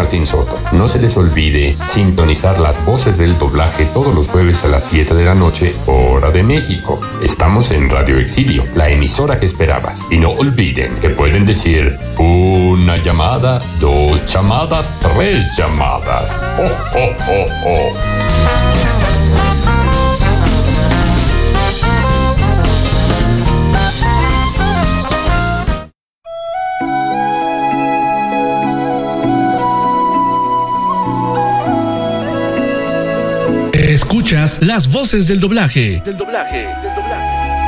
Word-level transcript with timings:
Martín 0.00 0.26
Soto. 0.26 0.58
No 0.72 0.88
se 0.88 0.98
les 0.98 1.14
olvide 1.18 1.76
sintonizar 1.86 2.58
las 2.58 2.82
voces 2.86 3.18
del 3.18 3.38
doblaje 3.38 3.84
todos 3.84 4.14
los 4.14 4.28
jueves 4.28 4.64
a 4.64 4.68
las 4.68 4.84
7 4.84 5.12
de 5.12 5.26
la 5.26 5.34
noche, 5.34 5.74
hora 5.84 6.30
de 6.30 6.42
México. 6.42 6.98
Estamos 7.22 7.70
en 7.70 7.90
Radio 7.90 8.16
Exilio, 8.16 8.64
la 8.74 8.88
emisora 8.88 9.38
que 9.38 9.44
esperabas. 9.44 10.06
Y 10.10 10.16
no 10.16 10.30
olviden 10.30 10.96
que 11.02 11.10
pueden 11.10 11.44
decir 11.44 11.98
una 12.16 12.96
llamada, 12.96 13.60
dos 13.78 14.24
llamadas, 14.24 14.96
tres 15.02 15.54
llamadas. 15.58 16.40
¡Oh, 16.58 16.96
oh, 16.96 17.16
oh, 17.28 17.46
oh! 17.66 18.29
Escuchas 33.90 34.64
las 34.64 34.86
voces 34.92 35.26
del 35.26 35.40
doblaje. 35.40 36.00
Del 36.04 36.16
doblaje, 36.16 36.58
del 36.58 36.94
doblaje. 36.94 37.59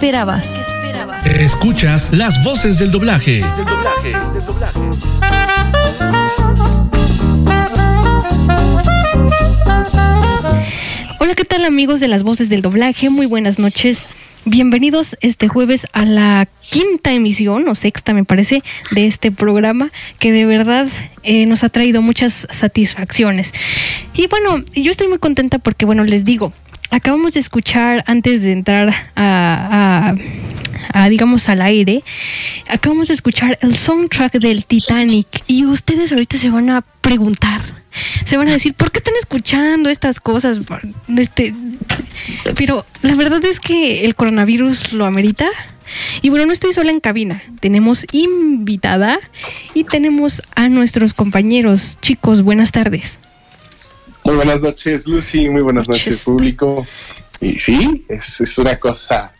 Esperabas. 0.00 0.56
Escuchas 1.26 2.08
las 2.12 2.42
voces 2.42 2.78
del 2.78 2.90
doblaje. 2.90 3.44
Hola, 11.18 11.34
¿qué 11.34 11.44
tal 11.44 11.66
amigos 11.66 12.00
de 12.00 12.08
las 12.08 12.22
voces 12.22 12.48
del 12.48 12.62
doblaje? 12.62 13.10
Muy 13.10 13.26
buenas 13.26 13.58
noches. 13.58 14.08
Bienvenidos 14.46 15.18
este 15.20 15.48
jueves 15.48 15.86
a 15.92 16.06
la 16.06 16.48
quinta 16.62 17.12
emisión, 17.12 17.68
o 17.68 17.74
sexta 17.74 18.14
me 18.14 18.24
parece, 18.24 18.62
de 18.92 19.06
este 19.06 19.30
programa 19.30 19.90
que 20.18 20.32
de 20.32 20.46
verdad 20.46 20.88
eh, 21.24 21.44
nos 21.44 21.62
ha 21.62 21.68
traído 21.68 22.00
muchas 22.00 22.46
satisfacciones. 22.48 23.52
Y 24.14 24.28
bueno, 24.28 24.64
yo 24.74 24.90
estoy 24.90 25.08
muy 25.08 25.18
contenta 25.18 25.58
porque, 25.58 25.84
bueno, 25.84 26.04
les 26.04 26.24
digo, 26.24 26.54
acabamos 26.90 27.34
de 27.34 27.40
escuchar 27.40 28.02
antes 28.06 28.42
de 28.42 28.52
entrar 28.52 28.88
a, 29.16 30.12
a- 30.12 30.14
a, 30.92 31.08
digamos, 31.08 31.48
al 31.48 31.62
aire, 31.62 32.02
acabamos 32.68 33.08
de 33.08 33.14
escuchar 33.14 33.58
el 33.62 33.76
soundtrack 33.76 34.32
del 34.34 34.64
Titanic 34.66 35.26
y 35.46 35.64
ustedes 35.66 36.10
ahorita 36.10 36.36
se 36.36 36.50
van 36.50 36.68
a 36.70 36.80
preguntar, 37.00 37.60
se 38.24 38.36
van 38.36 38.48
a 38.48 38.52
decir, 38.52 38.74
¿por 38.74 38.90
qué 38.90 38.98
están 38.98 39.14
escuchando 39.20 39.88
estas 39.88 40.18
cosas? 40.20 40.58
Este, 41.16 41.54
pero 42.56 42.84
la 43.02 43.14
verdad 43.14 43.44
es 43.44 43.60
que 43.60 44.04
el 44.04 44.14
coronavirus 44.16 44.92
lo 44.94 45.06
amerita. 45.06 45.48
Y 46.22 46.28
bueno, 46.28 46.46
no 46.46 46.52
estoy 46.52 46.72
sola 46.72 46.92
en 46.92 47.00
cabina. 47.00 47.42
Tenemos 47.60 48.06
invitada 48.12 49.18
y 49.74 49.82
tenemos 49.84 50.40
a 50.54 50.68
nuestros 50.68 51.14
compañeros. 51.14 51.98
Chicos, 52.00 52.42
buenas 52.42 52.70
tardes. 52.70 53.18
Muy 54.24 54.36
buenas 54.36 54.60
noches, 54.62 55.06
Lucy. 55.08 55.48
Muy 55.48 55.62
buenas 55.62 55.88
noches, 55.88 56.06
Noches. 56.06 56.24
público. 56.24 56.86
Y 57.40 57.58
sí, 57.58 58.04
es, 58.08 58.40
es 58.40 58.58
una 58.58 58.78
cosa. 58.78 59.32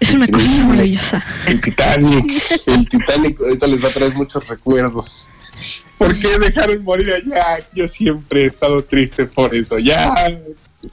Es 0.00 0.10
una 0.12 0.26
cosa 0.26 0.64
maravillosa. 0.64 1.24
El 1.46 1.60
Titanic. 1.60 2.32
El 2.66 2.88
Titanic 2.88 3.40
ahorita 3.40 3.66
les 3.66 3.84
va 3.84 3.88
a 3.88 3.92
traer 3.92 4.14
muchos 4.14 4.46
recuerdos. 4.48 5.30
¿Por 5.98 6.18
qué 6.18 6.38
dejaron 6.38 6.82
morir 6.82 7.10
a 7.12 7.18
Jack? 7.28 7.68
Yo 7.74 7.86
siempre 7.86 8.44
he 8.44 8.46
estado 8.46 8.82
triste 8.82 9.26
por 9.26 9.54
eso. 9.54 9.78
Ya. 9.78 10.12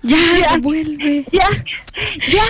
Ya, 0.03 0.17
Ya. 0.39 0.57
vuelve. 0.61 1.25
Ya, 1.31 1.47
ya, 2.29 2.43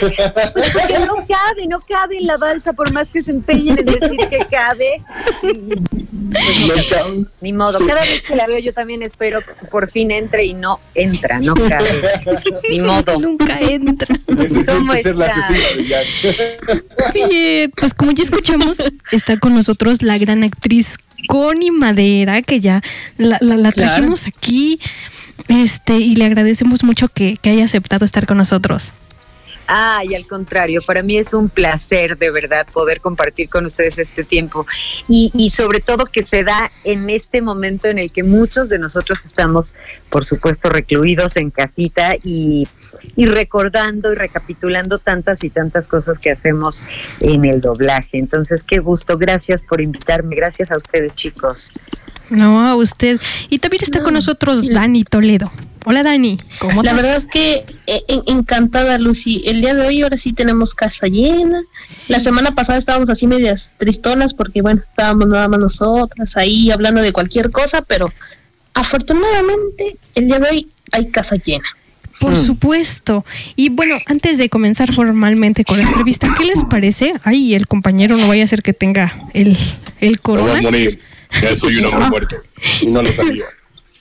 pues 0.53 0.71
porque 0.71 0.99
no 1.05 1.15
cabe, 1.27 1.67
no 1.67 1.79
cabe 1.81 2.17
en 2.17 2.27
la 2.27 2.37
balsa, 2.37 2.73
por 2.73 2.91
más 2.93 3.09
que 3.09 3.21
se 3.23 3.31
empeñen 3.31 3.79
en 3.79 3.85
decir 3.85 4.17
que 4.29 4.39
cabe. 4.49 5.01
No. 5.43 7.27
Ni 7.41 7.53
modo, 7.53 7.77
Sí. 7.79 7.85
cada 7.87 8.01
vez 8.01 8.23
que 8.23 8.35
la 8.35 8.47
veo 8.47 8.59
yo 8.59 8.73
también 8.73 9.01
espero 9.03 9.41
que 9.41 9.65
por 9.67 9.89
fin 9.89 10.11
entre 10.11 10.45
y 10.45 10.53
no 10.53 10.79
entra, 10.95 11.39
no 11.39 11.53
cabe. 11.55 11.89
Ni 12.69 12.79
modo. 12.79 13.19
Nunca 13.19 13.59
entra. 13.59 14.17
Necesito 14.27 14.73
¿Cómo 14.75 14.93
ser 14.93 15.15
la 15.15 15.25
está? 15.27 15.39
asesina 15.47 15.75
de 15.77 15.87
Jack. 15.87 16.85
Oye, 17.13 17.69
pues 17.75 17.93
como 17.93 18.11
ya 18.11 18.23
escuchamos, 18.23 18.77
está 19.11 19.37
con 19.37 19.53
nosotros 19.53 20.01
la 20.03 20.17
gran 20.17 20.43
actriz 20.43 20.97
Connie 21.27 21.71
Madera, 21.71 22.41
que 22.41 22.59
ya 22.59 22.81
la, 23.17 23.37
la- 23.41 23.57
la 23.57 23.71
Claro. 23.71 23.91
trajimos 23.95 24.27
aquí. 24.27 24.79
Este, 25.47 25.97
y 25.97 26.15
le 26.15 26.25
agradecemos 26.25 26.83
mucho 26.83 27.07
que, 27.07 27.37
que 27.37 27.49
haya 27.49 27.65
aceptado 27.65 28.05
estar 28.05 28.25
con 28.25 28.37
nosotros. 28.37 28.93
Ay, 29.67 30.15
al 30.15 30.27
contrario, 30.27 30.81
para 30.85 31.01
mí 31.03 31.17
es 31.17 31.33
un 31.33 31.49
placer 31.49 32.17
de 32.17 32.29
verdad 32.31 32.67
poder 32.71 33.01
compartir 33.01 33.49
con 33.49 33.65
ustedes 33.65 33.99
este 33.99 34.23
tiempo 34.23 34.65
y, 35.07 35.31
y 35.33 35.49
sobre 35.49 35.79
todo 35.79 36.03
que 36.05 36.25
se 36.25 36.43
da 36.43 36.71
en 36.83 37.09
este 37.09 37.41
momento 37.41 37.87
en 37.87 37.97
el 37.97 38.11
que 38.11 38.23
muchos 38.23 38.69
de 38.69 38.79
nosotros 38.79 39.25
estamos, 39.25 39.73
por 40.09 40.25
supuesto, 40.25 40.69
recluidos 40.69 41.37
en 41.37 41.51
casita 41.51 42.15
y, 42.23 42.67
y 43.15 43.25
recordando 43.25 44.11
y 44.11 44.15
recapitulando 44.15 44.99
tantas 44.99 45.43
y 45.43 45.49
tantas 45.49 45.87
cosas 45.87 46.19
que 46.19 46.31
hacemos 46.31 46.83
en 47.19 47.45
el 47.45 47.61
doblaje. 47.61 48.17
Entonces, 48.17 48.63
qué 48.63 48.79
gusto, 48.79 49.17
gracias 49.17 49.61
por 49.63 49.81
invitarme, 49.81 50.35
gracias 50.35 50.71
a 50.71 50.77
ustedes 50.77 51.15
chicos. 51.15 51.71
No, 52.29 52.65
a 52.65 52.75
usted. 52.75 53.19
Y 53.49 53.59
también 53.59 53.83
está 53.83 54.03
con 54.03 54.13
nosotros 54.13 54.61
sí. 54.61 54.69
Dani 54.73 55.03
Toledo. 55.03 55.51
Hola 55.83 56.03
Dani, 56.03 56.37
¿cómo 56.59 56.83
La 56.83 56.91
estás? 56.91 56.95
verdad 56.95 57.17
es 57.17 57.25
que 57.25 57.65
eh, 57.87 58.01
en- 58.07 58.21
encantada, 58.27 58.97
Lucy. 58.99 59.41
El 59.45 59.61
día 59.61 59.73
de 59.73 59.87
hoy 59.87 60.03
ahora 60.03 60.17
sí 60.17 60.31
tenemos 60.31 60.75
casa 60.75 61.07
llena. 61.07 61.63
Sí. 61.83 62.13
La 62.13 62.19
semana 62.19 62.53
pasada 62.53 62.77
estábamos 62.77 63.09
así 63.09 63.25
medias 63.25 63.73
tristonas 63.77 64.33
porque, 64.35 64.61
bueno, 64.61 64.81
estábamos 64.87 65.27
nada 65.27 65.47
más 65.47 65.59
nosotras 65.59 66.37
ahí 66.37 66.69
hablando 66.69 67.01
de 67.01 67.11
cualquier 67.11 67.49
cosa, 67.49 67.81
pero 67.81 68.13
afortunadamente 68.75 69.97
el 70.15 70.27
día 70.27 70.39
de 70.39 70.49
hoy 70.49 70.71
hay 70.91 71.09
casa 71.09 71.35
llena. 71.37 71.65
Por 72.19 72.35
supuesto. 72.35 73.25
Y 73.55 73.69
bueno, 73.69 73.95
antes 74.05 74.37
de 74.37 74.49
comenzar 74.49 74.93
formalmente 74.93 75.65
con 75.65 75.77
la 75.79 75.83
entrevista, 75.83 76.27
¿qué 76.37 76.45
les 76.45 76.63
parece? 76.65 77.13
Ay, 77.23 77.55
el 77.55 77.65
compañero 77.67 78.15
no 78.17 78.27
vaya 78.27 78.43
a 78.43 78.47
ser 78.47 78.61
que 78.61 78.73
tenga 78.73 79.27
el, 79.33 79.57
el 79.99 80.11
voy 80.11 80.17
corona. 80.17 80.59
a 80.59 80.61
morir. 80.61 80.99
Ya 81.41 81.55
soy 81.55 81.77
un 81.77 81.85
hombre 81.85 82.05
muerto. 82.09 82.35
Y 82.81 82.85
no 82.87 83.01
lo 83.01 83.11
sabía. 83.11 83.45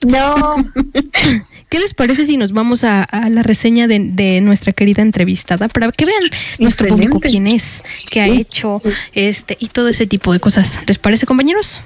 No, 0.07 0.57
¿Qué 1.71 1.79
les 1.79 1.95
parece 1.95 2.27
si 2.27 2.37
nos 2.37 2.51
vamos 2.53 2.83
a, 2.83 3.05
a 3.05 3.31
la 3.31 3.45
reseña 3.45 3.87
de, 3.87 4.01
de 4.01 4.41
nuestra 4.41 4.73
querida 4.73 5.03
entrevistada 5.03 5.69
para 5.69 5.89
que 5.89 6.05
vean 6.05 6.25
nuestro 6.59 6.89
público 6.89 7.21
quién 7.21 7.47
es, 7.47 7.85
qué 8.11 8.21
ha 8.21 8.27
hecho, 8.27 8.83
este 9.13 9.57
y 9.61 9.69
todo 9.69 9.89
ese 9.89 10.07
tipo 10.09 10.33
de 10.33 10.41
cosas? 10.41 10.81
¿Les 10.87 10.99
parece, 10.99 11.27
compañeros? 11.27 11.81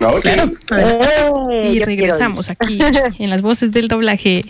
No. 0.00 0.14
Claro. 0.16 0.50
Eh, 1.52 1.72
y 1.74 1.80
regresamos 1.80 2.48
aquí 2.48 2.78
en 3.18 3.28
las 3.28 3.42
voces 3.42 3.70
del 3.70 3.88
doblaje. 3.88 4.42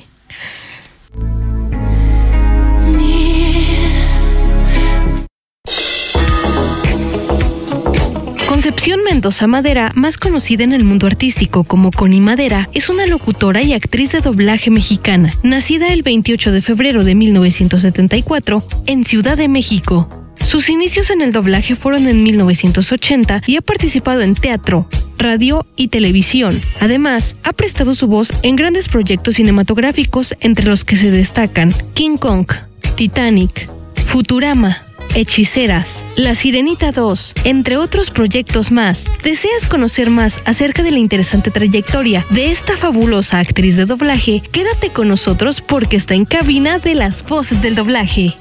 Concepción 8.67 9.05
Mendoza 9.05 9.47
Madera, 9.47 9.93
más 9.95 10.19
conocida 10.19 10.65
en 10.65 10.73
el 10.73 10.83
mundo 10.83 11.07
artístico 11.07 11.63
como 11.63 11.93
Connie 11.93 12.21
Madera, 12.21 12.69
es 12.75 12.89
una 12.89 13.07
locutora 13.07 13.63
y 13.63 13.75
actriz 13.75 14.11
de 14.11 14.21
doblaje 14.21 14.71
mexicana, 14.71 15.33
nacida 15.45 15.93
el 15.93 16.03
28 16.03 16.51
de 16.51 16.63
febrero 16.63 17.05
de 17.05 17.15
1974 17.15 18.59
en 18.87 19.05
Ciudad 19.05 19.37
de 19.37 19.47
México. 19.47 20.09
Sus 20.35 20.69
inicios 20.69 21.11
en 21.11 21.21
el 21.21 21.31
doblaje 21.31 21.77
fueron 21.77 22.09
en 22.09 22.25
1980 22.25 23.43
y 23.47 23.55
ha 23.55 23.63
participado 23.63 24.23
en 24.23 24.35
teatro, 24.35 24.89
radio 25.17 25.65
y 25.77 25.87
televisión. 25.87 26.61
Además, 26.81 27.37
ha 27.45 27.53
prestado 27.53 27.95
su 27.95 28.09
voz 28.09 28.33
en 28.43 28.57
grandes 28.57 28.89
proyectos 28.89 29.37
cinematográficos 29.37 30.35
entre 30.41 30.67
los 30.67 30.83
que 30.83 30.97
se 30.97 31.13
destacan 31.13 31.73
King 31.95 32.17
Kong, 32.17 32.49
Titanic, 32.97 33.71
Futurama, 34.09 34.81
Hechiceras, 35.17 36.05
La 36.15 36.35
Sirenita 36.35 36.93
2, 36.93 37.33
entre 37.45 37.79
otros 37.79 38.11
proyectos 38.11 38.71
más. 38.71 39.07
¿Deseas 39.25 39.67
conocer 39.67 40.11
más 40.11 40.43
acerca 40.45 40.83
de 40.83 40.91
la 40.91 40.99
interesante 40.99 41.51
trayectoria 41.51 42.27
de 42.29 42.51
esta 42.51 42.77
fabulosa 42.77 43.39
actriz 43.39 43.79
de 43.79 43.87
doblaje? 43.87 44.43
Quédate 44.53 44.91
con 44.91 45.09
nosotros 45.09 45.63
porque 45.63 45.97
está 45.97 46.13
en 46.13 46.27
cabina 46.27 46.79
de 46.81 46.95
las 46.97 47.27
voces 47.27 47.63
del 47.63 47.75
doblaje. 47.75 48.37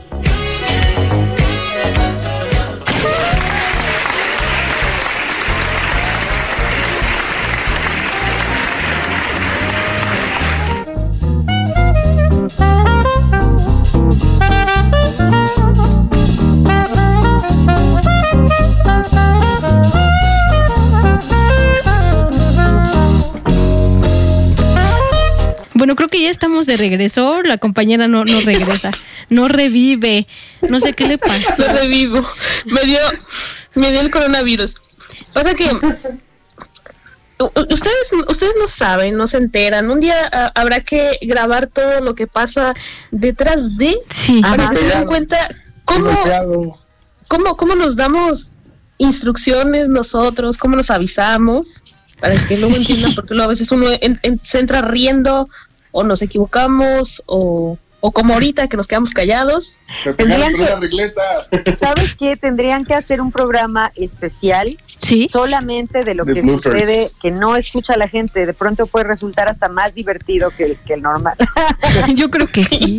Bueno, 25.85 25.95
creo 25.97 26.09
que 26.09 26.19
ya 26.19 26.31
estamos 26.31 26.65
de 26.65 26.77
regreso. 26.77 27.43
La 27.43 27.59
compañera 27.59 28.07
no, 28.07 28.25
no 28.25 28.41
regresa, 28.41 28.89
no 29.29 29.47
revive. 29.47 30.25
No 30.67 30.79
sé 30.79 30.93
qué 30.93 31.05
le 31.05 31.19
pasó. 31.19 31.61
Revivo. 31.71 32.25
Me 32.65 32.81
dio, 32.85 32.97
me 33.75 33.91
dio 33.91 34.01
el 34.01 34.09
coronavirus. 34.09 34.77
O 35.35 35.43
sea 35.43 35.53
que 35.53 35.65
ustedes, 37.37 38.13
ustedes 38.27 38.53
no 38.59 38.67
saben, 38.67 39.15
no 39.15 39.27
se 39.27 39.37
enteran. 39.37 39.91
Un 39.91 39.99
día 39.99 40.15
ah, 40.33 40.51
habrá 40.55 40.79
que 40.79 41.19
grabar 41.21 41.67
todo 41.67 42.01
lo 42.01 42.15
que 42.15 42.25
pasa 42.25 42.73
detrás 43.11 43.77
de 43.77 43.93
Sí, 44.09 44.41
para 44.41 44.69
que 44.71 44.77
se 44.77 44.85
den 44.87 45.05
cuenta 45.05 45.37
cómo, 45.83 46.09
cómo, 47.27 47.57
cómo 47.57 47.75
nos 47.75 47.95
damos 47.95 48.51
instrucciones 48.97 49.87
nosotros, 49.87 50.57
cómo 50.57 50.77
nos 50.77 50.89
avisamos, 50.89 51.83
para 52.19 52.43
que 52.47 52.57
luego 52.57 52.73
Sí. 52.73 52.79
entiendan, 52.81 53.13
porque 53.13 53.35
luego 53.35 53.45
a 53.45 53.49
veces 53.49 53.71
uno 53.71 53.85
en- 53.91 54.17
en- 54.23 54.39
se 54.39 54.57
entra 54.57 54.81
riendo 54.81 55.47
o 55.95 56.03
nos 56.03 56.21
equivocamos 56.21 57.23
o, 57.25 57.77
o 58.01 58.11
como 58.11 58.33
ahorita 58.33 58.67
que 58.67 58.75
nos 58.75 58.85
quedamos 58.85 59.11
callados. 59.11 59.79
Me 60.05 60.13
pegaron 60.13 60.53
Tendrían 60.53 61.13
que-. 61.49 61.73
¿Sabes 61.79 62.15
qué? 62.15 62.35
Tendrían 62.35 62.83
que 62.83 62.93
hacer 62.93 63.21
un 63.21 63.31
programa 63.31 63.93
especial 63.95 64.77
sí. 64.99 65.29
solamente 65.31 66.03
de 66.03 66.13
lo 66.13 66.25
que 66.25 66.41
bloopers. 66.41 66.63
sucede, 66.63 67.09
que 67.21 67.31
no 67.31 67.55
escucha 67.55 67.95
la 67.95 68.09
gente. 68.09 68.45
De 68.45 68.53
pronto 68.53 68.87
puede 68.87 69.05
resultar 69.05 69.47
hasta 69.47 69.69
más 69.69 69.95
divertido 69.95 70.51
que 70.51 70.65
el, 70.65 70.77
que 70.79 70.95
el 70.95 71.01
normal. 71.01 71.37
Yo 72.15 72.29
creo 72.29 72.51
que 72.51 72.65
sí. 72.65 72.97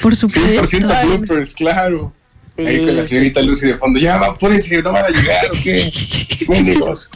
Por 0.00 0.14
100% 0.14 0.16
supuesto. 0.16 1.06
bloopers, 1.06 1.54
claro. 1.54 2.14
Ahí 2.58 2.84
con 2.84 2.96
la 2.96 3.02
Sí, 3.02 3.08
señorita 3.08 3.40
sí, 3.40 3.46
Lucy 3.46 3.66
de 3.66 3.76
fondo, 3.76 3.98
ya 3.98 4.18
va, 4.18 4.28
apúrense, 4.28 4.82
no 4.82 4.92
van 4.92 5.04
a 5.04 5.08
llegar, 5.08 5.46
¿o 5.52 5.62
qué? 5.62 5.92
Mendigos. 6.48 7.10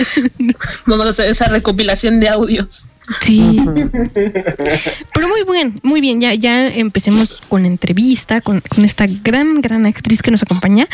Vamos 0.86 1.06
a 1.06 1.10
hacer 1.10 1.30
esa 1.30 1.48
recopilación 1.48 2.20
de 2.20 2.28
audios. 2.28 2.86
Sí. 3.20 3.60
Pero 4.14 5.28
muy 5.28 5.42
bien, 5.50 5.74
muy 5.82 6.00
bien. 6.00 6.20
Ya, 6.20 6.34
ya 6.34 6.68
empecemos 6.68 7.42
con 7.48 7.62
la 7.62 7.68
entrevista 7.68 8.40
con, 8.40 8.60
con 8.60 8.84
esta 8.84 9.06
gran, 9.22 9.60
gran 9.60 9.86
actriz 9.86 10.22
que 10.22 10.30
nos 10.30 10.42
acompaña. 10.42 10.88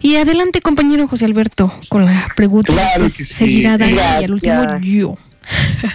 Y 0.00 0.16
adelante, 0.16 0.60
compañero 0.60 1.08
José 1.08 1.24
Alberto, 1.24 1.72
con 1.88 2.04
la 2.04 2.28
pregunta. 2.36 2.72
Claro 2.72 3.04
que 3.04 3.10
sí. 3.10 3.24
Seguirá 3.24 3.78
Dani 3.78 3.94
y 3.94 4.24
al 4.24 4.32
último 4.32 4.66
yo. 4.80 5.16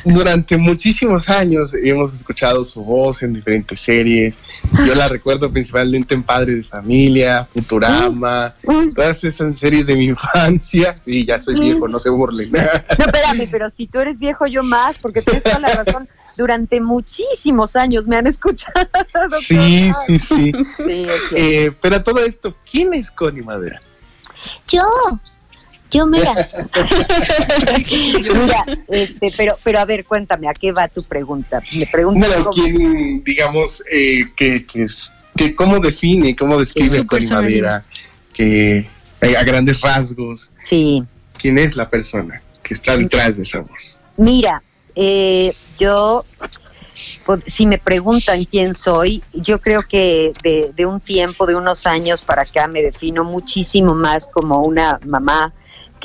Durante 0.04 0.58
muchísimos 0.58 1.30
años 1.30 1.74
hemos 1.74 2.14
escuchado 2.14 2.64
su 2.66 2.84
voz 2.84 3.24
en 3.24 3.34
diferentes 3.34 3.80
series. 3.80 4.38
Yo 4.86 4.96
la 4.96 5.08
recuerdo 5.08 5.52
principalmente 5.52 6.14
en 6.14 6.24
Padre 6.24 6.56
de 6.56 6.64
Familia, 6.64 7.46
Futurama, 7.46 8.54
todas 8.94 9.24
esas 9.24 9.58
series 9.58 9.86
de 9.86 9.96
mi 9.96 10.06
infancia. 10.16 10.96
Sí, 11.02 11.26
ya 11.26 11.40
soy 11.40 11.60
viejo, 11.60 11.88
no 11.88 12.00
se 12.00 12.10
burlen. 12.10 12.52
No, 12.52 12.60
espérame, 13.06 13.48
pero 13.50 13.70
si 13.70 13.88
tú 13.88 14.00
eres 14.00 14.20
viejo, 14.20 14.48
yo 14.48 14.64
más, 14.64 14.98
porque 15.02 15.22
tienes 15.22 15.44
toda 15.44 15.60
la 15.60 15.70
razón. 15.70 16.08
Durante 16.38 16.82
muchísimos 16.82 17.78
años 17.78 18.08
me 18.08 18.18
han 18.18 18.28
escuchado. 18.28 18.90
Sí, 19.40 19.90
sí, 20.06 20.20
sí. 20.20 20.52
Sí, 20.52 21.02
ok. 21.04 21.34
Eh, 21.38 21.72
pero 21.80 22.04
todo 22.04 22.20
esto, 22.20 22.54
¿quién 22.70 22.94
es 22.94 23.10
Connie 23.10 23.42
Madera? 23.42 23.80
Yo, 24.68 24.84
yo 25.96 26.06
mira. 26.08 26.34
mira, 27.90 28.66
este, 28.88 29.32
pero, 29.36 29.58
pero 29.64 29.80
a 29.80 29.86
ver, 29.86 30.06
cuéntame, 30.06 30.48
¿a 30.50 30.54
qué 30.54 30.72
va 30.72 30.88
tu 30.88 31.04
pregunta? 31.04 31.62
Me 31.74 31.88
preguntas 31.88 32.28
Bueno, 32.28 32.50
¿quién, 32.52 33.24
digamos, 33.24 33.84
eh, 33.92 34.25
que, 34.36 34.66
que 34.66 34.84
es, 34.84 35.12
que 35.36 35.56
cómo 35.56 35.80
define, 35.80 36.36
cómo 36.36 36.60
describe. 36.60 37.06
Madera? 37.30 37.86
Que 38.34 38.88
eh, 39.22 39.38
a 39.38 39.44
grandes 39.44 39.82
rasgos, 39.82 40.52
Sí, 40.64 41.04
¿quién 41.38 41.58
es 41.58 41.75
la 41.75 41.90
persona 41.90 42.42
que 42.62 42.74
está 42.74 42.98
detrás 42.98 43.38
de 43.38 43.44
esa 43.44 43.62
voz? 43.62 43.98
mira, 44.18 44.62
eh, 44.96 45.54
yo, 45.78 46.25
pues, 47.25 47.44
si 47.46 47.66
me 47.66 47.78
preguntan 47.78 48.46
quién 48.46 48.74
soy, 48.74 49.24
yo 49.34 49.60
creo 49.60 49.84
que 49.84 50.32
de, 50.44 50.72
de 50.75 50.86
un 50.86 51.00
tiempo, 51.00 51.46
de 51.46 51.56
unos 51.56 51.86
años 51.86 52.22
para 52.22 52.44
acá, 52.44 52.68
me 52.68 52.82
defino 52.82 53.24
muchísimo 53.24 53.94
más 53.94 54.28
como 54.28 54.62
una 54.62 55.00
mamá 55.06 55.54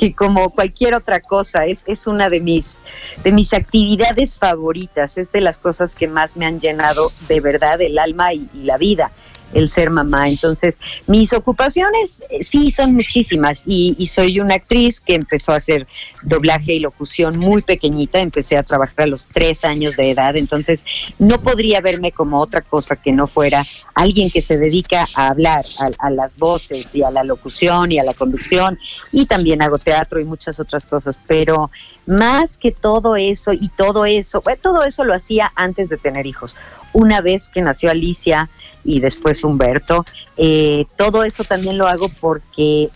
que 0.01 0.13
como 0.13 0.49
cualquier 0.49 0.95
otra 0.95 1.21
cosa. 1.21 1.67
Es, 1.67 1.83
es 1.85 2.07
una 2.07 2.27
de 2.27 2.39
mis, 2.39 2.79
de 3.23 3.31
mis 3.31 3.53
actividades 3.53 4.39
favoritas, 4.39 5.15
es 5.19 5.31
de 5.31 5.41
las 5.41 5.59
cosas 5.59 5.93
que 5.93 6.07
más 6.07 6.35
me 6.35 6.47
han 6.47 6.59
llenado 6.59 7.11
de 7.27 7.39
verdad 7.39 7.79
el 7.79 7.99
alma 7.99 8.33
y, 8.33 8.49
y 8.55 8.63
la 8.63 8.77
vida 8.77 9.11
el 9.53 9.69
ser 9.69 9.89
mamá. 9.89 10.29
Entonces, 10.29 10.79
mis 11.07 11.33
ocupaciones 11.33 12.23
eh, 12.29 12.43
sí 12.43 12.71
son 12.71 12.93
muchísimas. 12.93 13.63
Y, 13.65 14.07
soy 14.11 14.39
una 14.39 14.55
actriz 14.55 14.99
que 14.99 15.15
empezó 15.15 15.53
a 15.53 15.57
hacer 15.57 15.87
doblaje 16.23 16.73
y 16.73 16.79
locución 16.79 17.39
muy 17.39 17.61
pequeñita, 17.61 18.19
empecé 18.19 18.57
a 18.57 18.63
trabajar 18.63 19.03
a 19.03 19.07
los 19.07 19.25
tres 19.25 19.63
años 19.63 19.95
de 19.95 20.11
edad, 20.11 20.35
entonces 20.35 20.85
no 21.17 21.39
podría 21.39 21.79
verme 21.79 22.11
como 22.11 22.39
otra 22.39 22.61
cosa 22.61 22.97
que 22.97 23.13
no 23.13 23.27
fuera 23.27 23.65
alguien 23.95 24.29
que 24.29 24.41
se 24.41 24.57
dedica 24.57 25.05
a 25.15 25.29
hablar, 25.29 25.63
a, 25.79 26.07
a 26.07 26.09
las 26.09 26.37
voces 26.37 26.93
y 26.93 27.03
a 27.03 27.11
la 27.11 27.23
locución 27.23 27.91
y 27.91 27.99
a 27.99 28.03
la 28.03 28.13
conducción. 28.13 28.77
Y 29.13 29.25
también 29.27 29.61
hago 29.61 29.77
teatro 29.77 30.19
y 30.19 30.25
muchas 30.25 30.59
otras 30.59 30.85
cosas, 30.85 31.17
pero 31.25 31.71
más 32.05 32.57
que 32.57 32.71
todo 32.71 33.15
eso 33.15 33.53
y 33.53 33.69
todo 33.69 34.05
eso, 34.05 34.41
bueno, 34.41 34.59
todo 34.61 34.83
eso 34.83 35.03
lo 35.03 35.13
hacía 35.13 35.49
antes 35.55 35.89
de 35.89 35.97
tener 35.97 36.25
hijos. 36.25 36.55
Una 36.93 37.21
vez 37.21 37.49
que 37.49 37.61
nació 37.61 37.91
Alicia 37.91 38.49
y 38.83 38.99
después 38.99 39.40
Humberto, 39.43 40.05
eh, 40.37 40.85
todo 40.97 41.23
eso 41.23 41.43
también 41.43 41.77
lo 41.77 41.87
hago 41.87 42.07
porque 42.19 42.89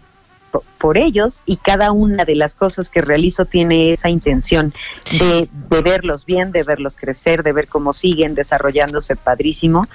po- 0.51 0.63
por 0.79 0.97
ellos 0.97 1.43
y 1.45 1.57
cada 1.57 1.91
una 1.91 2.25
de 2.25 2.35
las 2.35 2.55
cosas 2.55 2.89
que 2.89 3.01
realizo 3.01 3.45
tiene 3.45 3.91
esa 3.91 4.09
intención 4.09 4.73
de, 5.19 5.49
de 5.69 5.81
verlos 5.81 6.25
bien, 6.25 6.51
de 6.51 6.63
verlos 6.63 6.95
crecer, 6.95 7.43
de 7.43 7.51
ver 7.53 7.67
cómo 7.67 7.93
siguen 7.93 8.35
desarrollándose 8.35 9.15
padrísimo 9.15 9.87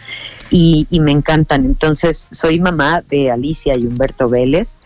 y, 0.51 0.87
y 0.91 1.01
me 1.01 1.13
encantan. 1.13 1.65
Entonces 1.65 2.29
soy 2.31 2.61
mamá 2.61 3.03
de 3.09 3.31
Alicia 3.31 3.75
y 3.77 3.87
Humberto 3.87 4.29
Vélez 4.29 4.77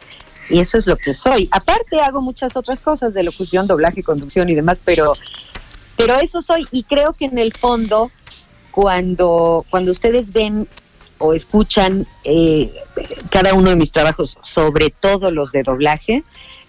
y 0.50 0.58
eso 0.58 0.76
es 0.76 0.86
lo 0.86 0.96
que 0.96 1.14
soy. 1.14 1.48
Aparte 1.52 2.00
hago 2.00 2.20
muchas 2.20 2.54
otras 2.56 2.80
cosas 2.82 3.14
de 3.14 3.22
locución, 3.22 3.66
doblaje, 3.66 4.02
conducción 4.02 4.48
y 4.50 4.54
demás, 4.54 4.78
pero, 4.84 5.12
pero 5.96 6.16
eso 6.16 6.42
soy 6.42 6.66
y 6.70 6.82
creo 6.82 7.12
que 7.14 7.24
en 7.24 7.38
el 7.38 7.52
fondo 7.54 8.10
cuando, 8.70 9.64
cuando 9.70 9.90
ustedes 9.92 10.32
ven 10.32 10.68
o 11.24 11.32
escuchan 11.32 12.06
eh, 12.24 12.70
cada 13.30 13.54
uno 13.54 13.70
de 13.70 13.76
mis 13.76 13.92
trabajos, 13.92 14.36
sobre 14.42 14.90
todo 14.90 15.30
los 15.30 15.52
de 15.52 15.62
doblaje, 15.62 16.22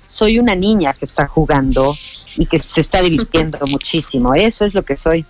soy 0.08 0.40
una 0.40 0.56
niña 0.56 0.94
que 0.94 1.04
está 1.04 1.28
jugando 1.28 1.94
y 2.38 2.46
que 2.46 2.58
se 2.58 2.80
está 2.80 3.02
divirtiendo 3.02 3.60
muchísimo. 3.68 4.34
Eso 4.34 4.64
es 4.64 4.74
lo 4.74 4.84
que 4.84 4.96
soy. 4.96 5.26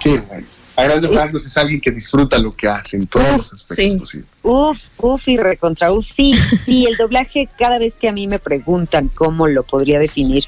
Qué 0.00 0.18
bueno. 0.18 0.46
A 0.78 0.84
grandes 0.84 1.10
rasgos 1.10 1.44
es 1.44 1.56
alguien 1.58 1.80
que 1.80 1.90
disfruta 1.90 2.38
lo 2.38 2.52
que 2.52 2.68
hace 2.68 2.96
en 2.98 3.08
todos 3.08 3.26
los 3.36 3.52
aspectos 3.52 3.86
Sí. 3.88 3.96
posibles. 3.96 4.28
Uf, 4.44 4.86
uf 4.98 5.26
y 5.26 5.36
recontra 5.36 5.90
uf. 5.92 6.06
Sí, 6.06 6.34
sí, 6.56 6.86
el 6.86 6.96
doblaje, 6.96 7.48
cada 7.58 7.78
vez 7.80 7.96
que 7.96 8.08
a 8.08 8.12
mí 8.12 8.28
me 8.28 8.38
preguntan 8.38 9.08
cómo 9.08 9.48
lo 9.48 9.64
podría 9.64 9.98
definir, 9.98 10.44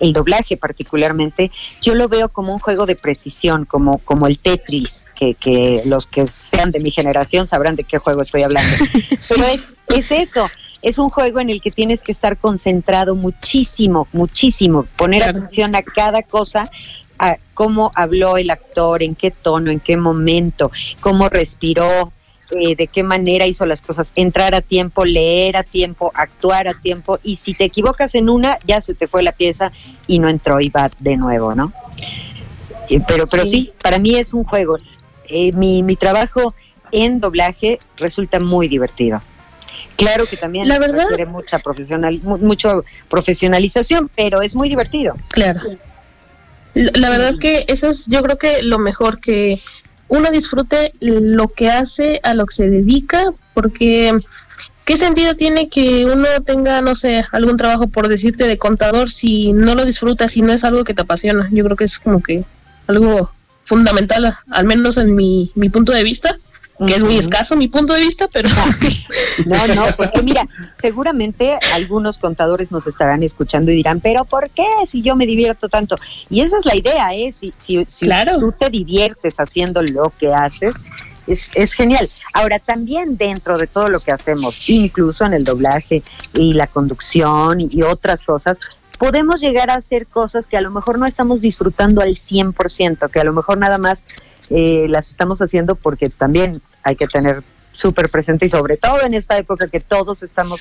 el 0.00 0.14
doblaje 0.14 0.56
particularmente, 0.56 1.50
yo 1.82 1.94
lo 1.94 2.08
veo 2.08 2.30
como 2.30 2.54
un 2.54 2.60
juego 2.60 2.86
de 2.86 2.96
precisión, 2.96 3.66
como, 3.66 3.98
como 3.98 4.26
el 4.26 4.38
Tetris, 4.40 5.08
que, 5.14 5.34
que 5.34 5.82
los 5.84 6.06
que 6.06 6.26
sean 6.26 6.70
de 6.70 6.80
mi 6.80 6.90
generación 6.90 7.46
sabrán 7.46 7.76
de 7.76 7.84
qué 7.84 7.98
juego 7.98 8.22
estoy 8.22 8.42
hablando. 8.42 8.74
Pero 9.28 9.44
es, 9.44 9.76
es 9.88 10.10
eso. 10.10 10.48
Es 10.80 10.98
un 10.98 11.08
juego 11.10 11.40
en 11.40 11.48
el 11.50 11.60
que 11.62 11.70
tienes 11.70 12.02
que 12.02 12.12
estar 12.12 12.36
concentrado 12.38 13.14
muchísimo, 13.14 14.06
muchísimo, 14.12 14.84
poner 14.96 15.22
Claro. 15.22 15.38
atención 15.38 15.74
a 15.76 15.82
cada 15.82 16.22
cosa, 16.22 16.64
a 17.18 17.36
cómo 17.54 17.90
habló 17.94 18.36
el 18.36 18.50
actor, 18.50 19.02
en 19.02 19.14
qué 19.14 19.30
tono, 19.30 19.70
en 19.70 19.80
qué 19.80 19.96
momento, 19.96 20.70
cómo 21.00 21.28
respiró, 21.28 22.12
eh, 22.60 22.76
de 22.76 22.86
qué 22.88 23.02
manera 23.02 23.46
hizo 23.46 23.64
las 23.66 23.80
cosas, 23.82 24.12
entrar 24.16 24.54
a 24.54 24.60
tiempo, 24.60 25.04
leer 25.04 25.56
a 25.56 25.62
tiempo, 25.62 26.10
actuar 26.14 26.68
a 26.68 26.74
tiempo, 26.74 27.18
y 27.22 27.36
si 27.36 27.54
te 27.54 27.64
equivocas 27.64 28.14
en 28.14 28.28
una, 28.28 28.58
ya 28.66 28.80
se 28.80 28.94
te 28.94 29.08
fue 29.08 29.22
la 29.22 29.32
pieza 29.32 29.72
y 30.06 30.18
no 30.18 30.28
entró 30.28 30.60
y 30.60 30.68
va 30.68 30.90
de 30.98 31.16
nuevo, 31.16 31.54
¿no? 31.54 31.72
Eh, 32.90 33.00
Pero, 33.08 33.24
pero 33.26 33.44
sí. 33.44 33.50
Sí. 33.50 33.72
para 33.82 33.98
mí 33.98 34.14
es 34.16 34.34
un 34.34 34.44
juego. 34.44 34.76
Eh, 35.28 35.52
mi, 35.52 35.82
mi 35.82 35.96
trabajo 35.96 36.52
en 36.92 37.18
doblaje 37.18 37.78
resulta 37.96 38.38
muy 38.40 38.68
divertido. 38.68 39.22
Claro 39.96 40.24
que 40.26 40.36
también 40.36 40.68
La 40.68 40.78
verdad- 40.78 41.04
requiere 41.08 41.26
mucha 41.26 41.58
profesional, 41.60 42.20
mu- 42.22 42.36
mucho 42.38 42.84
profesionalización, 43.08 44.10
pero 44.14 44.42
es 44.42 44.54
muy 44.54 44.68
divertido. 44.68 45.16
Claro. 45.30 45.60
La, 46.74 47.08
verdad 47.08 47.30
es 47.30 47.38
que 47.38 47.64
eso 47.68 47.88
es, 47.88 48.06
yo 48.08 48.22
creo 48.22 48.36
que 48.36 48.62
lo 48.62 48.78
mejor 48.78 49.20
que 49.20 49.60
uno 50.08 50.30
disfrute 50.30 50.92
lo 51.00 51.48
que 51.48 51.70
hace, 51.70 52.20
a 52.22 52.34
lo 52.34 52.46
que 52.46 52.54
se 52.54 52.70
dedica, 52.70 53.32
porque 53.54 54.12
¿qué 54.84 54.96
sentido 54.96 55.34
tiene 55.34 55.68
que 55.68 56.04
uno 56.04 56.26
tenga, 56.44 56.82
no 56.82 56.94
sé, 56.94 57.24
algún 57.32 57.56
trabajo 57.56 57.86
por 57.88 58.08
decirte 58.08 58.46
de 58.46 58.58
contador 58.58 59.10
si 59.10 59.52
no 59.52 59.74
lo 59.74 59.84
disfrutas, 59.84 60.32
si 60.32 60.42
no 60.42 60.52
es 60.52 60.64
algo 60.64 60.84
que 60.84 60.94
te 60.94 61.02
apasiona? 61.02 61.48
Yo 61.52 61.64
creo 61.64 61.76
que 61.76 61.84
es 61.84 61.98
como 61.98 62.22
que 62.22 62.44
algo 62.86 63.30
fundamental, 63.64 64.36
al 64.50 64.64
menos 64.64 64.96
en 64.96 65.14
mi, 65.14 65.52
mi 65.54 65.68
punto 65.68 65.92
de 65.92 66.04
vista, 66.04 66.36
que 66.78 66.94
es 66.94 67.04
muy 67.04 67.16
escaso 67.16 67.56
mi 67.56 67.68
punto 67.68 67.92
de 67.92 68.00
vista, 68.00 68.28
pero 68.32 68.48
No, 69.46 69.66
no, 69.74 69.86
porque 69.96 70.22
mira, 70.22 70.46
seguramente 70.76 71.58
algunos 71.72 72.18
contadores 72.18 72.72
nos 72.72 72.86
estarán 72.86 73.22
escuchando 73.22 73.70
y 73.70 73.76
dirán, 73.76 74.00
pero 74.00 74.24
¿por 74.24 74.50
qué 74.50 74.66
si 74.86 75.02
yo 75.02 75.16
me 75.16 75.26
divierto 75.26 75.68
tanto? 75.68 75.96
Y 76.30 76.40
esa 76.40 76.58
es 76.58 76.64
la 76.66 76.76
idea, 76.76 77.08
¿eh? 77.14 77.32
Si, 77.32 77.50
si, 77.56 77.84
si 77.86 78.06
Claro. 78.06 78.38
tú 78.38 78.52
te 78.58 78.70
diviertes 78.70 79.38
haciendo 79.38 79.82
lo 79.82 80.12
que 80.18 80.32
haces, 80.32 80.76
es, 81.26 81.50
es 81.54 81.72
genial. 81.72 82.10
Ahora, 82.32 82.58
también 82.58 83.16
dentro 83.16 83.56
de 83.56 83.66
todo 83.66 83.88
lo 83.88 84.00
que 84.00 84.12
hacemos, 84.12 84.68
incluso 84.68 85.24
en 85.24 85.32
el 85.34 85.42
doblaje 85.44 86.02
y 86.34 86.52
la 86.52 86.66
conducción 86.66 87.60
y, 87.60 87.68
y 87.70 87.82
otras 87.82 88.22
cosas, 88.22 88.58
podemos 88.98 89.40
llegar 89.40 89.70
a 89.70 89.74
hacer 89.74 90.06
cosas 90.06 90.46
que 90.46 90.56
a 90.56 90.60
lo 90.60 90.70
mejor 90.70 90.98
no 90.98 91.06
estamos 91.06 91.40
disfrutando 91.40 92.00
al 92.02 92.10
100%, 92.10 93.10
que 93.10 93.20
a 93.20 93.24
lo 93.24 93.32
mejor 93.32 93.58
nada 93.58 93.78
más 93.78 94.04
eh, 94.50 94.86
las 94.88 95.10
estamos 95.10 95.40
haciendo 95.40 95.74
porque 95.74 96.08
también 96.08 96.52
hay 96.82 96.96
que 96.96 97.06
tener 97.06 97.42
súper 97.72 98.08
presente 98.08 98.46
y 98.46 98.48
sobre 98.48 98.76
todo 98.76 99.02
en 99.02 99.14
esta 99.14 99.36
época 99.36 99.68
que 99.68 99.80
todos 99.80 100.22
estamos 100.22 100.60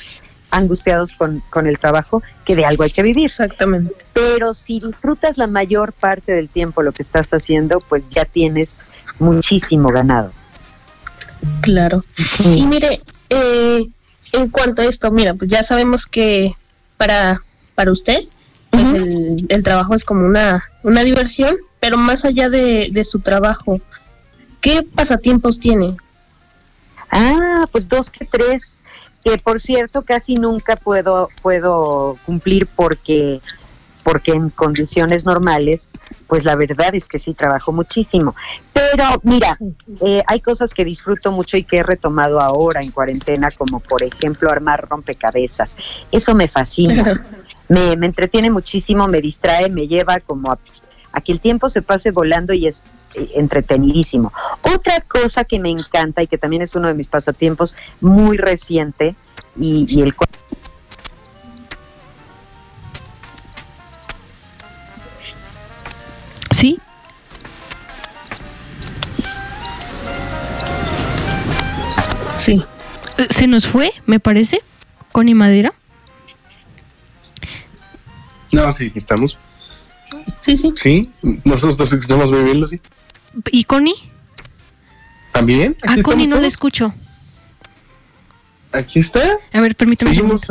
angustiados 0.51 1.13
con, 1.13 1.41
con 1.49 1.67
el 1.67 1.79
trabajo, 1.79 2.21
que 2.45 2.55
de 2.55 2.65
algo 2.65 2.83
hay 2.83 2.91
que 2.91 3.03
vivir. 3.03 3.25
exactamente. 3.25 3.93
Pero 4.13 4.53
si 4.53 4.79
disfrutas 4.79 5.37
la 5.37 5.47
mayor 5.47 5.93
parte 5.93 6.31
del 6.31 6.49
tiempo 6.49 6.83
lo 6.83 6.91
que 6.91 7.01
estás 7.01 7.33
haciendo, 7.33 7.79
pues 7.89 8.09
ya 8.09 8.25
tienes 8.25 8.77
muchísimo 9.19 9.89
ganado. 9.89 10.31
Claro. 11.61 12.03
Y 12.43 12.65
mire, 12.67 13.01
eh, 13.29 13.85
en 14.31 14.49
cuanto 14.49 14.81
a 14.81 14.85
esto, 14.85 15.11
mira, 15.11 15.33
pues 15.33 15.49
ya 15.49 15.63
sabemos 15.63 16.05
que 16.05 16.55
para, 16.97 17.41
para 17.75 17.91
usted, 17.91 18.21
pues 18.69 18.89
el, 18.89 19.45
el 19.49 19.63
trabajo 19.63 19.93
es 19.95 20.05
como 20.05 20.25
una, 20.25 20.63
una 20.83 21.03
diversión, 21.03 21.57
pero 21.83 21.97
más 21.97 22.23
allá 22.23 22.49
de, 22.49 22.87
de 22.93 23.03
su 23.03 23.19
trabajo, 23.19 23.81
¿qué 24.61 24.83
pasatiempos 24.95 25.59
tiene? 25.59 25.97
Ah, 27.11 27.65
pues 27.73 27.89
dos 27.89 28.09
que 28.09 28.23
tres, 28.23 28.83
que 29.21 29.37
por 29.37 29.59
cierto 29.59 30.03
casi 30.03 30.35
nunca 30.35 30.77
puedo, 30.77 31.27
puedo 31.41 32.17
cumplir 32.25 32.67
porque 32.67 33.41
porque 34.01 34.31
en 34.31 34.49
condiciones 34.49 35.25
normales, 35.25 35.91
pues 36.27 36.45
la 36.45 36.55
verdad 36.55 36.95
es 36.95 37.09
que 37.09 37.19
sí 37.19 37.33
trabajo 37.33 37.73
muchísimo. 37.73 38.33
Pero 38.71 39.03
mira, 39.23 39.57
eh, 40.05 40.23
hay 40.25 40.39
cosas 40.39 40.73
que 40.73 40.85
disfruto 40.85 41.33
mucho 41.33 41.57
y 41.57 41.65
que 41.65 41.79
he 41.79 41.83
retomado 41.83 42.39
ahora 42.39 42.79
en 42.79 42.91
cuarentena, 42.91 43.51
como 43.51 43.81
por 43.81 44.03
ejemplo 44.03 44.49
armar 44.49 44.87
rompecabezas. 44.87 45.75
Eso 46.13 46.33
me 46.33 46.47
fascina. 46.47 47.27
Me, 47.69 47.95
me 47.95 48.07
entretiene 48.07 48.51
muchísimo, 48.51 49.07
me 49.07 49.21
distrae, 49.21 49.69
me 49.69 49.87
lleva 49.87 50.19
como 50.19 50.51
a, 50.51 50.59
a 51.13 51.21
que 51.21 51.31
el 51.31 51.39
tiempo 51.39 51.69
se 51.69 51.81
pase 51.81 52.11
volando 52.11 52.53
y 52.53 52.67
es 52.67 52.83
eh, 53.13 53.29
entretenidísimo. 53.35 54.33
Otra 54.61 54.99
cosa 55.01 55.45
que 55.45 55.59
me 55.59 55.69
encanta 55.69 56.21
y 56.23 56.27
que 56.27 56.37
también 56.37 56.61
es 56.63 56.75
uno 56.75 56.87
de 56.87 56.95
mis 56.95 57.07
pasatiempos 57.07 57.75
muy 58.01 58.37
reciente 58.37 59.15
y, 59.57 59.85
y 59.87 60.01
el 60.01 60.15
cual 60.15 60.29
¿Sí? 66.51 66.79
Sí. 72.35 72.63
Eh, 73.17 73.27
Se 73.29 73.47
nos 73.47 73.67
fue, 73.67 73.91
me 74.05 74.19
parece, 74.19 74.61
Connie 75.11 75.35
Madera. 75.35 75.73
No, 78.51 78.71
sí, 78.71 78.87
aquí 78.87 78.99
estamos. 78.99 79.37
Sí, 80.43 80.57
sí. 80.57 80.73
Sí, 80.75 81.09
nosotros 81.45 81.79
nos 81.79 81.93
escuchamos 81.93 82.29
muy 82.29 82.43
bien, 82.43 82.59
Lucy. 82.59 82.79
¿Y 83.51 83.63
Connie? 83.63 83.93
¿También? 85.31 85.75
A 85.87 85.93
Aquí 85.93 86.01
Connie 86.01 86.27
no 86.27 86.35
estamos 86.35 86.35
la 86.35 86.39
todos. 86.41 86.53
escucho. 86.53 86.93
Aquí 88.73 88.99
está. 88.99 89.21
A 89.53 89.61
ver, 89.61 89.75
permíteme 89.75 90.11
un 90.11 90.15
Seguimos. 90.15 90.47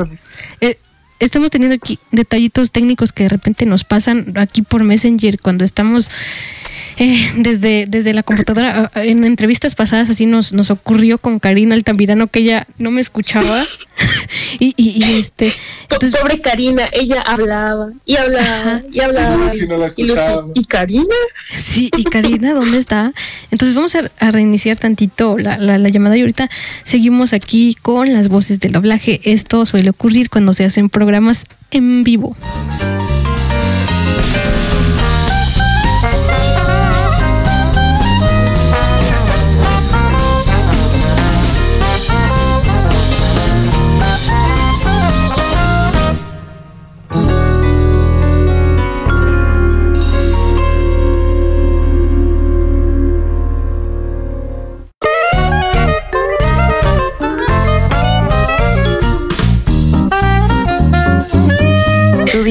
Eh, 0.60 0.78
estamos 1.20 1.50
teniendo 1.50 1.74
aquí 1.76 1.98
detallitos 2.10 2.70
técnicos 2.70 3.12
que 3.12 3.24
de 3.24 3.28
repente 3.28 3.66
nos 3.66 3.84
pasan 3.84 4.32
aquí 4.38 4.62
por 4.62 4.82
Messenger 4.82 5.38
cuando 5.40 5.64
estamos 5.64 6.10
eh, 6.98 7.32
desde, 7.36 7.86
desde 7.88 8.14
la 8.14 8.22
computadora. 8.22 8.90
Ah, 8.94 9.02
En 9.04 9.24
entrevistas 9.24 9.74
pasadas 9.74 10.10
así 10.10 10.26
nos, 10.26 10.52
nos 10.52 10.70
ocurrió 10.70 11.18
con 11.18 11.38
Karina 11.38 11.74
Altamirano 11.74 12.26
que 12.26 12.40
ella 12.40 12.66
no 12.78 12.90
me 12.90 13.00
escuchaba. 13.00 13.62
y, 14.58 14.74
y, 14.76 15.02
y, 15.04 15.20
este. 15.20 15.52
Entonces, 15.90 16.18
Pobre 16.20 16.40
Karina, 16.40 16.88
ella 16.92 17.20
hablaba 17.22 17.90
y 18.04 18.16
hablaba 18.16 18.82
y 18.90 19.00
hablaba. 19.00 19.36
Lucy 19.36 19.66
no 19.66 19.76
la 19.76 19.86
y, 19.96 20.02
Lucy, 20.02 20.12
escuchaba. 20.20 20.44
¿y 20.54 20.64
Karina? 20.64 21.14
Sí, 21.56 21.90
y 21.96 22.04
Karina, 22.04 22.54
¿dónde 22.54 22.78
está? 22.78 23.12
Entonces 23.50 23.74
vamos 23.74 23.94
a, 23.94 24.10
a 24.18 24.30
reiniciar 24.30 24.76
tantito 24.78 25.38
la, 25.38 25.58
la- 25.58 25.78
la 25.78 25.88
llamada 25.88 26.16
y 26.16 26.20
ahorita 26.20 26.48
seguimos 26.84 27.32
aquí 27.32 27.76
con 27.82 28.12
las 28.12 28.28
voces 28.28 28.60
del 28.60 28.72
doblaje. 28.72 29.20
Esto 29.24 29.64
suele 29.66 29.90
ocurrir 29.90 30.30
cuando 30.30 30.52
se 30.52 30.64
hacen 30.64 30.88
programas 30.88 31.44
en 31.70 32.04
vivo. 32.04 32.36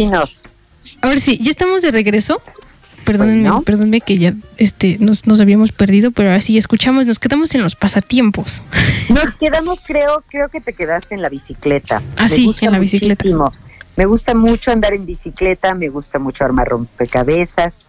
Tú 0.06 0.12
dinos. 0.12 0.44
A 1.02 1.08
ver 1.10 1.20
si, 1.20 1.38
ya 1.38 1.52
estamos 1.52 1.82
de 1.82 1.92
regreso. 1.92 2.42
Perdónenme, 3.06 3.50
Bueno. 3.50 3.64
perdónenme 3.64 4.02
que 4.02 4.18
ya 4.20 4.34
este, 4.58 4.98
nos, 5.00 5.26
nos 5.26 5.42
habíamos 5.42 5.72
perdido, 5.72 6.12
pero 6.12 6.30
ahora 6.30 6.42
sí 6.42 6.58
escuchamos, 6.58 7.08
nos 7.08 7.18
quedamos 7.20 7.54
en 7.56 7.64
los 7.64 7.76
pasatiempos. 7.76 8.62
Nos 9.10 9.34
quedamos, 9.34 9.82
creo, 9.82 10.24
creo 10.30 10.50
que 10.50 10.62
te 10.62 10.74
quedaste 10.74 11.16
en 11.16 11.22
la 11.24 11.30
bicicleta. 11.30 12.02
Ah, 12.18 12.24
Me 12.24 12.30
sí, 12.30 12.46
gusta 12.46 12.68
en 12.68 12.72
la 12.74 12.80
bicicleta. 12.80 13.24
muchísimo. 13.24 13.52
Me 13.98 14.06
gusta 14.06 14.36
mucho 14.36 14.72
andar 14.72 14.94
en 14.94 15.06
bicicleta, 15.06 15.74
me 15.74 15.90
gusta 15.90 16.20
mucho 16.20 16.46
armar 16.46 16.68
rompecabezas. 16.70 17.84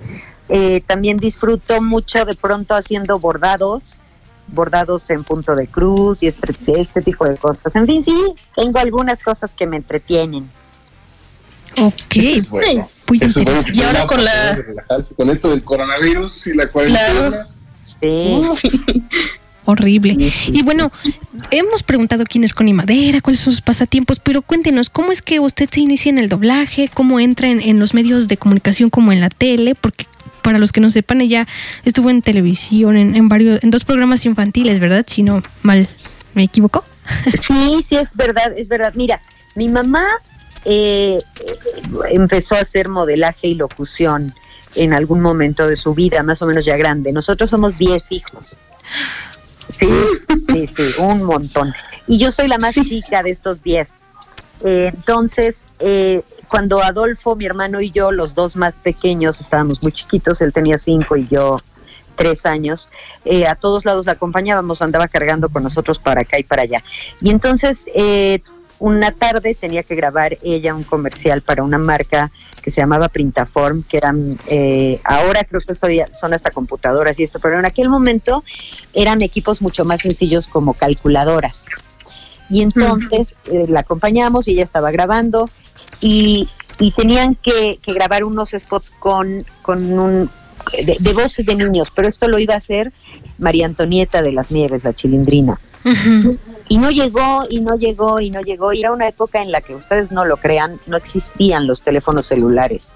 Eh, 0.48 0.80
también 0.86 1.18
disfruto 1.18 1.80
mucho 1.82 2.24
de 2.24 2.34
pronto 2.34 2.74
haciendo 2.74 3.18
bordados, 3.18 3.96
bordados 4.48 5.08
en 5.10 5.22
punto 5.24 5.54
de 5.54 5.66
cruz 5.68 6.22
y 6.22 6.26
este, 6.26 6.52
este 6.76 7.02
tipo 7.02 7.26
de 7.26 7.36
cosas. 7.36 7.76
En 7.76 7.86
fin, 7.86 8.02
sí, 8.02 8.14
tengo 8.56 8.78
algunas 8.78 9.22
cosas 9.22 9.54
que 9.54 9.66
me 9.66 9.76
entretienen. 9.76 10.50
Ok, 11.86 12.16
Eso 12.16 12.38
es 12.40 12.48
bueno. 12.50 12.90
muy 13.08 13.18
Eso 13.18 13.26
es 13.26 13.34
bueno 13.34 13.50
interesante. 13.50 13.72
que 13.72 13.78
Y 13.78 13.82
ahora 13.82 14.06
con 14.06 14.24
la- 14.24 14.52
relajarse 14.54 15.14
con 15.14 15.30
esto 15.30 15.50
del 15.50 15.64
coronavirus 15.64 16.46
y 16.48 16.54
la 16.54 16.66
cuarentena. 16.68 17.48
Sí, 18.00 18.78
Horrible. 19.64 20.16
sí, 20.18 20.30
sí, 20.30 20.50
Y 20.52 20.56
sí. 20.56 20.62
bueno, 20.62 20.90
hemos 21.52 21.82
preguntado 21.84 22.24
quién 22.24 22.42
es 22.42 22.52
Connie 22.52 22.72
Madera, 22.74 23.20
cuáles 23.20 23.38
son 23.40 23.52
sus 23.52 23.60
pasatiempos, 23.60 24.18
pero 24.18 24.42
cuéntenos, 24.42 24.90
¿cómo 24.90 25.12
es 25.12 25.22
que 25.22 25.38
usted 25.38 25.68
se 25.70 25.80
inicia 25.80 26.10
en 26.10 26.18
el 26.18 26.28
doblaje? 26.28 26.90
¿Cómo 26.92 27.20
entra 27.20 27.48
en, 27.48 27.60
en 27.60 27.78
los 27.78 27.94
medios 27.94 28.26
de 28.26 28.36
comunicación 28.36 28.90
como 28.90 29.12
en 29.12 29.20
la 29.20 29.30
tele? 29.30 29.76
Porque 29.76 30.06
para 30.42 30.58
los 30.58 30.72
que 30.72 30.80
no 30.80 30.90
sepan, 30.90 31.20
ella 31.20 31.46
estuvo 31.84 32.10
en 32.10 32.22
televisión, 32.22 32.96
en, 32.96 33.14
en 33.14 33.28
varios, 33.28 33.62
en 33.62 33.70
dos 33.70 33.84
programas 33.84 34.26
infantiles, 34.26 34.80
¿verdad? 34.80 35.04
Si 35.08 35.22
no 35.22 35.40
mal 35.62 35.88
me 36.34 36.42
equivoco. 36.42 36.84
Sí, 37.40 37.82
sí, 37.82 37.96
es 37.96 38.16
verdad, 38.16 38.52
es 38.56 38.68
verdad. 38.68 38.92
Mira, 38.96 39.20
mi 39.54 39.68
mamá 39.68 40.04
eh, 40.64 41.18
empezó 42.10 42.54
a 42.54 42.60
hacer 42.60 42.88
modelaje 42.88 43.48
y 43.48 43.54
locución 43.54 44.34
en 44.74 44.92
algún 44.92 45.20
momento 45.20 45.66
de 45.66 45.76
su 45.76 45.94
vida, 45.94 46.22
más 46.22 46.40
o 46.42 46.46
menos 46.46 46.64
ya 46.64 46.76
grande. 46.76 47.12
Nosotros 47.12 47.50
somos 47.50 47.76
10 47.76 48.12
hijos. 48.12 48.56
Sí, 49.68 49.90
sí, 50.48 50.66
sí, 50.66 51.00
un 51.00 51.24
montón. 51.24 51.72
Y 52.06 52.18
yo 52.18 52.30
soy 52.30 52.48
la 52.48 52.58
más 52.58 52.74
chica 52.74 53.22
de 53.22 53.30
estos 53.30 53.62
10. 53.62 54.02
Eh, 54.64 54.90
entonces, 54.94 55.64
eh, 55.80 56.22
cuando 56.48 56.82
Adolfo, 56.82 57.36
mi 57.36 57.46
hermano 57.46 57.80
y 57.80 57.90
yo, 57.90 58.12
los 58.12 58.34
dos 58.34 58.56
más 58.56 58.76
pequeños, 58.76 59.40
estábamos 59.40 59.82
muy 59.82 59.92
chiquitos, 59.92 60.40
él 60.40 60.52
tenía 60.52 60.78
cinco 60.78 61.16
y 61.16 61.26
yo 61.28 61.56
tres 62.14 62.46
años, 62.46 62.88
eh, 63.24 63.46
a 63.46 63.54
todos 63.54 63.84
lados 63.84 64.06
la 64.06 64.12
acompañábamos, 64.12 64.82
andaba 64.82 65.08
cargando 65.08 65.48
con 65.48 65.62
nosotros 65.62 65.98
para 65.98 66.22
acá 66.22 66.38
y 66.38 66.44
para 66.44 66.62
allá. 66.62 66.82
Y 67.20 67.30
entonces, 67.30 67.86
eh, 67.94 68.40
una 68.82 69.12
tarde 69.12 69.54
tenía 69.54 69.84
que 69.84 69.94
grabar 69.94 70.36
ella 70.42 70.74
un 70.74 70.82
comercial 70.82 71.40
para 71.40 71.62
una 71.62 71.78
marca 71.78 72.32
que 72.60 72.72
se 72.72 72.80
llamaba 72.80 73.08
Printaform, 73.08 73.84
que 73.84 73.96
eran, 73.96 74.36
eh, 74.48 75.00
ahora 75.04 75.44
creo 75.44 75.60
que 75.60 75.72
son 76.12 76.34
hasta 76.34 76.50
computadoras 76.50 77.20
y 77.20 77.22
esto, 77.22 77.38
pero 77.38 77.60
en 77.60 77.64
aquel 77.64 77.88
momento 77.88 78.42
eran 78.92 79.22
equipos 79.22 79.62
mucho 79.62 79.84
más 79.84 80.00
sencillos 80.00 80.48
como 80.48 80.74
calculadoras. 80.74 81.66
Y 82.50 82.62
entonces 82.62 83.36
eh, 83.52 83.66
la 83.68 83.80
acompañamos 83.80 84.48
y 84.48 84.54
ella 84.54 84.64
estaba 84.64 84.90
grabando 84.90 85.48
y, 86.00 86.48
y 86.80 86.90
tenían 86.90 87.36
que, 87.36 87.78
que 87.80 87.92
grabar 87.92 88.24
unos 88.24 88.50
spots 88.50 88.90
con, 88.98 89.38
con 89.62 89.96
un, 89.96 90.28
de, 90.84 90.96
de 90.98 91.12
voces 91.12 91.46
de 91.46 91.54
niños, 91.54 91.92
pero 91.94 92.08
esto 92.08 92.26
lo 92.26 92.40
iba 92.40 92.54
a 92.54 92.56
hacer 92.56 92.92
María 93.38 93.66
Antonieta 93.66 94.22
de 94.22 94.32
las 94.32 94.50
Nieves, 94.50 94.82
la 94.82 94.92
chilindrina. 94.92 95.60
Y 96.68 96.78
no 96.78 96.90
llegó, 96.90 97.42
y 97.50 97.60
no 97.60 97.76
llegó, 97.76 98.20
y 98.20 98.30
no 98.30 98.40
llegó. 98.40 98.72
Y 98.72 98.80
era 98.80 98.92
una 98.92 99.08
época 99.08 99.42
en 99.42 99.50
la 99.52 99.60
que 99.60 99.74
ustedes 99.74 100.10
no 100.12 100.24
lo 100.24 100.36
crean, 100.36 100.80
no 100.86 100.96
existían 100.96 101.66
los 101.66 101.82
teléfonos 101.82 102.26
celulares, 102.26 102.94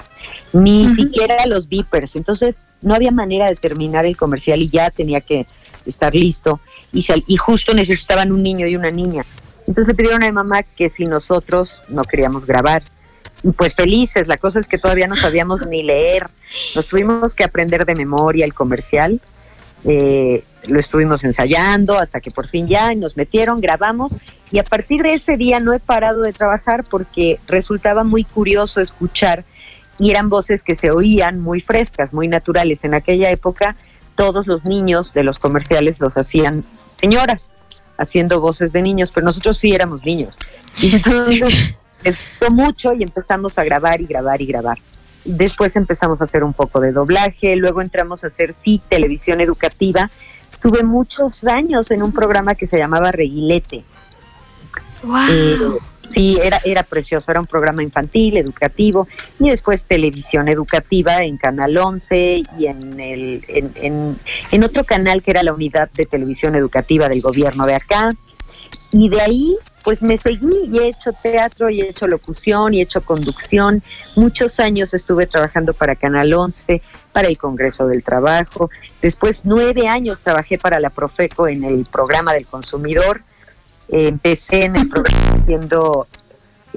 ni 0.53 0.89
siquiera 0.89 1.45
los 1.47 1.69
beepers. 1.69 2.17
Entonces 2.17 2.63
no 2.81 2.95
había 2.95 3.11
manera 3.11 3.49
de 3.49 3.55
terminar 3.57 4.07
el 4.07 4.17
comercial 4.17 4.63
y 4.63 4.69
ya 4.69 4.91
tenía 4.91 5.21
que 5.21 5.47
estar 5.85 6.15
listo. 6.15 6.61
Y, 6.93 7.03
sal- 7.03 7.25
y 7.27 7.37
justo 7.37 7.75
necesitaban 7.75 8.33
un 8.33 8.43
niño 8.43 8.67
y 8.67 8.77
una 8.77 8.89
niña. 8.89 9.25
Entonces 9.67 9.89
le 9.89 9.95
pidieron 9.95 10.23
a 10.23 10.27
mi 10.27 10.33
mamá 10.33 10.63
que 10.63 10.89
si 10.89 11.05
nosotros 11.05 11.83
no 11.89 12.03
queríamos 12.05 12.47
grabar. 12.47 12.83
Y 13.43 13.51
pues 13.51 13.75
felices, 13.75 14.27
la 14.29 14.39
cosa 14.39 14.59
es 14.59 14.69
que 14.69 14.79
todavía 14.79 15.07
no 15.09 15.17
sabíamos 15.17 15.67
ni 15.67 15.83
leer. 15.83 16.29
Nos 16.75 16.87
tuvimos 16.87 17.35
que 17.35 17.45
aprender 17.45 17.85
de 17.85 17.95
memoria 17.95 18.45
el 18.45 18.55
comercial. 18.55 19.21
Eh, 19.85 20.43
lo 20.69 20.79
estuvimos 20.79 21.25
ensayando 21.25 21.99
hasta 21.99 22.21
que 22.21 22.31
por 22.31 22.49
fin 22.49 22.67
ya 22.67 22.95
nos 22.95 23.17
metieron, 23.17 23.61
grabamos 23.61 24.17
y 24.51 24.59
a 24.59 24.65
partir 24.65 25.03
de 25.03 25.15
ese 25.15 25.37
día 25.37 25.59
no 25.59 25.73
he 25.73 25.81
parado 25.81 26.23
de 26.23 26.33
trabajar 26.33 26.85
porque 26.91 27.39
resultaba 27.47 28.05
muy 28.05 28.25
curioso 28.25 28.81
escuchar 28.81 29.45
y 29.99 30.11
eran 30.11 30.29
voces 30.29 30.63
que 30.63 30.75
se 30.75 30.91
oían 30.91 31.41
muy 31.41 31.61
frescas, 31.61 32.13
muy 32.13 32.29
naturales. 32.29 32.85
En 32.85 32.95
aquella 32.95 33.31
época 33.31 33.77
todos 34.15 34.47
los 34.47 34.65
niños 34.65 35.13
de 35.13 35.23
los 35.23 35.39
comerciales 35.39 36.01
los 36.01 36.17
hacían 36.17 36.65
señoras 36.87 37.51
haciendo 37.99 38.41
voces 38.41 38.73
de 38.73 38.83
niños, 38.83 39.11
pero 39.11 39.25
nosotros 39.25 39.59
sí 39.59 39.73
éramos 39.73 40.05
niños. 40.05 40.37
Y 40.83 40.95
entonces 40.95 41.41
me 42.05 42.11
gustó 42.11 42.51
mucho 42.51 42.93
y 42.93 43.03
empezamos 43.03 43.59
a 43.59 43.65
grabar 43.65 44.01
y 44.03 44.07
grabar 44.07 44.43
y 44.43 44.47
grabar. 44.47 44.79
Después 45.25 45.75
empezamos 45.75 46.21
a 46.21 46.25
hacer 46.25 46.45
un 46.45 46.53
poco 46.53 46.81
de 46.81 46.93
doblaje, 46.93 47.57
luego 47.57 47.81
entramos 47.81 48.23
a 48.23 48.27
hacer 48.27 48.53
sí 48.53 48.81
televisión 48.89 49.41
educativa, 49.41 50.11
estuve 50.51 50.83
muchos 50.83 51.45
años 51.45 51.91
en 51.91 52.03
un 52.03 52.13
programa 52.13 52.55
que 52.55 52.67
se 52.67 52.79
llamaba 52.79 53.13
Reguilete. 53.13 53.85
Wow. 55.03 55.17
Eh, 55.31 55.59
sí, 56.03 56.39
era, 56.43 56.59
era 56.65 56.83
precioso, 56.83 57.31
era 57.31 57.39
un 57.41 57.47
programa 57.47 57.83
infantil, 57.83 58.39
educativo, 58.39 59.07
y 59.39 59.51
después 59.51 59.85
televisión 59.85 60.49
educativa 60.49 61.23
en 61.23 61.37
Canal 61.37 61.77
11 61.77 62.43
y 62.59 62.67
en, 62.67 63.01
el, 63.01 63.45
en, 63.49 63.73
en- 63.77 64.19
en 64.51 64.65
otro 64.65 64.85
canal 64.85 65.23
que 65.23 65.31
era 65.33 65.43
la 65.43 65.53
unidad 65.53 65.91
de 65.93 66.07
televisión 66.07 66.55
educativa 66.57 67.09
del 67.09 67.21
gobierno 67.21 67.67
de 67.67 67.75
acá. 67.75 68.11
Y 68.93 69.09
de 69.11 69.21
ahí, 69.21 69.57
pues 69.85 70.01
me 70.01 70.17
seguí 70.17 70.71
y 70.73 70.79
he 70.79 70.89
hecho 70.89 71.13
teatro 71.13 71.69
y 71.69 71.83
he 71.83 71.89
hecho 71.91 72.07
locución 72.07 72.73
y 72.73 72.79
he 72.81 72.83
hecho 72.83 73.03
conducción. 73.03 73.83
Muchos 74.15 74.59
años 74.59 74.95
estuve 74.95 75.27
trabajando 75.27 75.75
para 75.75 75.95
Canal 75.97 76.33
11, 76.33 76.81
para 77.17 77.29
el 77.29 77.39
Congreso 77.39 77.87
del 77.87 78.03
Trabajo. 78.03 78.69
Después, 79.01 79.41
nueve 79.45 79.89
años 79.89 80.21
trabajé 80.21 80.59
para 80.59 80.79
la 80.81 80.91
Profeco 80.91 81.49
en 81.49 81.65
el 81.65 81.87
programa 81.91 82.35
del 82.35 82.45
consumidor. 82.45 83.23
Empecé 83.89 84.65
en 84.67 84.77
el 84.77 84.87
programa 84.91 85.39
haciendo, 85.39 86.09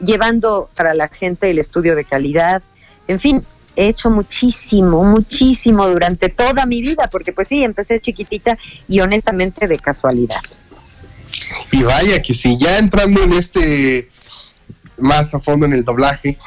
llevando 0.02 0.69
para 0.78 0.93
la 0.93 1.10
gente 1.10 1.49
el 1.49 1.60
estudio 1.60 1.93
de 1.93 2.06
calidad. 2.06 2.62
En 3.10 3.19
fin, 3.19 3.43
he 3.75 3.89
hecho 3.89 4.10
muchísimo, 4.10 5.04
muchísimo 5.04 5.86
durante 5.89 6.30
toda 6.30 6.65
mi 6.65 6.82
vida, 6.82 7.10
porque 7.12 7.34
pues 7.34 7.49
sí, 7.49 7.62
empecé 7.62 7.99
chiquitita 7.99 8.58
y 8.88 9.02
honestamente 9.02 9.67
de 9.67 9.78
casualidad. 9.78 10.39
Y 11.73 11.84
vaya 11.84 12.21
que 12.21 12.34
sí, 12.34 12.58
ya 12.58 12.78
entrando 12.78 13.21
en 13.21 13.34
este 13.34 14.10
más 15.01 15.33
a 15.33 15.39
fondo 15.39 15.65
en 15.65 15.73
el 15.73 15.83
doblaje. 15.83 16.38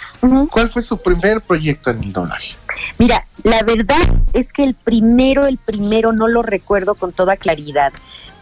¿cuál 0.50 0.68
fue 0.68 0.82
su 0.82 0.98
primer 0.98 1.40
proyecto 1.40 1.90
en 1.90 2.02
el 2.02 2.12
doblaje? 2.12 2.54
Mira, 2.98 3.26
la 3.42 3.62
verdad 3.62 4.00
es 4.32 4.52
que 4.52 4.64
el 4.64 4.74
primero, 4.74 5.46
el 5.46 5.58
primero 5.58 6.12
no 6.12 6.28
lo 6.28 6.42
recuerdo 6.42 6.94
con 6.94 7.12
toda 7.12 7.36
claridad, 7.36 7.92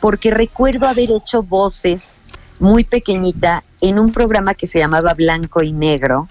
porque 0.01 0.31
recuerdo 0.31 0.89
haber 0.89 1.11
hecho 1.11 1.43
voces 1.43 2.17
muy 2.59 2.85
pequeñita 2.85 3.65
en 3.81 3.99
un 3.99 4.13
programa 4.13 4.55
que 4.55 4.67
se 4.67 4.79
llamaba 4.79 5.15
Blanco 5.15 5.63
y 5.63 5.73
Negro. 5.73 6.29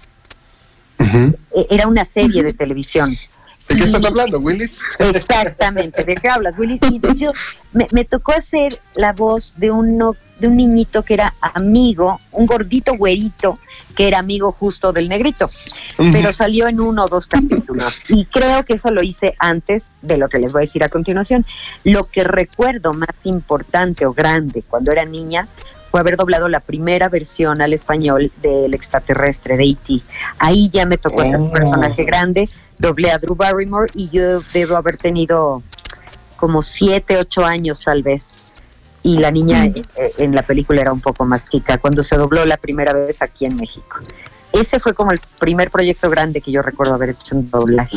Eh, 0.98 1.66
Era 1.70 1.88
una 1.88 2.04
serie 2.04 2.42
de 2.42 2.52
televisión. 2.52 3.16
¿De 3.70 3.76
qué 3.76 3.84
estás 3.84 4.04
hablando, 4.04 4.40
Willis? 4.40 4.80
Exactamente, 4.98 6.02
¿de 6.02 6.16
qué 6.16 6.28
hablas, 6.28 6.58
Willis? 6.58 6.80
Y 6.90 7.00
yo 7.16 7.30
me, 7.72 7.86
me 7.92 8.04
tocó 8.04 8.32
hacer 8.32 8.80
la 8.96 9.12
voz 9.12 9.54
de 9.58 9.70
uno, 9.70 10.16
de 10.38 10.48
un 10.48 10.56
niñito 10.56 11.04
que 11.04 11.14
era 11.14 11.34
amigo, 11.40 12.18
un 12.32 12.46
gordito 12.46 12.96
güerito, 12.96 13.54
que 13.94 14.08
era 14.08 14.18
amigo 14.18 14.50
justo 14.50 14.92
del 14.92 15.08
negrito, 15.08 15.48
pero 16.10 16.32
salió 16.32 16.66
en 16.66 16.80
uno 16.80 17.04
o 17.04 17.08
dos 17.08 17.26
capítulos. 17.26 18.00
Y 18.08 18.24
creo 18.24 18.64
que 18.64 18.74
eso 18.74 18.90
lo 18.90 19.04
hice 19.04 19.34
antes 19.38 19.92
de 20.02 20.16
lo 20.16 20.28
que 20.28 20.38
les 20.38 20.52
voy 20.52 20.60
a 20.60 20.62
decir 20.62 20.82
a 20.82 20.88
continuación. 20.88 21.46
Lo 21.84 22.04
que 22.04 22.24
recuerdo 22.24 22.92
más 22.92 23.26
importante 23.26 24.04
o 24.04 24.12
grande 24.12 24.64
cuando 24.68 24.90
era 24.90 25.04
niña 25.04 25.46
fue 25.90 26.00
haber 26.00 26.16
doblado 26.16 26.48
la 26.48 26.60
primera 26.60 27.08
versión 27.08 27.60
al 27.60 27.72
español 27.72 28.30
del 28.42 28.72
extraterrestre 28.74 29.56
de 29.56 29.64
E.T. 29.64 30.00
Ahí 30.38 30.68
ya 30.70 30.86
me 30.86 30.98
tocó 30.98 31.22
hacer 31.22 31.36
un 31.38 31.48
Oh. 31.48 31.52
personaje 31.52 32.04
grande, 32.04 32.48
doblé 32.78 33.10
a 33.10 33.18
Drew 33.18 33.34
Barrymore 33.34 33.90
y 33.94 34.08
yo 34.10 34.40
debo 34.52 34.76
haber 34.76 34.96
tenido 34.96 35.62
como 36.36 36.62
siete, 36.62 37.16
ocho 37.18 37.44
años 37.44 37.80
tal 37.80 38.02
vez. 38.02 38.52
Y 39.02 39.18
la 39.18 39.30
niña 39.30 39.64
eh, 39.66 39.82
en 40.18 40.34
la 40.34 40.42
película 40.42 40.80
era 40.82 40.92
un 40.92 41.00
poco 41.00 41.24
más 41.24 41.44
chica, 41.44 41.78
cuando 41.78 42.02
se 42.02 42.16
dobló 42.16 42.44
la 42.44 42.56
primera 42.58 42.92
vez 42.92 43.22
aquí 43.22 43.46
en 43.46 43.56
México. 43.56 43.96
Ese 44.52 44.78
fue 44.78 44.94
como 44.94 45.10
el 45.12 45.20
primer 45.38 45.70
proyecto 45.70 46.10
grande 46.10 46.40
que 46.40 46.52
yo 46.52 46.60
recuerdo 46.62 46.94
haber 46.94 47.10
hecho 47.10 47.36
un 47.36 47.50
doblaje. 47.50 47.96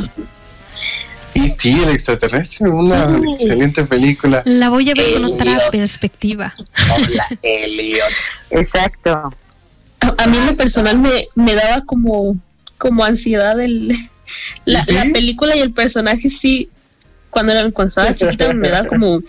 Y 1.36 1.52
sí, 1.58 1.82
el 1.84 1.90
extraterrestre, 1.90 2.70
una 2.70 3.10
Sí. 3.10 3.22
excelente 3.34 3.84
película. 3.86 4.42
La 4.46 4.70
voy 4.70 4.90
a 4.90 4.94
ver 4.94 5.14
con 5.14 5.26
otra 5.26 5.60
perspectiva. 5.72 6.54
Hola, 6.96 7.28
Elliot. 7.42 8.04
Exacto. 8.52 9.34
A, 10.00 10.24
a 10.24 10.28
mí 10.28 10.38
en 10.38 10.46
lo 10.48 10.56
personal 10.56 11.00
me, 11.00 11.28
me 11.36 11.54
daba 11.56 11.82
como, 11.86 12.38
como 12.78 13.04
ansiedad 13.04 13.60
el, 13.60 13.88
la, 14.66 14.84
¿Sí? 14.86 14.94
la 14.94 15.06
película 15.06 15.56
y 15.56 15.60
el 15.60 15.72
personaje 15.72 16.30
sí. 16.30 16.70
Cuando, 17.34 17.52
era, 17.52 17.70
cuando 17.72 17.90
estaba 17.90 18.14
chiquita 18.16 18.54
me 18.54 18.70
daba 18.70 18.88
como 18.88 19.22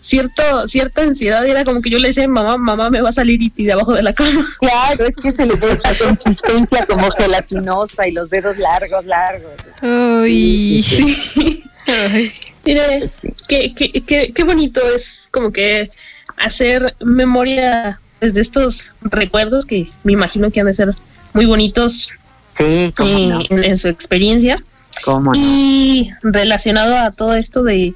cierto 0.00 0.66
cierta 0.66 1.02
ansiedad 1.02 1.44
y 1.44 1.50
era 1.50 1.64
como 1.64 1.80
que 1.82 1.90
yo 1.90 1.98
le 1.98 2.08
decía 2.08 2.26
mamá, 2.26 2.56
mamá 2.56 2.90
me 2.90 3.00
va 3.00 3.10
a 3.10 3.12
salir 3.12 3.40
y 3.42 3.64
de 3.64 3.72
abajo 3.72 3.92
de 3.92 4.02
la 4.02 4.12
cama. 4.12 4.46
Claro, 4.58 5.04
es 5.06 5.14
que 5.16 5.30
se 5.32 5.46
le 5.46 5.54
ve 5.54 5.78
la 5.84 5.94
consistencia 5.98 6.86
como 6.86 7.10
gelatinosa 7.12 8.08
y 8.08 8.12
los 8.12 8.30
dedos 8.30 8.56
largos, 8.58 9.04
largos. 9.04 9.52
Ay. 9.82 10.82
Sí. 10.82 11.62
Ay. 11.86 12.32
Mire, 12.64 13.06
Sí. 13.08 13.28
qué, 13.46 13.74
qué, 13.74 13.92
qué, 14.02 14.32
qué 14.34 14.44
bonito 14.44 14.80
es 14.94 15.28
como 15.30 15.52
que 15.52 15.90
hacer 16.38 16.96
memoria 17.04 18.00
pues, 18.20 18.32
de 18.34 18.40
estos 18.40 18.92
recuerdos 19.02 19.66
que 19.66 19.88
me 20.02 20.12
imagino 20.12 20.50
que 20.50 20.60
han 20.60 20.66
de 20.66 20.74
ser 20.74 20.94
muy 21.34 21.44
bonitos 21.46 22.10
Sí, 22.54 22.64
eh, 22.64 22.92
no, 22.98 23.40
en, 23.50 23.64
en 23.64 23.76
su 23.76 23.88
experiencia. 23.88 24.62
Cómo 25.04 25.32
no. 25.32 25.38
Y 25.38 26.10
relacionado 26.22 26.96
a 26.96 27.10
todo 27.10 27.34
esto 27.34 27.62
de 27.62 27.94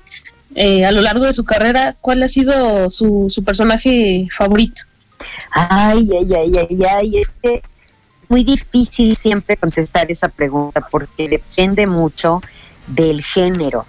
eh, 0.54 0.84
a 0.84 0.92
lo 0.92 1.02
largo 1.02 1.24
de 1.24 1.32
su 1.32 1.44
carrera, 1.44 1.96
¿cuál 2.00 2.22
ha 2.22 2.28
sido 2.28 2.90
su, 2.90 3.26
su 3.28 3.44
personaje 3.44 4.26
favorito? 4.30 4.82
Ay, 5.50 6.08
ay, 6.12 6.34
ay, 6.34 6.52
ay, 6.58 6.84
ay, 6.84 7.18
es 7.18 7.36
que 7.42 7.62
es 8.20 8.30
muy 8.30 8.44
difícil 8.44 9.14
siempre 9.16 9.56
contestar 9.56 10.10
esa 10.10 10.28
pregunta 10.28 10.80
porque 10.90 11.28
depende 11.28 11.86
mucho 11.86 12.40
del 12.86 13.22
género. 13.22 13.84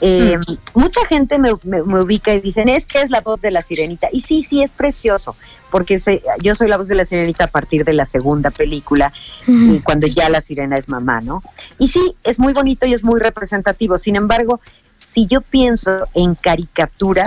Eh, 0.00 0.38
Mucha 0.74 1.04
gente 1.06 1.38
me, 1.38 1.50
me- 1.64 1.82
me 1.82 2.00
ubica 2.00 2.32
y 2.32 2.40
dicen, 2.40 2.68
es 2.68 2.86
que 2.86 3.00
es 3.02 3.10
la 3.10 3.20
voz 3.20 3.40
de 3.40 3.50
la 3.50 3.62
sirenita. 3.62 4.08
Y 4.12 4.20
sí, 4.20 4.42
sí, 4.42 4.62
es 4.62 4.70
precioso, 4.70 5.34
porque 5.70 5.98
se- 5.98 6.22
yo 6.42 6.54
soy 6.54 6.68
la 6.68 6.76
voz 6.76 6.86
de 6.88 6.94
la 6.94 7.04
sirenita 7.04 7.44
a 7.44 7.48
partir 7.48 7.84
de 7.84 7.92
la 7.92 8.04
segunda 8.04 8.50
película, 8.50 9.12
y 9.46 9.80
cuando 9.80 10.06
ya 10.06 10.28
la 10.30 10.40
sirena 10.40 10.76
es 10.76 10.88
mamá, 10.88 11.20
¿no? 11.20 11.42
Y 11.78 11.88
sí, 11.88 12.14
es 12.22 12.38
muy 12.38 12.52
bonito 12.52 12.86
y 12.86 12.94
es 12.94 13.02
muy 13.02 13.18
representativo. 13.20 13.98
Sin 13.98 14.14
embargo, 14.16 14.60
si 14.96 15.26
yo 15.26 15.40
pienso 15.40 16.06
en 16.14 16.34
caricaturas, 16.36 17.26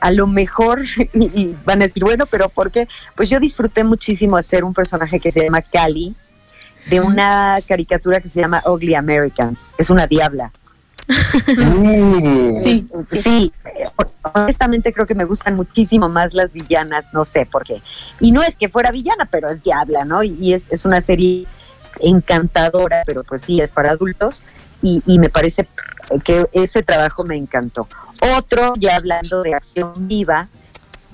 a 0.00 0.10
lo 0.12 0.26
mejor, 0.26 0.80
y 1.14 1.40
y 1.42 1.56
van 1.64 1.80
a 1.82 1.84
decir, 1.84 2.04
bueno, 2.04 2.26
pero 2.26 2.48
¿por 2.48 2.70
qué? 2.70 2.88
Pues 3.16 3.28
yo 3.30 3.40
disfruté 3.40 3.84
muchísimo 3.84 4.36
hacer 4.36 4.64
un 4.64 4.74
personaje 4.74 5.20
que 5.20 5.30
se 5.30 5.42
llama 5.42 5.62
Cali, 5.62 6.14
de 6.90 7.00
una 7.00 7.58
caricatura 7.66 8.18
que 8.20 8.28
se 8.28 8.40
llama 8.40 8.62
Ugly 8.66 8.94
Americans. 8.94 9.72
Es 9.78 9.90
una 9.90 10.06
diabla. 10.06 10.52
Mm. 11.58 12.54
Sí, 12.54 12.86
sí. 13.10 13.52
Honestamente 14.34 14.92
creo 14.92 15.06
que 15.06 15.14
me 15.14 15.24
gustan 15.24 15.56
muchísimo 15.56 16.08
más 16.08 16.34
las 16.34 16.52
villanas, 16.52 17.14
no 17.14 17.24
sé 17.24 17.46
por 17.46 17.64
qué. 17.64 17.82
Y 18.20 18.32
no 18.32 18.42
es 18.42 18.56
que 18.56 18.68
fuera 18.68 18.90
villana, 18.90 19.26
pero 19.30 19.48
es 19.48 19.62
diabla, 19.62 20.04
¿no? 20.04 20.22
Y, 20.22 20.52
es, 20.52 20.68
es 20.70 20.84
una 20.84 21.00
serie 21.00 21.46
encantadora, 22.00 23.02
pero 23.06 23.22
pues 23.24 23.42
sí, 23.42 23.60
es 23.60 23.70
para 23.70 23.92
adultos. 23.92 24.42
Y, 24.82 25.02
y 25.06 25.18
me 25.18 25.30
parece 25.30 25.66
que 26.24 26.46
ese 26.52 26.82
trabajo 26.82 27.24
me 27.24 27.36
encantó. 27.36 27.88
Otro, 28.36 28.74
ya 28.76 28.96
hablando 28.96 29.42
de 29.42 29.54
acción 29.54 30.08
viva, 30.08 30.48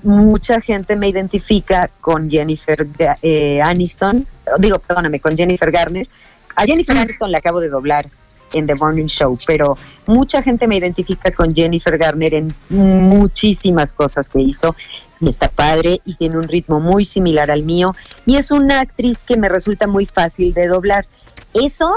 mucha 0.03 0.61
gente 0.61 0.95
me 0.95 1.07
identifica 1.07 1.89
con 2.01 2.29
Jennifer 2.29 2.87
eh, 3.21 3.61
Aniston, 3.61 4.25
digo, 4.59 4.79
perdóname, 4.79 5.19
con 5.19 5.35
Jennifer 5.35 5.71
Garner. 5.71 6.07
A 6.55 6.65
Jennifer 6.65 6.97
Aniston 6.97 7.31
la 7.31 7.39
acabo 7.39 7.59
de 7.59 7.69
doblar 7.69 8.09
en 8.53 8.67
The 8.67 8.75
Morning 8.75 9.05
Show, 9.07 9.37
pero 9.45 9.77
mucha 10.05 10.41
gente 10.41 10.67
me 10.67 10.77
identifica 10.77 11.31
con 11.31 11.51
Jennifer 11.53 11.97
Garner 11.97 12.33
en 12.33 12.47
muchísimas 12.69 13.93
cosas 13.93 14.29
que 14.29 14.41
hizo 14.41 14.75
y 15.19 15.29
está 15.29 15.49
padre 15.49 16.01
y 16.05 16.15
tiene 16.15 16.37
un 16.37 16.43
ritmo 16.47 16.79
muy 16.79 17.05
similar 17.05 17.49
al 17.51 17.63
mío 17.63 17.87
y 18.25 18.35
es 18.35 18.51
una 18.51 18.79
actriz 18.81 19.23
que 19.23 19.37
me 19.37 19.49
resulta 19.49 19.87
muy 19.87 20.05
fácil 20.05 20.53
de 20.53 20.67
doblar. 20.67 21.05
Eso 21.53 21.91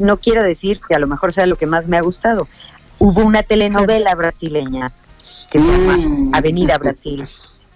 no 0.00 0.18
quiero 0.18 0.42
decir 0.42 0.80
que 0.86 0.94
a 0.94 0.98
lo 0.98 1.06
mejor 1.06 1.32
sea 1.32 1.46
lo 1.46 1.56
que 1.56 1.66
más 1.66 1.88
me 1.88 1.96
ha 1.96 2.02
gustado. 2.02 2.48
Hubo 2.98 3.22
una 3.24 3.42
telenovela 3.42 4.14
brasileña 4.14 4.92
que 5.50 5.58
se 5.58 5.64
llama 5.66 5.96
Mm. 5.96 6.34
Avenida 6.34 6.78
Brasil, 6.78 7.22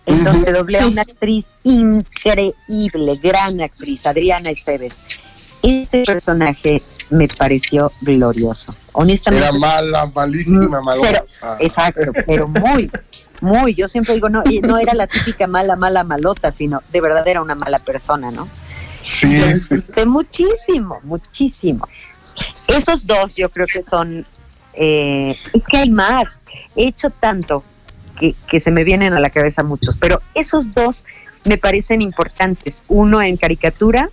en 0.07 0.25
donde 0.25 0.53
doblé 0.53 0.79
a 0.79 0.83
Sí. 0.83 0.87
una 0.89 1.03
actriz 1.03 1.57
increíble, 1.63 3.17
gran 3.23 3.61
actriz, 3.61 4.07
Adriana 4.07 4.51
Esteves. 4.51 5.01
Ese 5.63 6.05
personaje 6.05 6.83
me 7.11 7.29
pareció 7.29 7.93
glorioso. 8.01 8.75
Honestamente, 8.93 9.47
Era 9.47 9.57
mala, 9.59 10.07
malísima, 10.15 10.81
Mm, 10.81 10.85
malosa. 10.85 11.09
pero, 11.41 11.57
exacto, 11.61 12.13
pero 12.27 12.49
muy, 12.49 12.91
muy. 13.41 13.75
Yo 13.75 13.89
siempre 13.89 14.15
digo, 14.15 14.29
no, 14.29 14.43
no 14.63 14.79
era 14.79 14.95
la 14.95 15.07
típica 15.07 15.47
mala, 15.47 15.77
mala, 15.77 16.05
malota, 16.05 16.51
sino 16.53 16.83
de 16.93 17.01
verdad 17.01 17.27
era 17.27 17.43
una 17.43 17.55
mala 17.55 17.79
persona, 17.79 18.31
¿no? 18.31 18.49
Sí, 19.03 19.39
Lo 19.39 19.57
sí. 19.57 19.75
muchísimo, 20.07 21.01
muchísimo. 21.05 21.89
Esos 22.69 23.07
dos 23.07 23.35
yo 23.35 23.49
creo 23.51 23.67
que 23.67 23.83
son, 23.83 24.27
eh, 24.75 25.37
es 25.53 25.67
que 25.67 25.79
hay 25.79 25.91
más. 25.91 26.25
He 26.77 26.87
hecho 26.87 27.11
tanto 27.11 27.65
que, 28.19 28.35
que 28.49 28.61
se 28.61 28.71
me 28.71 28.85
vienen 28.85 29.15
a 29.15 29.21
la 29.21 29.31
cabeza 29.31 29.63
muchos, 29.63 29.97
pero 29.97 30.21
esos 30.35 30.71
dos 30.71 31.05
me 31.45 31.57
parecen 31.57 32.03
importantes. 32.03 32.83
Uno 32.89 33.23
en 33.23 33.37
caricatura 33.39 34.11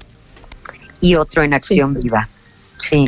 y 1.01 1.15
otro 1.15 1.43
en 1.43 1.53
acción 1.53 1.93
viva. 1.93 2.27
Sí. 2.77 3.05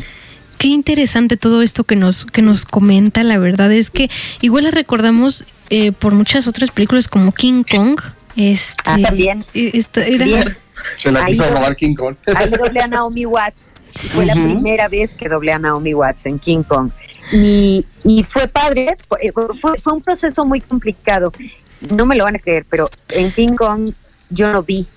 Qué 0.58 0.68
interesante 0.68 1.38
todo 1.38 1.62
esto 1.62 1.84
que 1.86 1.96
nos, 1.96 2.26
que 2.26 2.42
nos 2.42 2.66
comenta. 2.66 3.24
La 3.24 3.38
verdad 3.38 3.72
es 3.72 3.90
que 3.90 4.10
igual 4.42 4.66
la 4.66 4.72
recordamos 4.72 5.46
eh, 5.70 5.92
por 5.94 6.14
muchas 6.14 6.48
otras 6.48 6.72
películas 6.72 7.08
como 7.08 7.32
King 7.32 7.64
Kong. 7.70 8.00
Este, 8.36 8.82
Ah, 8.86 8.98
también. 9.02 9.46
esta- 9.54 10.06
era- 10.06 10.26
Bien. 10.26 10.58
Se 10.98 11.12
la 11.12 11.26
quiso 11.26 11.44
doble- 11.44 11.54
robar 11.56 11.76
King 11.76 11.96
Kong. 11.96 12.16
Ahí 12.36 12.50
doblé 12.50 12.82
a 12.82 12.88
Naomi 12.88 13.26
Watts. 13.26 13.72
Fue 13.94 14.26
la 14.26 14.34
primera 14.34 14.88
vez 14.88 15.16
que 15.16 15.28
doblé 15.30 15.52
a 15.52 15.60
Naomi 15.60 15.94
Watts 15.94 16.26
en 16.26 16.40
King 16.40 16.64
Kong. 16.64 16.90
Y, 17.32 17.86
y 18.06 18.24
fue 18.24 18.48
padre, 18.48 18.96
fue- 19.08 19.74
fue 19.82 19.94
un 19.94 20.02
proceso 20.02 20.44
muy 20.44 20.62
complicado. 20.62 21.32
No 21.96 22.06
me 22.06 22.16
lo 22.16 22.24
van 22.26 22.36
a 22.36 22.40
creer, 22.40 22.66
pero 22.70 22.90
en 23.10 23.32
King 23.32 23.56
Kong 23.56 23.90
yo 24.30 24.52
no 24.52 24.64
vi 24.64 24.88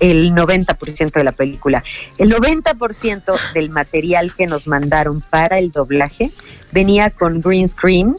el 0.00 0.32
90% 0.32 1.12
de 1.12 1.24
la 1.24 1.32
película. 1.32 1.82
El 2.18 2.32
90% 2.32 3.52
del 3.54 3.70
material 3.70 4.34
que 4.34 4.46
nos 4.46 4.66
mandaron 4.66 5.20
para 5.20 5.58
el 5.58 5.70
doblaje 5.70 6.30
venía 6.72 7.10
con 7.10 7.40
green 7.40 7.68
screen 7.68 8.16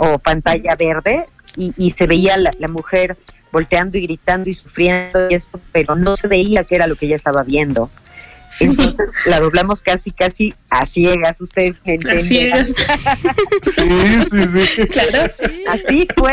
o 0.00 0.18
pantalla 0.18 0.74
verde 0.76 1.26
y, 1.56 1.72
y 1.76 1.90
se 1.90 2.06
veía 2.06 2.38
la, 2.38 2.50
la 2.58 2.68
mujer 2.68 3.18
volteando 3.52 3.98
y 3.98 4.02
gritando 4.02 4.48
y 4.48 4.54
sufriendo 4.54 5.30
y 5.30 5.34
esto, 5.34 5.60
pero 5.72 5.94
no 5.94 6.16
se 6.16 6.28
veía 6.28 6.64
que 6.64 6.74
era 6.74 6.86
lo 6.86 6.96
que 6.96 7.06
ella 7.06 7.16
estaba 7.16 7.42
viendo. 7.42 7.90
Entonces 8.60 9.16
la 9.26 9.40
doblamos 9.40 9.82
casi, 9.82 10.10
casi 10.10 10.54
a 10.70 10.86
ciegas, 10.86 11.40
ustedes 11.40 11.78
me 11.84 11.92
A 11.92 11.94
entienden. 11.96 12.20
ciegas. 12.20 12.74
Sí, 13.62 13.82
sí, 14.30 14.66
sí. 14.66 14.86
Claro. 14.88 15.30
Así 15.68 16.08
fue, 16.16 16.32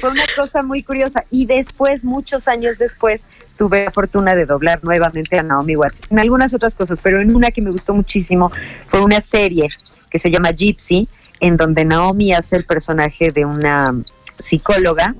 fue 0.00 0.10
una 0.10 0.24
cosa 0.36 0.62
muy 0.62 0.82
curiosa. 0.82 1.24
Y 1.30 1.46
después, 1.46 2.04
muchos 2.04 2.48
años 2.48 2.78
después, 2.78 3.26
tuve 3.56 3.84
la 3.84 3.90
fortuna 3.90 4.34
de 4.34 4.44
doblar 4.46 4.82
nuevamente 4.82 5.38
a 5.38 5.42
Naomi 5.42 5.76
Watts 5.76 6.00
en 6.10 6.18
algunas 6.18 6.52
otras 6.54 6.74
cosas, 6.74 7.00
pero 7.00 7.20
en 7.20 7.34
una 7.34 7.50
que 7.50 7.62
me 7.62 7.70
gustó 7.70 7.94
muchísimo 7.94 8.50
fue 8.86 9.00
una 9.00 9.20
serie 9.20 9.68
que 10.10 10.18
se 10.18 10.30
llama 10.30 10.50
Gypsy, 10.50 11.08
en 11.40 11.56
donde 11.56 11.84
Naomi 11.84 12.32
hace 12.32 12.56
el 12.56 12.64
personaje 12.64 13.30
de 13.30 13.44
una 13.44 13.94
psicóloga 14.38 15.14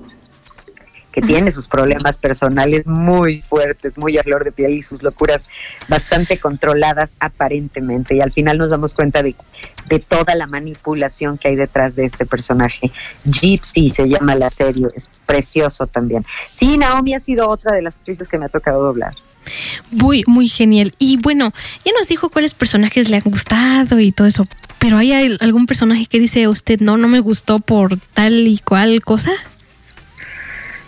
que 1.13 1.21
tiene 1.21 1.51
sus 1.51 1.69
problemas 1.69 2.17
personales 2.19 2.87
muy 2.87 3.43
fuertes, 3.43 3.99
muy 3.99 4.17
a 4.19 4.23
flor 4.23 4.45
de 4.45 4.53
piel 4.53 4.73
y 4.73 4.83
sus 4.83 5.03
locuras 5.03 5.49
bastante 5.89 6.39
controladas 6.39 7.17
aparentemente. 7.21 8.17
Y 8.17 8.21
al 8.21 8.33
final 8.33 8.59
nos 8.59 8.71
damos 8.71 8.95
cuenta 8.95 9.23
de, 9.23 9.37
de 9.89 9.99
toda 9.99 10.35
la 10.35 10.47
manipulación 10.47 11.37
que 11.39 11.49
hay 11.49 11.57
detrás 11.57 11.97
de 11.97 12.05
este 12.05 12.25
personaje. 12.27 12.91
Gypsy 13.25 13.91
se 13.91 14.09
llama 14.09 14.35
la 14.35 14.49
serie, 14.49 14.87
es 14.95 15.05
precioso 15.27 15.87
también. 15.87 16.25
Sí, 16.51 16.79
Naomi 16.79 17.15
ha 17.15 17.21
sido 17.21 17.49
otra 17.49 17.75
de 17.77 17.83
las 17.83 17.97
actrices 17.97 18.27
que 18.29 18.39
me 18.39 18.47
ha 18.47 18.49
tocado 18.49 18.83
doblar. 18.83 19.15
Muy, 19.91 20.25
muy 20.27 20.49
genial. 20.49 20.95
Y 20.99 21.19
bueno, 21.19 21.53
ya 21.85 21.93
nos 21.99 22.09
dijo 22.09 22.31
cuáles 22.31 22.55
personajes 22.55 23.09
le 23.11 23.17
han 23.17 23.23
gustado 23.25 23.99
y 23.99 24.13
todo 24.13 24.27
eso. 24.29 24.45
Pero 24.79 24.97
¿hay 24.99 25.13
al- 25.13 25.39
algún 25.41 25.67
personaje 25.67 26.07
que 26.07 26.19
dice 26.19 26.49
usted 26.49 26.81
no, 26.81 26.97
no 26.97 27.09
me 27.09 27.21
gustó 27.21 27.59
por 27.59 27.99
tal 28.15 28.47
y 28.47 28.59
cual 28.59 29.03
cosa? 29.03 29.33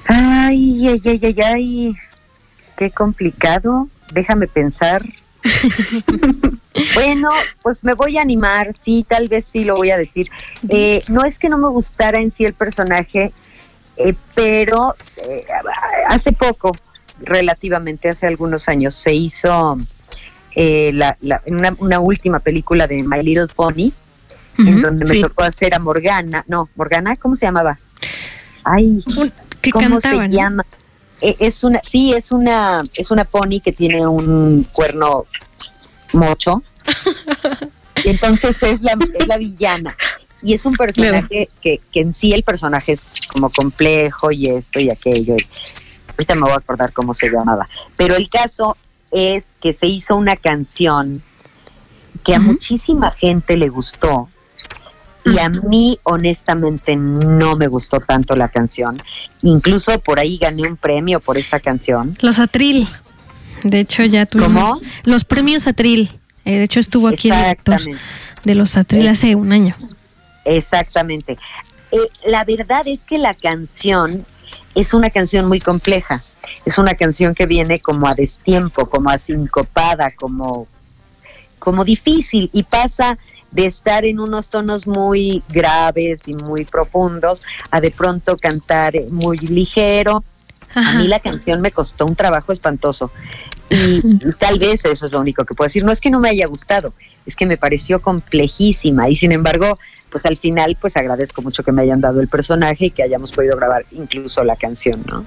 Ay, 0.06 0.88
ay, 0.88 1.00
ay, 1.04 1.20
ay, 1.22 1.40
ay, 1.42 1.94
qué 2.76 2.90
complicado. 2.90 3.88
Déjame 4.12 4.46
pensar. 4.46 5.04
bueno, 6.94 7.30
pues 7.62 7.84
me 7.84 7.94
voy 7.94 8.18
a 8.18 8.22
animar, 8.22 8.72
sí, 8.72 9.04
tal 9.08 9.28
vez 9.28 9.44
sí 9.44 9.64
lo 9.64 9.76
voy 9.76 9.90
a 9.90 9.96
decir. 9.96 10.30
Eh, 10.68 11.02
no 11.08 11.24
es 11.24 11.38
que 11.38 11.48
no 11.48 11.58
me 11.58 11.68
gustara 11.68 12.18
en 12.20 12.30
sí 12.30 12.44
el 12.44 12.54
personaje, 12.54 13.32
eh, 13.96 14.14
pero 14.34 14.94
eh, 15.28 15.40
hace 16.08 16.32
poco, 16.32 16.72
relativamente 17.20 18.08
hace 18.08 18.26
algunos 18.26 18.68
años, 18.68 18.94
se 18.94 19.14
hizo 19.14 19.78
eh, 20.54 20.90
la, 20.94 21.16
la- 21.20 21.42
una, 21.48 21.74
una 21.78 22.00
última 22.00 22.38
película 22.38 22.86
de 22.86 23.02
My 23.02 23.22
Little 23.22 23.46
Pony, 23.54 23.92
en 24.58 24.80
donde 24.82 25.04
me 25.04 25.14
sí. 25.16 25.20
tocó 25.20 25.42
hacer 25.42 25.74
a 25.74 25.78
Morgana, 25.80 26.44
no, 26.46 26.68
Morgana, 26.76 27.16
¿cómo 27.16 27.34
se 27.34 27.44
llamaba? 27.46 27.78
Ay, 28.62 29.02
Que 29.64 29.70
¿Cómo 29.70 29.98
cantaban. 29.98 30.30
se 30.30 30.36
llama? 30.36 30.66
Eh, 31.20 31.36
Es 31.38 31.64
una, 31.64 31.80
sí, 31.82 32.12
es 32.12 32.30
una, 32.32 32.82
es 32.96 33.10
una 33.10 33.24
pony 33.24 33.60
que 33.64 33.72
tiene 33.72 34.06
un 34.06 34.66
cuerno 34.72 35.24
mocho. 36.12 36.62
Y 38.04 38.10
entonces 38.10 38.62
es 38.62 38.82
la, 38.82 38.98
es 39.18 39.26
la 39.26 39.38
villana. 39.38 39.96
Y 40.42 40.52
es 40.52 40.66
un 40.66 40.74
personaje 40.74 41.48
que, 41.62 41.80
que 41.90 42.00
en 42.00 42.12
sí 42.12 42.32
el 42.32 42.42
personaje 42.42 42.92
es 42.92 43.06
como 43.32 43.48
complejo 43.50 44.30
y 44.30 44.50
esto 44.50 44.78
y 44.78 44.90
aquello. 44.90 45.36
y 45.36 45.46
ahorita 46.10 46.34
me 46.34 46.42
voy 46.42 46.50
a 46.50 46.56
acordar 46.56 46.92
cómo 46.92 47.14
se 47.14 47.30
llamaba. 47.30 47.66
Pero 47.96 48.16
el 48.16 48.28
caso 48.28 48.76
es 49.10 49.54
que 49.62 49.72
se 49.72 49.86
hizo 49.86 50.16
una 50.16 50.36
canción 50.36 51.22
que 52.24 52.34
a 52.34 52.40
muchísima 52.40 53.10
gente 53.10 53.56
le 53.56 53.68
gustó. 53.68 54.28
Y 55.24 55.38
a 55.38 55.48
mí, 55.48 55.98
honestamente, 56.02 56.96
no 56.96 57.56
me 57.56 57.66
gustó 57.66 57.98
tanto 57.98 58.36
la 58.36 58.48
canción. 58.48 58.94
Incluso 59.42 59.98
por 60.00 60.18
ahí 60.18 60.36
gané 60.36 60.68
un 60.68 60.76
premio 60.76 61.20
por 61.20 61.38
esta 61.38 61.60
canción. 61.60 62.16
Los 62.20 62.38
Atril. 62.38 62.86
De 63.62 63.80
hecho, 63.80 64.04
ya 64.04 64.26
tuvimos 64.26 64.78
¿Cómo? 64.78 64.80
los 65.04 65.24
premios 65.24 65.66
Atril. 65.66 66.10
Eh, 66.44 66.58
de 66.58 66.64
hecho, 66.64 66.80
estuvo 66.80 67.08
aquí 67.08 67.30
el 67.30 67.36
director 67.36 67.74
Exactamente. 67.74 68.04
de 68.44 68.54
los 68.54 68.76
Atril 68.76 69.08
hace 69.08 69.34
un 69.34 69.52
año. 69.52 69.74
Exactamente. 70.44 71.38
Eh, 71.90 71.96
la 72.26 72.44
verdad 72.44 72.82
es 72.86 73.06
que 73.06 73.18
la 73.18 73.32
canción 73.32 74.26
es 74.74 74.92
una 74.92 75.08
canción 75.08 75.46
muy 75.46 75.60
compleja. 75.60 76.22
Es 76.66 76.76
una 76.76 76.94
canción 76.94 77.34
que 77.34 77.46
viene 77.46 77.78
como 77.80 78.06
a 78.06 78.14
destiempo, 78.14 78.86
como 78.86 79.08
a 79.10 79.16
sincopada, 79.18 80.10
como, 80.16 80.66
como 81.58 81.84
difícil 81.84 82.50
y 82.52 82.62
pasa 82.64 83.18
de 83.54 83.66
estar 83.66 84.04
en 84.04 84.20
unos 84.20 84.48
tonos 84.48 84.86
muy 84.86 85.42
graves 85.48 86.22
y 86.26 86.34
muy 86.34 86.64
profundos 86.64 87.42
a 87.70 87.80
de 87.80 87.90
pronto 87.90 88.36
cantar 88.36 88.94
eh, 88.96 89.06
muy 89.10 89.36
ligero. 89.38 90.24
A 90.74 90.98
mí 90.98 91.06
la 91.06 91.20
canción 91.20 91.60
me 91.60 91.70
costó 91.70 92.04
un 92.04 92.16
trabajo 92.16 92.52
espantoso. 92.52 93.10
Y, 93.70 94.00
y 94.28 94.32
tal 94.38 94.58
vez 94.58 94.84
eso 94.84 95.06
es 95.06 95.12
lo 95.12 95.20
único 95.20 95.44
que 95.44 95.54
puedo 95.54 95.66
decir. 95.66 95.84
No 95.84 95.92
es 95.92 96.00
que 96.00 96.10
no 96.10 96.20
me 96.20 96.28
haya 96.28 96.46
gustado, 96.46 96.92
es 97.24 97.36
que 97.36 97.46
me 97.46 97.56
pareció 97.56 98.02
complejísima. 98.02 99.08
Y 99.08 99.14
sin 99.14 99.32
embargo, 99.32 99.76
pues 100.10 100.26
al 100.26 100.36
final, 100.36 100.76
pues 100.80 100.96
agradezco 100.96 101.42
mucho 101.42 101.62
que 101.62 101.72
me 101.72 101.82
hayan 101.82 102.00
dado 102.00 102.20
el 102.20 102.28
personaje 102.28 102.86
y 102.86 102.90
que 102.90 103.02
hayamos 103.02 103.32
podido 103.32 103.56
grabar 103.56 103.84
incluso 103.90 104.44
la 104.44 104.56
canción, 104.56 105.04
¿no? 105.10 105.24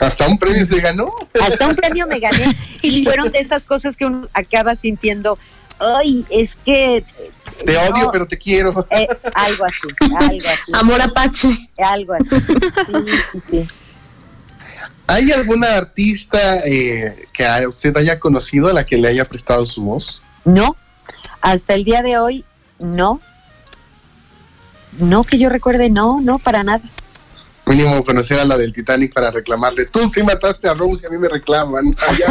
Hasta 0.00 0.28
un 0.28 0.38
premio 0.38 0.64
se 0.64 0.80
ganó. 0.80 1.10
Hasta 1.40 1.66
un 1.66 1.74
premio 1.74 2.06
me 2.06 2.20
gané. 2.20 2.44
Y 2.82 3.04
fueron 3.04 3.32
de 3.32 3.38
esas 3.38 3.64
cosas 3.64 3.96
que 3.96 4.04
uno 4.04 4.22
acaba 4.32 4.74
sintiendo, 4.74 5.38
ay, 5.78 6.24
es 6.30 6.56
que... 6.56 7.04
Te 7.64 7.74
no, 7.74 7.80
odio, 7.80 8.10
pero 8.12 8.26
te 8.26 8.38
quiero. 8.38 8.70
eh, 8.90 9.08
algo 9.34 9.64
así, 9.64 9.88
algo 10.00 10.48
así. 10.48 10.72
Amor 10.74 11.00
Apache. 11.02 11.70
Algo 11.78 12.14
así. 12.14 12.28
Sí, 12.30 13.12
sí, 13.32 13.40
sí. 13.50 13.68
¿Hay 15.06 15.32
alguna 15.32 15.74
artista 15.76 16.58
eh, 16.66 17.24
que 17.32 17.46
a 17.46 17.66
usted 17.66 17.96
haya 17.96 18.20
conocido 18.20 18.68
a 18.68 18.74
la 18.74 18.84
que 18.84 18.98
le 18.98 19.08
haya 19.08 19.24
prestado 19.24 19.64
su 19.64 19.82
voz? 19.82 20.20
No, 20.44 20.76
hasta 21.40 21.74
el 21.74 21.84
día 21.84 22.02
de 22.02 22.18
hoy, 22.18 22.44
no. 22.80 23.20
No 24.98 25.24
que 25.24 25.38
yo 25.38 25.48
recuerde, 25.48 25.88
no, 25.90 26.20
no, 26.20 26.38
para 26.38 26.62
nada. 26.62 26.82
Mínimo 27.68 28.04
conocer 28.04 28.40
a 28.40 28.44
la 28.44 28.56
del 28.56 28.72
Titanic 28.72 29.12
para 29.12 29.30
reclamarle. 29.30 29.86
Tú 29.86 30.08
sí 30.08 30.22
mataste 30.22 30.68
a 30.68 30.74
Rose 30.74 31.02
y 31.04 31.06
a 31.06 31.10
mí 31.10 31.18
me 31.18 31.28
reclaman. 31.28 31.84
Allá. 32.08 32.26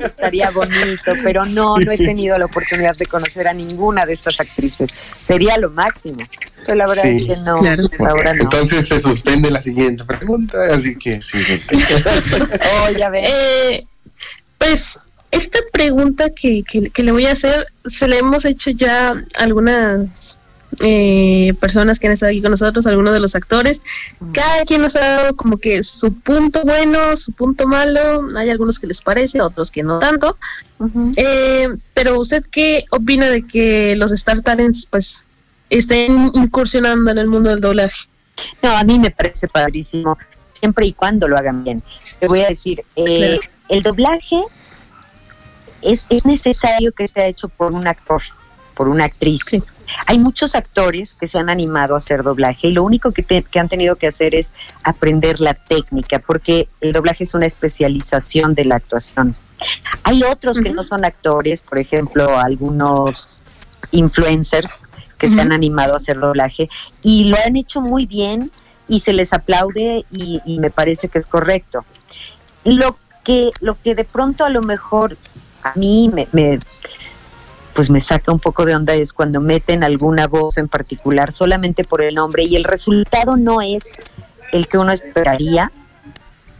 Estaría 0.06 0.50
bonito, 0.50 1.12
pero 1.22 1.44
no, 1.46 1.76
no 1.78 1.92
he 1.92 1.98
tenido 1.98 2.36
la 2.38 2.46
oportunidad 2.46 2.94
de 2.96 3.06
conocer 3.06 3.48
a 3.48 3.52
ninguna 3.54 4.04
de 4.06 4.12
estas 4.14 4.40
actrices. 4.40 4.90
Sería 5.20 5.56
lo 5.58 5.70
máximo. 5.70 6.16
Pero 6.64 6.76
la 6.78 6.88
verdad 6.88 7.02
Sí, 7.02 7.16
es 7.22 7.26
que 7.28 7.36
no, 7.44 7.54
claro. 7.54 7.84
hasta 7.92 8.08
ahora 8.10 8.34
no. 8.34 8.42
Entonces 8.42 8.88
se 8.88 9.00
suspende 9.00 9.50
la 9.50 9.62
siguiente 9.62 10.04
pregunta, 10.04 10.58
así 10.72 10.96
que 10.96 11.20
sí. 11.22 11.38
Oh, 12.86 12.90
ya 12.90 13.08
ves. 13.10 13.28
Eh, 13.30 13.86
pues 14.58 14.98
esta 15.30 15.58
pregunta 15.72 16.30
que, 16.30 16.62
que- 16.68 16.90
que 16.90 17.02
le 17.02 17.12
voy 17.12 17.26
a 17.26 17.32
hacer 17.32 17.66
se 17.84 18.08
la 18.08 18.16
hemos 18.16 18.44
hecho 18.44 18.70
ya 18.70 19.14
algunas 19.36 20.38
eh, 20.80 21.54
personas 21.60 21.98
que 21.98 22.06
han 22.06 22.12
estado 22.12 22.30
aquí 22.30 22.42
con 22.42 22.50
nosotros, 22.50 22.86
algunos 22.86 23.14
de 23.14 23.20
los 23.20 23.34
actores. 23.34 23.82
Cada 24.32 24.64
quien 24.64 24.82
nos 24.82 24.96
ha 24.96 25.00
dado 25.00 25.36
como 25.36 25.58
que 25.58 25.82
su 25.82 26.12
punto 26.20 26.62
bueno, 26.64 27.16
su 27.16 27.32
punto 27.32 27.66
malo. 27.66 28.26
Hay 28.36 28.50
algunos 28.50 28.78
que 28.78 28.86
les 28.86 29.00
parece, 29.00 29.40
otros 29.40 29.70
que 29.70 29.82
no 29.82 29.98
tanto. 29.98 30.36
Eh, 31.16 31.68
pero 31.94 32.18
usted 32.18 32.44
qué 32.50 32.84
opina 32.90 33.30
de 33.30 33.46
que 33.46 33.96
los 33.96 34.12
Star 34.12 34.42
Talents 34.42 34.86
pues 34.90 35.26
estén 35.70 36.30
incursionando 36.34 37.10
en 37.10 37.18
el 37.18 37.26
mundo 37.26 37.50
del 37.50 37.60
doblaje? 37.60 38.08
No, 38.62 38.76
a 38.76 38.84
mí 38.84 38.98
me 38.98 39.10
parece 39.10 39.48
padrísimo, 39.48 40.18
siempre 40.52 40.86
y 40.86 40.92
cuando 40.92 41.26
lo 41.28 41.36
hagan 41.36 41.64
bien. 41.64 41.82
Te 42.20 42.26
voy 42.26 42.40
a 42.40 42.48
decir, 42.48 42.84
eh, 42.96 43.38
Claro. 43.38 43.52
el 43.68 43.82
doblaje 43.82 44.42
es, 45.82 46.06
es 46.10 46.26
necesario 46.26 46.92
que 46.92 47.08
sea 47.08 47.26
hecho 47.26 47.48
por 47.48 47.72
un 47.72 47.86
actor. 47.86 48.22
Por 48.76 48.88
una 48.88 49.06
actriz. 49.06 49.40
Hay 50.06 50.18
muchos 50.18 50.54
actores 50.54 51.14
que 51.14 51.26
se 51.26 51.38
han 51.38 51.48
animado 51.48 51.94
a 51.94 51.96
hacer 51.96 52.22
doblaje 52.22 52.68
y 52.68 52.72
lo 52.72 52.84
único 52.84 53.10
que, 53.10 53.22
te- 53.22 53.42
que 53.42 53.58
han 53.58 53.68
tenido 53.68 53.96
que 53.96 54.06
hacer 54.06 54.34
es 54.34 54.52
aprender 54.84 55.40
la 55.40 55.54
técnica, 55.54 56.18
porque 56.18 56.68
el 56.82 56.92
doblaje 56.92 57.24
es 57.24 57.32
una 57.34 57.46
especialización 57.46 58.54
de 58.54 58.66
la 58.66 58.76
actuación. 58.76 59.34
Hay 60.04 60.22
otros 60.22 60.58
que 60.58 60.70
no 60.70 60.82
son 60.82 61.04
actores, 61.06 61.62
por 61.62 61.78
ejemplo, 61.78 62.38
algunos 62.38 63.36
influencers 63.92 64.78
que 65.18 65.30
se 65.30 65.40
han 65.40 65.52
animado 65.52 65.94
a 65.94 65.96
hacer 65.96 66.18
doblaje 66.20 66.68
y 67.02 67.24
lo 67.24 67.36
han 67.46 67.56
hecho 67.56 67.80
muy 67.80 68.04
bien 68.04 68.50
y 68.88 69.00
se 69.00 69.14
les 69.14 69.32
aplaude 69.32 70.04
y, 70.12 70.40
y 70.44 70.58
me 70.58 70.70
parece 70.70 71.08
que 71.08 71.18
es 71.18 71.26
correcto. 71.26 71.84
Lo 72.64 72.98
que, 73.24 73.50
lo 73.60 73.80
que 73.80 73.94
de 73.94 74.04
pronto 74.04 74.44
a 74.44 74.50
lo 74.50 74.60
mejor 74.60 75.16
a 75.62 75.72
mí 75.76 76.10
me, 76.12 76.28
me- 76.32 76.58
pues 77.76 77.90
me 77.90 78.00
saca 78.00 78.32
un 78.32 78.40
poco 78.40 78.64
de 78.64 78.74
onda 78.74 78.94
es 78.94 79.12
cuando 79.12 79.38
meten 79.42 79.84
alguna 79.84 80.26
voz 80.26 80.56
en 80.56 80.66
particular 80.66 81.30
solamente 81.30 81.84
por 81.84 82.00
el 82.00 82.14
nombre 82.14 82.42
y 82.42 82.56
el 82.56 82.64
resultado 82.64 83.36
no 83.36 83.60
es 83.60 83.92
el 84.50 84.66
que 84.66 84.78
uno 84.78 84.92
esperaría, 84.92 85.70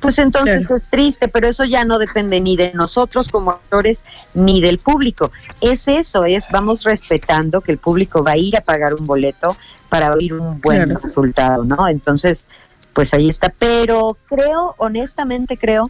pues 0.01 0.19
entonces 0.19 0.71
es 0.71 0.83
triste, 0.91 1.29
pero 1.29 1.49
eso 1.49 1.65
ya 1.65 1.87
no 1.87 1.99
depende 1.99 2.39
ni 2.43 2.55
de 2.57 2.73
nosotros 2.75 3.29
como 3.29 3.53
actores 3.53 4.05
ni 4.35 4.61
del 4.61 4.79
público. 4.79 5.33
Es 5.63 5.89
eso, 5.89 6.27
es 6.27 6.49
vamos 6.53 6.85
respetando 6.85 7.63
que 7.63 7.73
el 7.73 7.79
público 7.79 8.23
va 8.23 8.33
a 8.33 8.37
ir 8.37 8.55
a 8.55 8.61
pagar 8.61 8.93
un 8.93 9.07
boleto 9.07 9.57
para 9.89 10.11
oír 10.11 10.35
un 10.35 10.61
buen 10.61 10.85
Claro. 10.85 11.01
resultado, 11.03 11.65
¿no? 11.65 11.89
Entonces, 11.89 12.49
pues 12.93 13.15
ahí 13.15 13.31
está. 13.31 13.55
Pero 13.59 14.19
creo, 14.27 14.75
honestamente 14.77 15.57
creo 15.57 15.85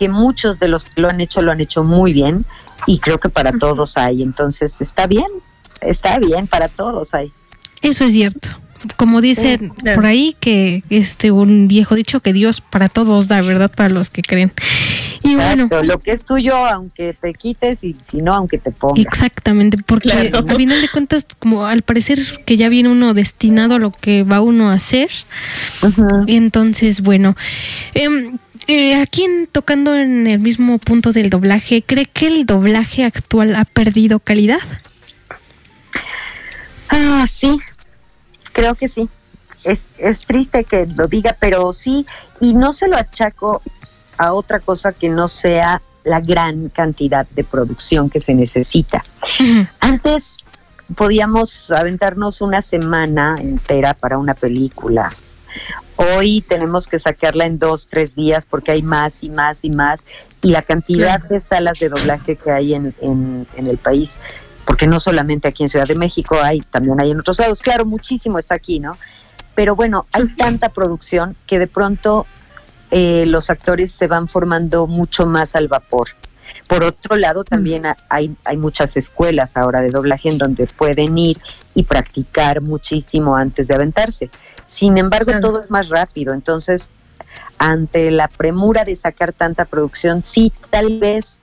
que 0.00 0.08
muchos 0.08 0.58
de 0.58 0.66
los 0.68 0.84
que 0.84 0.98
lo 0.98 1.10
han 1.10 1.20
hecho 1.20 1.42
lo 1.42 1.52
han 1.52 1.60
hecho 1.60 1.84
muy 1.84 2.14
bien 2.14 2.46
y 2.86 3.00
creo 3.00 3.20
que 3.20 3.28
para 3.28 3.52
todos 3.52 3.98
hay. 3.98 4.22
Entonces, 4.22 4.80
está 4.80 5.06
bien, 5.06 5.26
está 5.82 6.18
bien, 6.18 6.46
para 6.46 6.68
todos 6.68 7.12
hay. 7.12 7.30
Eso 7.82 8.04
es 8.04 8.14
cierto. 8.14 8.48
Como 8.96 9.20
claro. 9.20 9.68
por 9.94 10.06
ahí 10.06 10.34
que 10.40 10.82
este 10.88 11.30
un 11.30 11.68
viejo 11.68 11.94
dicho 11.94 12.20
que 12.20 12.32
Dios 12.32 12.62
para 12.62 12.88
todos 12.88 13.28
da, 13.28 13.42
¿verdad? 13.42 13.70
Para 13.70 13.90
los 13.90 14.08
que 14.08 14.22
creen. 14.22 14.54
Y 15.22 15.34
bueno, 15.34 15.68
lo 15.82 15.98
que 15.98 16.12
es 16.12 16.24
tuyo, 16.24 16.56
aunque 16.56 17.12
te 17.12 17.34
quites 17.34 17.84
y 17.84 17.94
si 18.00 18.22
no, 18.22 18.32
aunque 18.32 18.56
te 18.56 18.70
pongas. 18.70 19.04
exactamente, 19.04 19.76
porque 19.84 20.08
Claro. 20.08 20.46
al 20.48 20.56
final 20.56 20.80
de 20.80 20.88
cuentas, 20.88 21.26
como 21.38 21.66
al 21.66 21.82
parecer 21.82 22.18
que 22.46 22.56
ya 22.56 22.70
viene 22.70 22.88
uno 22.88 23.12
destinado 23.12 23.74
a 23.74 23.78
lo 23.78 23.90
que 23.90 24.22
va 24.22 24.40
uno 24.40 24.70
a 24.70 24.72
hacer, 24.72 25.10
entonces, 26.26 27.02
bueno, 27.02 27.36
em, 27.92 28.38
eh, 28.66 28.96
aquí 29.00 29.24
en- 29.24 29.46
tocando 29.46 29.94
en 29.96 30.26
el 30.26 30.38
mismo 30.38 30.78
punto 30.78 31.12
del 31.12 31.30
doblaje, 31.30 31.82
¿cree 31.82 32.06
que 32.06 32.26
el 32.26 32.46
doblaje 32.46 33.04
actual 33.04 33.54
ha 33.56 33.64
perdido 33.64 34.20
calidad? 34.20 34.60
Ah, 36.88 37.24
sí, 37.28 37.58
creo 38.52 38.74
que 38.74 38.88
sí. 38.88 39.08
Es, 39.64 39.88
es 39.98 40.20
triste 40.22 40.64
que 40.64 40.86
lo 40.96 41.06
diga, 41.06 41.36
pero 41.38 41.72
sí, 41.72 42.06
y 42.40 42.54
no 42.54 42.72
se 42.72 42.88
lo 42.88 42.96
achaco 42.96 43.62
a 44.16 44.32
otra 44.32 44.58
cosa 44.60 44.92
que 44.92 45.08
no 45.08 45.28
sea 45.28 45.82
la 46.04 46.20
gran 46.20 46.70
cantidad 46.70 47.26
de 47.28 47.44
producción 47.44 48.08
que 48.08 48.20
se 48.20 48.34
necesita. 48.34 49.04
Antes 49.80 50.36
podíamos 50.96 51.70
aventarnos 51.70 52.40
una 52.40 52.62
semana 52.62 53.34
entera 53.38 53.92
para 53.94 54.16
una 54.18 54.34
película. 54.34 55.12
Hoy 56.14 56.40
tenemos 56.40 56.86
que 56.86 56.98
sacarla 56.98 57.44
en 57.44 57.58
dos, 57.58 57.86
tres 57.86 58.14
días 58.14 58.46
porque 58.46 58.72
hay 58.72 58.82
más 58.82 59.22
y 59.22 59.28
más 59.28 59.64
y 59.64 59.70
más. 59.70 60.06
Y 60.42 60.50
la 60.50 60.62
cantidad 60.62 61.20
de 61.20 61.38
salas 61.40 61.78
de 61.78 61.90
doblaje 61.90 62.36
que 62.36 62.50
hay 62.50 62.72
en, 62.74 62.94
en- 63.02 63.46
en 63.56 63.66
el 63.66 63.76
país, 63.76 64.18
porque 64.64 64.86
no 64.86 64.98
solamente 64.98 65.48
aquí 65.48 65.62
en 65.64 65.68
Ciudad 65.68 65.86
de 65.86 65.94
México, 65.96 66.38
hay 66.42 66.60
también 66.60 66.98
hay 67.00 67.10
en 67.10 67.20
otros 67.20 67.38
lados. 67.38 67.60
Claro, 67.60 67.84
muchísimo 67.84 68.38
está 68.38 68.54
aquí, 68.54 68.80
¿no? 68.80 68.92
Pero 69.54 69.76
bueno, 69.76 70.06
hay 70.12 70.26
tanta 70.36 70.70
producción 70.70 71.36
que 71.46 71.58
de 71.58 71.66
pronto 71.66 72.24
eh, 72.90 73.26
los 73.26 73.50
actores 73.50 73.90
se 73.92 74.06
van 74.06 74.26
formando 74.26 74.86
mucho 74.86 75.26
más 75.26 75.54
al 75.54 75.68
vapor. 75.68 76.08
Por 76.68 76.82
otro 76.84 77.16
lado, 77.16 77.44
también 77.44 77.86
ha- 77.86 77.96
hay, 78.08 78.34
hay 78.44 78.56
muchas 78.56 78.96
escuelas 78.96 79.56
ahora 79.56 79.80
de 79.80 79.90
doblaje 79.90 80.28
en 80.28 80.38
donde 80.38 80.66
pueden 80.66 81.16
ir 81.18 81.38
y 81.74 81.82
practicar 81.84 82.62
muchísimo 82.62 83.36
antes 83.36 83.68
de 83.68 83.74
aventarse. 83.74 84.30
Sin 84.64 84.98
embargo, 84.98 85.26
Claro. 85.26 85.40
todo 85.40 85.60
es 85.60 85.70
más 85.70 85.88
rápido. 85.88 86.32
Entonces, 86.34 86.88
ante 87.58 88.10
la 88.10 88.28
premura 88.28 88.84
de 88.84 88.94
sacar 88.96 89.32
tanta 89.32 89.64
producción, 89.64 90.22
sí, 90.22 90.52
tal 90.70 90.98
vez, 90.98 91.42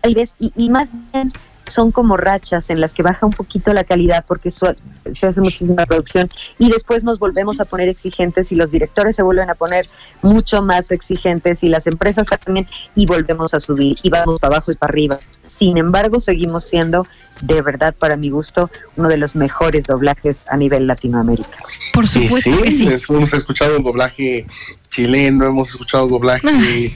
tal 0.00 0.14
vez, 0.14 0.34
y, 0.38 0.52
y 0.56 0.70
más 0.70 0.92
bien 1.12 1.28
son 1.66 1.90
como 1.92 2.16
rachas 2.16 2.70
en 2.70 2.80
las 2.80 2.94
que 2.94 3.02
baja 3.02 3.26
un 3.26 3.32
poquito 3.32 3.72
la 3.72 3.84
calidad 3.84 4.24
porque 4.26 4.50
su- 4.50 4.66
se 5.12 5.26
hace 5.26 5.40
muchísima 5.40 5.84
producción 5.84 6.28
y 6.58 6.70
después 6.70 7.02
nos 7.04 7.18
volvemos 7.18 7.60
a 7.60 7.64
poner 7.64 7.88
exigentes 7.88 8.52
y 8.52 8.54
los 8.54 8.70
directores 8.70 9.16
se 9.16 9.22
vuelven 9.22 9.50
a 9.50 9.54
poner 9.54 9.86
mucho 10.22 10.62
más 10.62 10.90
exigentes 10.92 11.62
y 11.62 11.68
las 11.68 11.86
empresas 11.86 12.28
también 12.44 12.68
y 12.94 13.06
volvemos 13.06 13.52
a 13.54 13.60
subir 13.60 13.96
y 14.02 14.10
vamos 14.10 14.38
para 14.40 14.56
abajo 14.56 14.70
y 14.70 14.76
para 14.76 14.90
arriba. 14.92 15.18
Sin 15.42 15.76
embargo, 15.76 16.20
seguimos 16.20 16.64
siendo 16.64 17.06
de 17.42 17.60
verdad 17.62 17.94
para 17.98 18.16
mi 18.16 18.30
gusto 18.30 18.70
uno 18.96 19.08
de 19.08 19.16
los 19.18 19.34
mejores 19.36 19.84
doblajes 19.84 20.44
a 20.48 20.56
nivel 20.56 20.86
Latinoamérica. 20.86 21.50
Por 21.92 22.06
supuesto 22.08 22.50
sí, 22.50 22.62
que 22.62 22.70
sí. 22.70 22.86
es- 22.86 23.10
hemos 23.10 23.32
escuchado 23.34 23.78
doblaje 23.80 24.46
chileno, 24.88 25.46
hemos 25.46 25.68
escuchado 25.70 26.06
doblaje 26.08 26.94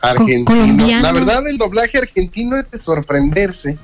argentino. 0.00 0.44
colombiano. 0.46 1.02
La 1.02 1.12
verdad, 1.12 1.46
el 1.48 1.58
doblaje 1.58 1.98
argentino 1.98 2.56
es 2.56 2.70
de 2.70 2.78
sorprenderse, 2.78 3.78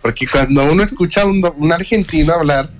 Porque 0.00 0.26
cuando 0.26 0.64
uno 0.64 0.82
escucha 0.82 1.22
a 1.22 1.26
un, 1.26 1.72
argentino 1.72 2.32
hablar, 2.34 2.70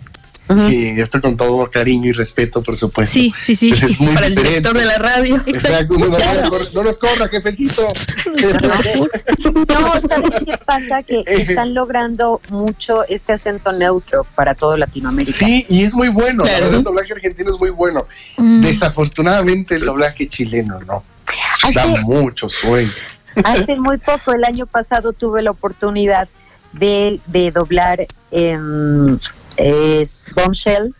y 0.69 1.01
esto 1.01 1.19
con 1.23 1.35
todo 1.37 1.71
cariño 1.71 2.11
y 2.11 2.13
respeto, 2.13 2.63
por 2.63 2.77
supuesto, 2.77 3.15
Sí, 3.15 3.33
sí, 3.41 3.57
sí. 3.57 3.71
pues 3.71 3.83
es 3.85 3.99
muy 4.01 4.13
Para 4.15 4.27
el 4.27 4.35
diferente. 4.35 4.61
director 4.61 4.79
de 4.79 4.87
la 4.87 4.99
radio. 4.99 5.37
Exacto, 5.47 5.97
no, 5.99 6.07
no, 6.07 6.19
no, 6.19 6.51
no, 6.51 6.59
no 6.75 6.83
nos 6.83 6.99
cobra, 6.99 7.29
jefecito. 7.29 7.89
No, 9.69 10.01
¿sabes 10.01 10.31
qué 10.45 10.59
pasa? 10.65 11.03
Que 11.03 11.23
están 11.27 11.75
logrando 11.75 12.41
mucho 12.51 13.05
este 13.09 13.33
acento 13.33 13.73
neutro 13.73 14.27
para 14.35 14.55
todo 14.55 14.77
Latinoamérica. 14.77 15.33
Sí, 15.47 15.65
y 15.69 15.85
es 15.85 15.95
muy 15.95 16.09
bueno. 16.09 16.45
La 16.45 16.51
Claro. 16.51 16.65
verdad, 16.65 16.79
el 16.79 16.85
doblaje 16.85 17.13
argentino 17.15 17.51
es 17.51 17.61
muy 17.61 17.71
bueno. 17.71 18.07
Mm, 18.37 18.61
Desafortunadamente, 18.61 19.77
el 19.77 19.85
doblaje 19.87 20.29
chileno 20.29 20.79
no. 20.81 21.03
Da 21.75 21.87
mucho 22.05 22.49
sueño. 22.49 22.91
hace 23.45 23.77
muy 23.77 23.97
poco, 23.99 24.33
el 24.35 24.45
año 24.45 24.67
pasado, 24.67 25.13
tuve 25.13 25.43
la 25.43 25.51
oportunidad 25.53 26.29
de, 26.73 27.21
de 27.27 27.51
doblar 27.51 28.07
em, 28.31 29.19
es 29.57 30.33
Bombshell, 30.35 30.95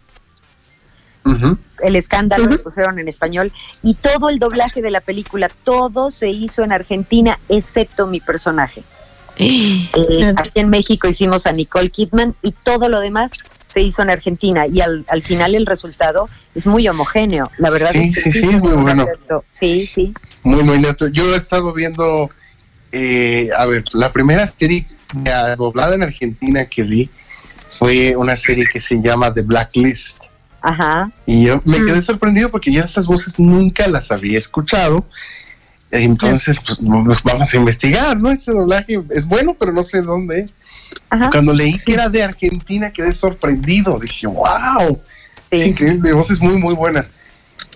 el 1.83 1.97
escándalo 1.97 2.47
lo 2.47 2.63
pusieron 2.63 2.99
en 2.99 3.09
español 3.09 3.53
y 3.83 3.95
todo 3.95 4.29
el 4.29 4.39
doblaje 4.39 4.83
de 4.83 4.91
la 4.91 5.01
película, 5.01 5.49
todo 5.65 6.11
se 6.11 6.31
hizo 6.31 6.63
en 6.63 6.73
Argentina 6.73 7.39
excepto 7.49 8.07
mi 8.07 8.21
personaje. 8.21 8.83
eh, 9.37 9.89
Eh, 9.95 10.35
aquí 10.37 10.61
en 10.61 10.69
México 10.69 11.09
hicimos 11.09 11.47
a 11.47 11.53
Nicole 11.53 11.91
Kidman 11.91 12.35
y 12.43 12.53
todo 12.53 12.89
lo 12.89 13.01
demás 13.01 13.33
se 13.67 13.81
hizo 13.81 14.03
en 14.03 14.11
Argentina 14.11 14.67
y 14.67 14.81
al, 14.81 15.05
al 15.09 15.23
final 15.23 15.55
el 15.55 15.65
resultado 15.65 16.29
es 16.55 16.67
muy 16.67 16.87
homogéneo. 16.89 17.51
La 17.59 17.71
verdad 17.71 17.91
Sí, 17.93 18.11
es 18.11 18.23
que 18.23 18.33
sí, 18.33 18.41
sí, 18.41 18.47
fue 18.47 18.59
muy 18.59 18.83
bueno. 18.83 19.07
Sí, 19.49 19.87
sí. 19.87 20.13
Muy, 20.43 20.63
muy 20.63 20.79
neto. 20.79 21.09
Yo 21.09 21.33
he 21.33 21.37
estado 21.37 21.73
viendo, 21.73 22.29
eh, 22.93 23.49
a 23.57 23.67
ver, 23.67 23.85
la 23.95 24.13
primera 24.13 24.47
serie 24.47 24.83
doblada 25.57 25.95
en 25.95 26.03
Argentina 26.03 26.67
que 26.67 26.83
vi 26.83 27.11
fue 27.71 28.15
una 28.17 28.37
serie 28.37 28.65
que 28.71 28.81
se 28.81 29.01
llama 29.01 29.33
The 29.33 29.43
Blacklist. 29.43 30.25
Ajá. 30.61 31.11
Y 31.27 31.45
yo 31.47 31.61
me 31.65 31.81
Mm. 31.81 31.87
quedé 31.87 32.03
sorprendido 32.03 32.49
porque 32.51 32.71
yo 32.73 32.85
esas 32.85 33.07
voces 33.07 33.39
nunca 33.39 33.89
las 33.89 34.13
había 34.13 34.39
escuchado. 34.39 35.07
Entonces, 35.91 36.59
pues 36.61 36.79
vamos 37.25 37.53
a 37.53 37.57
investigar, 37.57 38.19
¿no? 38.19 38.31
Este 38.31 38.53
doblaje 38.53 39.03
es 39.11 39.27
bueno, 39.27 39.55
pero 39.59 39.73
no 39.73 39.83
sé 39.83 40.01
dónde 40.01 40.41
es. 40.41 40.55
Ajá. 41.11 41.29
Cuando 41.31 41.53
leí 41.53 41.79
que 41.79 41.93
era 41.95 42.09
de 42.09 42.23
Argentina, 42.23 42.91
quedé 42.91 43.13
sorprendido. 43.13 43.99
Dije, 43.99 44.27
wow, 44.27 45.01
es 45.51 45.67
increíble, 45.67 46.13
voces 46.15 46.41
muy, 46.41 46.57
muy 46.57 46.75
buenas. 46.75 47.11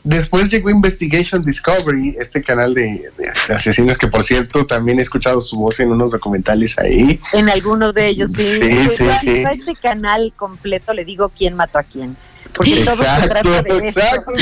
Después 0.08 0.50
llegó 0.52 0.70
Investigation 0.70 1.42
Discovery, 1.42 2.16
este 2.20 2.40
canal 2.40 2.72
de, 2.74 2.82
de- 3.18 3.32
de 3.48 3.54
asesinos 3.54 3.98
que, 3.98 4.06
por 4.06 4.22
cierto, 4.22 4.64
también 4.64 5.00
he 5.00 5.02
escuchado 5.02 5.40
su 5.40 5.56
voz 5.56 5.80
en 5.80 5.90
unos 5.90 6.12
documentales 6.12 6.78
ahí. 6.78 7.18
En 7.32 7.50
algunos 7.50 7.92
de 7.94 8.06
ellos, 8.06 8.30
sí. 8.32 8.44
Sí, 8.44 8.60
Pues, 8.70 8.94
sí, 8.96 9.04
yo 9.04 9.12
a- 9.12 9.18
sí. 9.18 9.28
a 9.44 9.50
ese 9.50 9.74
canal 9.74 10.32
completo 10.36 10.94
le 10.94 11.04
digo 11.04 11.32
quién 11.36 11.54
mató 11.54 11.78
a 11.80 11.82
quién. 11.82 12.16
Porque 12.54 12.84
todo 12.84 12.94
se 12.96 13.02
Exacto, 13.02 13.62
de 13.64 13.78
exacto. 13.78 14.32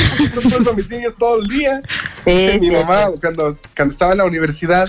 Son 0.42 0.50
los 0.64 0.66
homicidios 0.74 1.14
todo 1.18 1.40
el 1.40 1.48
día. 1.48 1.80
Sí, 2.24 2.30
Dice 2.30 2.54
mi 2.54 2.66
sí, 2.66 2.70
mamá, 2.70 3.06
sí. 3.06 3.20
cuando, 3.22 3.56
cuando 3.76 3.92
estaba 3.92 4.12
en 4.12 4.18
la 4.18 4.24
universidad, 4.24 4.86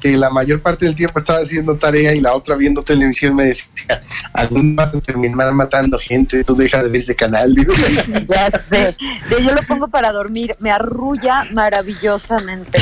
que 0.00 0.16
la 0.16 0.30
mayor 0.30 0.60
parte 0.60 0.84
del 0.86 0.94
tiempo 0.94 1.18
estaba 1.18 1.40
haciendo 1.40 1.76
tarea 1.76 2.14
y 2.14 2.20
la 2.20 2.32
otra 2.34 2.56
viendo 2.56 2.82
televisión 2.82 3.34
me 3.36 3.44
decía, 3.44 4.00
algún 4.32 4.74
vas 4.74 4.94
a 4.94 5.00
terminar 5.00 5.52
matando 5.52 5.98
gente, 5.98 6.42
tú 6.44 6.56
deja 6.56 6.82
de 6.82 6.88
ver 6.90 7.00
ese 7.00 7.14
canal. 7.14 7.54
Ya 8.26 8.50
sé. 8.50 8.94
Sí, 8.98 9.34
Yo 9.44 9.54
lo 9.54 9.62
pongo 9.62 9.88
para 9.88 10.12
dormir, 10.12 10.54
me 10.60 10.70
arrulla 10.70 11.44
maravillosamente. 11.52 12.78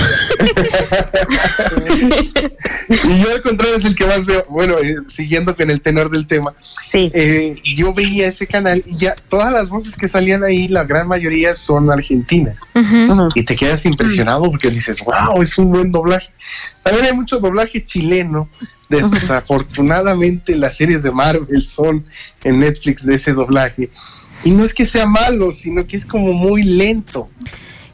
y 3.04 3.22
yo 3.22 3.30
al 3.30 3.42
contrario 3.42 3.76
es 3.76 3.84
el 3.84 3.94
que 3.94 4.06
más 4.06 4.24
veo, 4.26 4.44
bueno, 4.48 4.74
eh, 4.78 4.96
siguiendo 5.06 5.54
con 5.56 5.70
el 5.70 5.80
tenor 5.80 6.10
del 6.10 6.26
tema, 6.26 6.52
Sí. 6.90 7.10
eh, 7.14 7.56
yo 7.76 7.92
veía 7.94 8.28
ese 8.28 8.46
canal 8.46 8.82
y 8.86 8.96
ya 8.96 9.14
todas 9.28 9.52
las 9.52 9.70
voces 9.70 9.96
que 9.96 10.08
salían 10.08 10.44
ahí, 10.44 10.68
la 10.68 10.84
gran 10.84 11.08
mayoría 11.08 11.54
son 11.54 11.90
argentinas. 11.90 12.56
Y 13.34 13.44
te 13.44 13.56
quedas 13.56 13.84
impresionado 13.86 14.44
porque 14.50 14.70
dices, 14.70 15.00
wow, 15.04 15.42
es 15.42 15.56
un 15.58 15.70
buen 15.70 15.90
doblaje. 15.92 16.28
También 16.88 17.06
hay 17.06 17.16
mucho 17.16 17.38
doblaje 17.38 17.84
chileno. 17.84 18.48
Desafortunadamente 18.88 20.56
las 20.56 20.76
series 20.76 21.02
de 21.02 21.10
Marvel 21.10 21.66
son 21.68 22.04
en 22.44 22.60
Netflix 22.60 23.04
de 23.04 23.14
ese 23.16 23.32
doblaje. 23.32 23.90
Y 24.44 24.52
no 24.52 24.64
es 24.64 24.72
que 24.72 24.86
sea 24.86 25.06
malo, 25.06 25.52
sino 25.52 25.86
que 25.86 25.96
es 25.96 26.06
como 26.06 26.32
muy 26.32 26.62
lento, 26.62 27.28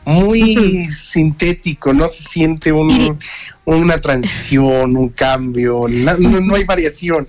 muy 0.04 0.84
sintético, 0.92 1.92
no 1.92 2.06
se 2.08 2.22
siente 2.22 2.70
un- 2.72 3.18
una 3.64 3.98
transición, 3.98 4.96
un 4.96 5.08
cambio, 5.08 5.80
no, 5.88 6.16
no 6.40 6.54
hay 6.54 6.64
variación. 6.64 7.26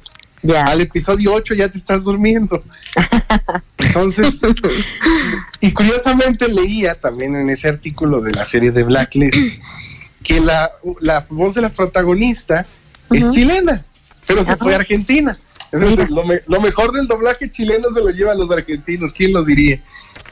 Al 0.67 0.81
episodio 0.81 1.33
8 1.33 1.55
ya 1.55 1.69
te 1.69 1.77
estás 1.79 2.03
durmiendo. 2.03 2.61
Entonces, 3.79 4.39
y 5.61 5.71
curiosamente 5.71 6.47
leía 6.47 6.93
también 6.93 7.35
en 7.35 7.49
ese 7.49 7.69
artículo 7.69 8.21
de 8.21 8.31
la 8.33 8.45
serie 8.45 8.69
de 8.71 8.83
Blacklist 8.83 9.37
que 10.25 10.39
la, 10.41 10.71
la 10.99 11.25
voz 11.29 11.53
de 11.53 11.61
la 11.61 11.69
protagonista 11.69 12.65
es 13.11 13.29
chilena, 13.31 13.81
pero 14.27 14.43
se 14.43 14.57
fue 14.57 14.73
a 14.73 14.77
Argentina. 14.77 15.37
Entonces, 15.71 16.09
lo, 16.09 16.23
me- 16.25 16.41
lo 16.47 16.61
mejor 16.61 16.91
del 16.93 17.07
doblaje 17.07 17.51
chileno 17.51 17.89
se 17.93 17.99
lo 18.01 18.09
llevan 18.09 18.37
los 18.37 18.49
argentinos, 18.49 19.13
¿quién 19.13 19.33
lo 19.33 19.43
diría? 19.43 19.79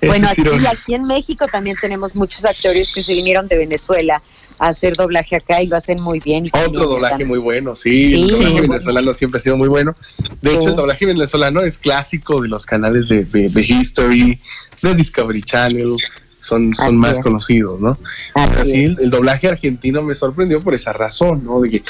Bueno, 0.01 0.27
aquí, 0.29 0.41
aquí 0.65 0.93
en 0.95 1.03
México 1.03 1.45
también 1.51 1.75
tenemos 1.79 2.15
muchos 2.15 2.43
actores 2.45 2.93
que 2.93 3.03
se 3.03 3.13
vinieron 3.13 3.47
de 3.47 3.57
Venezuela 3.57 4.21
a 4.59 4.67
hacer 4.69 4.95
doblaje 4.95 5.35
acá 5.35 5.61
y 5.61 5.67
lo 5.67 5.75
hacacen 5.75 6.01
muy 6.01 6.19
bien. 6.19 6.45
Otro 6.67 6.87
doblaje 6.87 7.15
están- 7.15 7.27
muy 7.27 7.39
bueno, 7.39 7.75
sí, 7.75 8.09
Sí, 8.09 8.13
el 8.21 8.27
doblaje 8.29 8.51
bueno. 8.53 8.67
venezolano 8.73 9.13
siempre 9.13 9.39
ha 9.39 9.41
sido 9.41 9.57
muy 9.57 9.67
bueno. 9.67 9.93
De 10.41 10.53
hecho, 10.53 10.69
el 10.69 10.75
doblaje 10.75 11.05
venezolano 11.05 11.61
es 11.61 11.77
clásico 11.77 12.41
de 12.41 12.47
los 12.47 12.65
canales 12.65 13.09
de, 13.09 13.25
de- 13.25 13.49
de 13.49 13.61
History, 13.61 14.39
de 14.81 14.95
Discovery 14.95 15.41
Channel, 15.43 15.95
son, 16.43 16.73
son 16.73 16.87
Así 16.87 16.95
más 16.97 17.13
es. 17.13 17.19
conocidos, 17.21 17.79
¿no? 17.79 17.97
Así 18.35 18.85
es. 18.85 18.97
el, 18.99 19.09
doblaje 19.09 19.47
argentino 19.47 20.01
me 20.01 20.13
sorprendió 20.13 20.59
por 20.59 20.73
esa 20.73 20.91
razón, 20.91 21.43
¿no? 21.45 21.61
De 21.61 21.69
que 21.69 21.83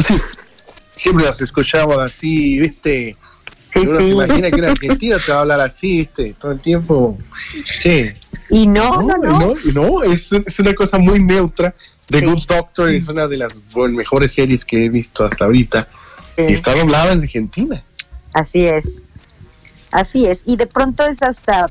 sí, 0.00 0.16
siempre 0.94 1.24
las 1.24 1.40
escuchaba 1.40 2.04
así, 2.04 2.56
¿viste? 2.56 3.16
Sí, 3.72 3.80
uno 3.80 3.98
se 3.98 4.08
imagina 4.08 4.50
que 4.50 4.56
un 4.56 4.64
argentino 4.64 5.16
te 5.18 5.32
va 5.32 5.38
a 5.38 5.40
hablar 5.42 5.60
así, 5.60 5.98
¿viste? 5.98 6.34
Todo 6.38 6.52
el 6.52 6.60
tiempo. 6.60 7.18
Sí. 7.64 8.10
Y 8.48 8.66
no, 8.66 9.02
no, 9.02 9.16
no. 9.16 9.38
no, 9.38 9.52
no, 9.74 10.02
es, 10.02 10.32
es 10.32 10.60
una 10.60 10.74
cosa 10.74 10.98
muy 10.98 11.22
neutra. 11.22 11.74
The 12.08 12.18
Sí. 12.18 12.24
Good 12.24 12.46
Doctor 12.46 12.90
es 12.90 13.08
una 13.08 13.28
de 13.28 13.36
las 13.36 13.54
bueno, 13.72 13.96
mejores 13.96 14.32
series 14.32 14.64
que 14.64 14.84
he 14.84 14.88
visto 14.88 15.24
hasta 15.24 15.44
ahorita. 15.44 15.88
Y 16.36 16.52
está 16.52 16.74
doblada 16.74 17.12
en 17.12 17.20
Argentina. 17.20 17.84
Así 18.34 18.66
es. 18.66 19.02
Así 19.90 20.26
es. 20.26 20.44
Y 20.46 20.56
de 20.56 20.66
pronto 20.66 21.04
es 21.04 21.22
hasta 21.22 21.66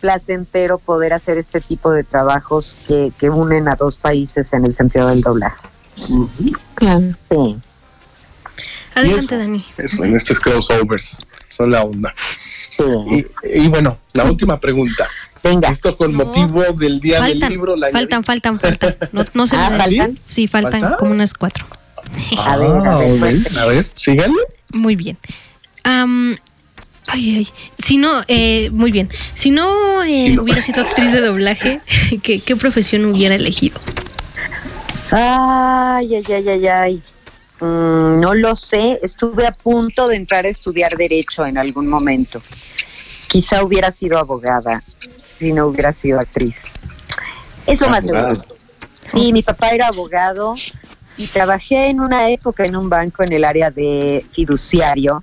placentero 0.00 0.78
poder 0.78 1.12
hacer 1.12 1.38
este 1.38 1.60
tipo 1.60 1.90
de 1.92 2.04
trabajos 2.04 2.76
que, 2.88 3.12
que 3.18 3.30
unen 3.30 3.68
a 3.68 3.74
dos 3.76 3.96
países 3.98 4.52
en 4.52 4.64
el 4.64 4.74
sentido 4.74 5.08
del 5.08 5.20
doblaje. 5.20 5.68
Claro. 6.74 7.02
Sí. 7.30 7.56
Adelante, 8.94 9.36
Dani. 9.36 9.64
Es 9.76 9.96
bueno, 9.96 10.16
estos 10.16 10.40
crossovers 10.40 11.18
son 11.48 11.70
la 11.70 11.82
onda. 11.82 12.12
sí. 12.16 13.26
Y, 13.44 13.60
y 13.64 13.68
bueno, 13.68 13.98
la 14.14 14.24
última 14.24 14.58
pregunta. 14.58 15.06
Venga. 15.44 15.68
Esto 15.68 15.96
con 15.96 16.12
No. 16.12 16.24
motivo 16.24 16.62
del 16.72 17.00
día 17.00 17.18
Faltan, 17.18 17.38
del 17.40 17.50
libro. 17.50 17.76
La 17.76 17.90
faltan, 17.90 18.24
faltan, 18.24 18.58
faltan. 18.58 18.96
No, 19.12 19.24
no 19.34 19.46
se 19.46 19.56
Ah, 19.56 19.70
me 19.70 19.76
¿faltan? 19.78 20.18
Sí, 20.28 20.48
faltan 20.48 20.80
¿Falta? 20.80 20.96
como 20.96 21.12
unas 21.12 21.34
cuatro. 21.34 21.64
A 22.38 22.56
ver, 22.56 22.68
a 22.88 22.98
ver, 22.98 23.38
Ah, 23.56 23.62
a 23.62 23.66
ver, 23.66 23.86
síganle. 23.94 24.40
Muy 24.74 24.96
bien. 24.96 25.16
Am, 25.84 26.36
ay, 27.12 27.36
ay. 27.38 27.48
Si 27.82 27.96
no, 27.96 28.22
eh, 28.28 28.70
muy 28.72 28.90
bien. 28.90 29.08
Si 29.34 29.50
no, 29.50 30.02
eh, 30.02 30.14
Si 30.14 30.28
no. 30.30 30.42
hubiera 30.42 30.62
sido 30.62 30.82
actriz 30.82 31.12
de 31.12 31.20
doblaje, 31.20 31.80
¿qué, 32.22 32.40
qué 32.40 32.56
profesión 32.56 33.04
hubiera 33.04 33.34
elegido? 33.34 33.78
Ay, 35.10 36.14
ay, 36.14 36.22
ay, 36.32 36.48
ay, 36.48 36.66
ay. 36.68 37.02
Mm, 37.60 38.20
no 38.20 38.34
lo 38.34 38.54
sé. 38.56 38.98
Estuve 39.02 39.46
a 39.46 39.52
punto 39.52 40.06
de 40.06 40.16
entrar 40.16 40.46
a 40.46 40.48
estudiar 40.48 40.96
Derecho 40.96 41.44
en 41.44 41.58
algún 41.58 41.88
momento. 41.88 42.40
Quizá 43.28 43.62
hubiera 43.62 43.90
sido 43.90 44.18
abogada 44.18 44.82
si 45.38 45.52
no 45.52 45.66
hubiera 45.66 45.92
sido 45.92 46.18
actriz. 46.18 46.56
Es 47.66 47.80
lo 47.80 47.88
más 47.88 48.04
seguro. 48.04 48.42
Sí, 49.12 49.32
mi 49.32 49.42
papá 49.42 49.70
era 49.70 49.88
abogado 49.88 50.54
y 51.16 51.26
trabajé 51.26 51.88
en 51.88 52.00
una 52.00 52.30
época 52.30 52.64
en 52.64 52.76
un 52.76 52.88
banco 52.88 53.22
en 53.24 53.32
el 53.32 53.44
área 53.44 53.70
de 53.70 54.24
fiduciario 54.32 55.22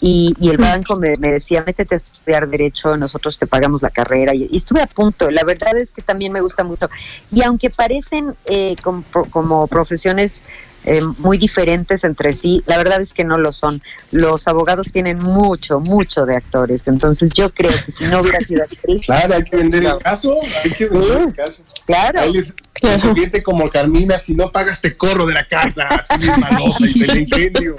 y, 0.00 0.34
y 0.40 0.48
el 0.48 0.56
banco 0.56 0.96
me, 0.96 1.16
me 1.18 1.32
decía, 1.32 1.62
métete 1.66 1.94
a 1.94 1.98
estudiar 1.98 2.48
derecho, 2.48 2.96
nosotros 2.96 3.38
te 3.38 3.46
pagamos 3.46 3.82
la 3.82 3.90
carrera 3.90 4.34
y, 4.34 4.48
y 4.50 4.56
estuve 4.56 4.80
a 4.80 4.86
punto. 4.86 5.28
La 5.28 5.44
verdad 5.44 5.76
es 5.76 5.92
que 5.92 6.02
también 6.02 6.32
me 6.32 6.40
gusta 6.40 6.64
mucho. 6.64 6.88
Y 7.30 7.42
aunque 7.42 7.68
parecen 7.70 8.34
eh, 8.46 8.76
como, 8.82 9.04
como 9.30 9.66
profesiones 9.66 10.42
eh, 10.84 11.02
muy 11.18 11.36
diferentes 11.36 12.04
entre 12.04 12.32
sí, 12.32 12.62
la 12.66 12.78
verdad 12.78 13.02
es 13.02 13.12
que 13.12 13.24
no 13.24 13.36
lo 13.36 13.52
son. 13.52 13.82
Los 14.10 14.48
abogados 14.48 14.90
tienen 14.90 15.18
mucho, 15.18 15.80
mucho 15.80 16.24
de 16.24 16.36
actores. 16.36 16.88
Entonces 16.88 17.30
yo 17.34 17.50
creo 17.50 17.72
que 17.84 17.92
si 17.92 18.04
no 18.04 18.20
hubiera 18.20 18.40
sido 18.40 18.62
actriz, 18.62 19.04
Claro, 19.04 19.34
hay 19.34 19.44
que 19.44 19.56
vender 19.56 19.84
el 19.84 19.98
caso. 19.98 20.38
Hay 20.64 20.70
que 20.70 20.86
vender 20.86 21.20
el 21.20 21.34
caso. 21.34 21.62
claro. 21.84 22.20
Ahí 22.20 22.32
les, 22.32 22.54
convierte 23.02 23.42
como 23.42 23.68
Carmina, 23.68 24.18
si 24.18 24.34
no 24.34 24.50
pagas 24.50 24.80
te 24.80 24.94
corro 24.94 25.26
de 25.26 25.34
la 25.34 25.46
casa, 25.46 25.86
así 25.88 26.18
misma 26.18 26.48
y 26.78 27.00
te 27.00 27.06
la 27.06 27.18
incendio. 27.18 27.76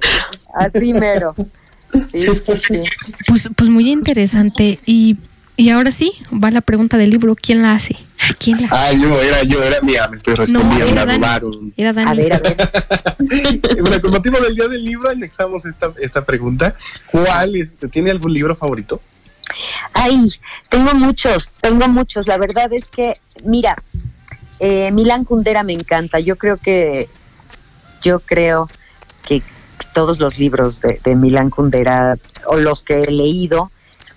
Así 0.54 0.94
mero. 0.94 1.34
Sí, 2.12 2.22
sí, 2.22 2.54
sí. 2.58 2.82
Pues, 3.28 3.50
pues 3.56 3.70
muy 3.70 3.90
interesante. 3.92 4.80
Y, 4.86 5.18
y 5.58 5.70
ahora 5.70 5.92
sí, 5.92 6.14
va 6.32 6.52
la 6.52 6.62
pregunta 6.62 6.98
del 6.98 7.10
libro. 7.10 7.36
¿Quién 7.36 7.62
la 7.62 7.74
hace? 7.74 7.96
¿Quién 8.40 8.62
la 8.62 8.68
Ah, 8.72 8.92
yo 8.94 9.10
era, 9.22 9.44
yo 9.44 9.64
era 9.64 9.82
mía, 9.82 10.08
me 10.10 10.18
estoy 10.18 10.36
respondiendo, 10.36 10.86
era 10.88 11.06
me 11.06 11.12
Dani. 11.12 11.18
robaron. 11.24 11.74
Era 11.78 11.94
Dani. 11.94 12.10
A 12.10 12.14
ver, 12.14 12.34
a 12.34 12.40
ver. 12.40 12.58
Bueno, 13.82 14.02
con 14.02 14.12
motivo 14.12 14.40
del 14.40 14.56
día 14.56 14.68
del 14.68 14.84
libro, 14.84 15.10
anexamos 15.10 15.66
esta, 15.66 15.94
esta 16.02 16.26
pregunta. 16.26 16.76
¿Cuál 17.12 17.56
es, 17.56 17.72
tiene 17.92 18.12
algún 18.12 18.34
libro 18.34 18.56
favorito? 18.56 19.02
Ay, 19.94 20.32
tengo 20.70 20.94
muchos, 20.96 21.54
tengo 21.62 21.88
muchos. 21.88 22.28
La 22.28 22.38
verdad 22.38 22.72
es 22.74 22.88
que, 22.88 23.14
mira, 23.46 23.76
eh, 24.60 24.92
Milán 24.92 25.24
Kundera 25.24 25.64
me 25.64 25.74
encanta. 25.74 26.20
Yo 26.20 26.36
creo 26.36 26.58
que, 26.58 27.08
yo 28.02 28.20
creo 28.20 28.68
que 29.26 29.42
todos 29.94 30.20
los 30.20 30.38
libros 30.38 30.82
de, 30.82 31.00
de 31.04 31.16
Milán 31.16 31.50
Kundera 31.50 32.18
o 32.48 32.58
los 32.58 32.82
que 32.82 33.02
he 33.02 33.12
leído 33.12 33.72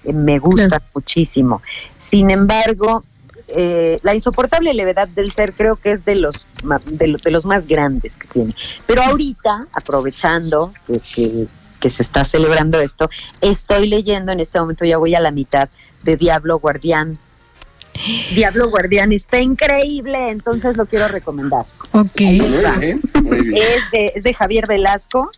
eh, 0.05 0.13
me 0.13 0.39
gustan 0.39 0.83
muchísimo. 0.95 1.61
Sin 1.97 2.31
embargo, 2.31 3.01
eh, 3.49 3.99
la 4.03 4.15
insoportable 4.15 4.73
levedad 4.75 5.09
del 5.09 5.31
ser 5.33 5.53
creo 5.55 5.77
que 5.77 5.93
es 5.93 6.05
de 6.05 6.15
los 6.15 6.47
de, 6.87 7.09
lo- 7.09 7.19
de 7.19 7.31
los 7.31 7.45
más 7.45 7.67
grandes 7.67 8.17
que 8.17 8.27
tiene. 8.29 8.55
Pero 8.87 9.03
ahorita, 9.03 9.67
aprovechando 9.75 10.73
que, 10.87 10.99
que- 11.15 11.47
que 11.81 11.91
se 11.91 12.03
está 12.03 12.25
celebrando 12.25 12.81
esto, 12.81 13.09
estoy 13.43 13.87
leyendo 13.89 14.33
en 14.33 14.41
este 14.41 14.59
momento, 14.59 14.87
ya 14.87 14.97
voy 14.97 15.15
a 15.15 15.21
la 15.21 15.31
mitad, 15.31 15.69
de 16.03 16.17
Diablo 16.17 16.59
Guardián. 16.59 17.13
Diablo 18.35 18.69
Guardián 18.71 19.13
está 19.13 19.39
increíble, 19.41 20.31
entonces 20.31 20.77
lo 20.77 20.85
quiero 20.87 21.09
recomendar. 21.09 21.65
Ok. 21.93 22.21
Muy 22.21 22.49
bien, 22.81 23.01
muy 23.23 23.41
bien. 23.43 23.63
Es 23.63 23.91
de, 23.93 24.13
es 24.15 24.23
de 24.25 24.35
Javier 24.35 24.65
Velasco, 24.69 25.31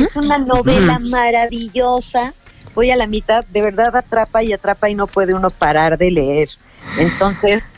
es 0.00 0.16
una 0.16 0.38
novela 0.38 0.98
maravillosa. 1.00 2.32
Voy 2.74 2.90
a 2.90 2.96
la 2.96 3.06
mitad, 3.06 3.44
de 3.46 3.62
verdad 3.62 3.94
atrapa 3.96 4.42
y 4.42 4.52
atrapa 4.52 4.90
y 4.90 4.94
no 4.94 5.06
puede 5.06 5.34
uno 5.34 5.48
parar 5.50 5.98
de 5.98 6.10
leer. 6.10 6.48
Entonces, 6.98 7.70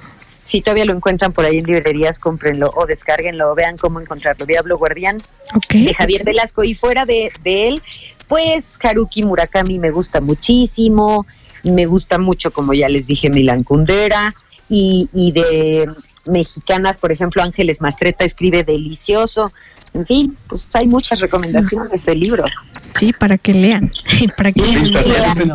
si 0.43 0.61
todavía 0.61 0.85
lo 0.85 0.93
encuentran 0.93 1.33
por 1.33 1.45
ahí 1.45 1.59
en 1.59 1.65
librerías, 1.67 2.19
cómprenlo 2.19 2.71
o 2.77 2.87
descárguenlo, 2.87 3.55
vean 3.55 3.77
cómo 3.77 4.01
encontrarlo. 4.01 4.47
Diablo 4.47 4.79
Guardián 4.79 5.17
Ok. 5.55 5.73
de 5.73 5.95
Javier 5.95 6.25
Velasco. 6.25 6.63
Y 6.65 6.75
fuera 6.75 7.05
de, 7.05 7.31
de 7.43 7.69
él, 7.69 7.83
pues 8.29 8.79
Haruki 8.83 9.23
Murakami 9.25 9.79
me 9.79 9.91
gusta 9.91 10.21
muchísimo. 10.21 11.27
Me 11.65 11.87
gusta 11.87 12.19
mucho, 12.19 12.51
como 12.51 12.75
ya 12.75 12.89
les 12.89 13.07
dije, 13.07 13.31
Milan 13.31 13.61
Kundera. 13.61 14.35
Y, 14.69 15.09
y 15.15 15.33
de 15.33 15.89
mexicanas, 16.29 16.99
por 16.99 17.13
ejemplo, 17.13 17.43
Ángeles 17.43 17.81
Mastreta 17.81 18.25
escribe 18.25 18.65
delicioso. 18.65 19.53
En 19.95 20.05
fin, 20.05 20.37
pues 20.49 20.69
hay 20.75 20.89
muchas 20.89 21.21
recomendaciones 21.21 22.05
de 22.05 22.15
libros. 22.17 22.51
Sí, 22.99 23.13
para 23.19 23.39
que 23.39 23.55
lean. 23.55 23.91
para 24.37 24.53
que 24.53 24.63
lean. 24.63 25.53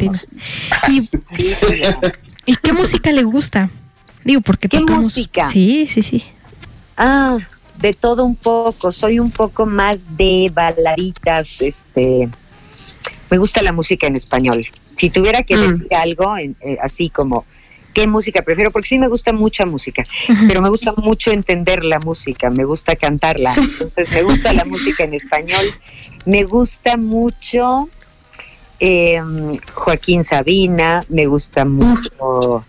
¿Y, 0.89 1.09
¿Y 2.45 2.55
qué 2.55 2.73
música 2.73 3.11
le 3.11 3.23
gusta? 3.23 3.69
Digo, 4.23 4.41
porque 4.41 4.67
¿Qué 4.69 4.79
tocamos- 4.79 5.05
música? 5.05 5.45
Sí, 5.45 5.87
sí, 5.91 6.01
sí. 6.03 6.23
Ah, 6.97 7.37
de 7.79 7.93
todo 7.93 8.23
un 8.23 8.35
poco, 8.35 8.91
soy 8.91 9.19
un 9.19 9.31
poco 9.31 9.65
más 9.65 10.15
de 10.17 10.51
baladitas, 10.53 11.61
este, 11.61 12.29
me 13.29 13.37
gusta 13.37 13.61
la 13.61 13.71
música 13.73 14.07
en 14.07 14.15
español. 14.15 14.65
Si 14.95 15.09
tuviera 15.09 15.43
que 15.43 15.55
Mm. 15.57 15.61
decir 15.67 15.95
algo, 15.95 16.37
en- 16.37 16.55
eh, 16.61 16.77
así 16.81 17.09
como, 17.09 17.45
¿qué 17.93 18.07
música 18.07 18.41
prefiero? 18.41 18.71
Porque 18.71 18.87
sí 18.89 18.97
me 18.99 19.07
gusta 19.07 19.33
mucha 19.33 19.65
música, 19.65 20.03
pero 20.47 20.61
me 20.61 20.69
gusta 20.69 20.93
mucho 20.97 21.31
entender 21.31 21.83
la 21.83 21.99
música, 21.99 22.49
me 22.49 22.63
gusta 22.65 22.95
cantarla. 22.95 23.53
Entonces, 23.55 24.11
me 24.11 24.23
gusta 24.23 24.53
la 24.53 24.65
música 24.65 25.03
en 25.03 25.13
español, 25.13 25.65
me 26.25 26.43
gusta 26.43 26.97
mucho 26.97 27.89
eh, 28.79 29.21
Joaquín 29.75 30.23
Sabina, 30.23 31.03
me 31.09 31.25
gusta 31.27 31.65
mucho 31.65 32.65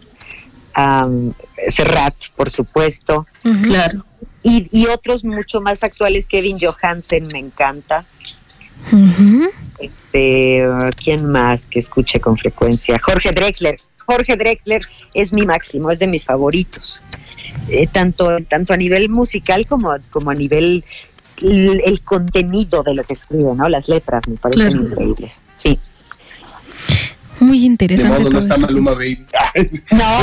am, 0.74 1.32
Serrat, 1.68 2.14
por 2.36 2.50
supuesto. 2.50 3.24
Claro. 3.62 4.04
y, 4.42 4.66
y 4.72 4.86
otros 4.88 5.24
mucho 5.24 5.60
más 5.60 5.82
actuales, 5.84 6.26
Kevin 6.26 6.58
Johansen 6.60 7.28
me 7.28 7.38
encanta. 7.38 8.04
Este, 9.78 10.64
¿quién 11.02 11.26
más 11.30 11.66
que 11.66 11.78
escuche 11.78 12.20
con 12.20 12.36
frecuencia? 12.36 12.98
Jorge 12.98 13.30
Drexler. 13.32 13.76
Jorge 14.04 14.36
Drexler 14.36 14.82
es 15.14 15.32
mi 15.32 15.42
máximo, 15.46 15.90
es 15.90 15.98
de 15.98 16.06
mis 16.08 16.24
favoritos. 16.24 17.02
Eh, 17.68 17.86
tanto, 17.86 18.38
tanto 18.48 18.72
a 18.72 18.76
nivel 18.76 19.08
musical 19.08 19.66
como, 19.66 19.94
como 20.10 20.30
a 20.30 20.34
nivel 20.34 20.84
el, 21.40 21.80
el 21.84 22.00
contenido 22.02 22.82
de 22.82 22.94
lo 22.94 23.04
que 23.04 23.12
escribe, 23.14 23.54
¿no? 23.54 23.68
Las 23.68 23.88
letras 23.88 24.28
me 24.28 24.36
parecen 24.36 24.70
Claro. 24.70 24.86
increíbles. 24.86 25.42
Sí. 25.54 25.78
Muy 27.42 27.58
De 27.60 27.64
interesante. 27.66 28.18
modo, 28.18 28.30
no 28.30 28.38
está 28.38 28.54
esto. 28.54 28.66
Maluma 28.66 28.92
Baby. 28.92 29.24
No, 29.90 30.22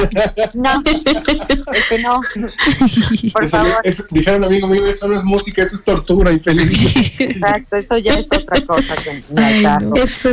no, 0.54 0.84
ese 0.86 2.00
no, 2.00 2.20
por 3.34 3.44
Eso 3.44 3.58
favor. 3.58 3.82
eso- 3.84 4.06
dijeron 4.12 4.44
amigo 4.44 4.68
mío, 4.68 4.86
eso 4.86 5.08
no 5.08 5.16
es 5.18 5.24
música, 5.24 5.64
eso 5.64 5.76
es 5.76 5.84
tortura 5.84 6.32
infeliz. 6.32 6.96
Exacto, 7.20 7.76
eso 7.76 7.98
ya 7.98 8.14
es 8.14 8.28
otra 8.32 8.66
cosa 8.66 8.96
que 8.96 9.24
Ay, 9.38 9.64
no. 9.82 9.96
Esto, 9.96 10.30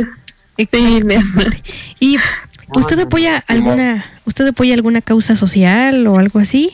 Exactamente. 0.57 1.61
Y 1.99 2.17
usted 2.75 2.99
apoya 2.99 3.43
alguna, 3.47 4.03
usted 4.25 4.47
apoya 4.47 4.73
alguna 4.73 5.01
causa 5.01 5.35
social 5.35 6.07
o 6.07 6.17
algo 6.17 6.39
así? 6.39 6.71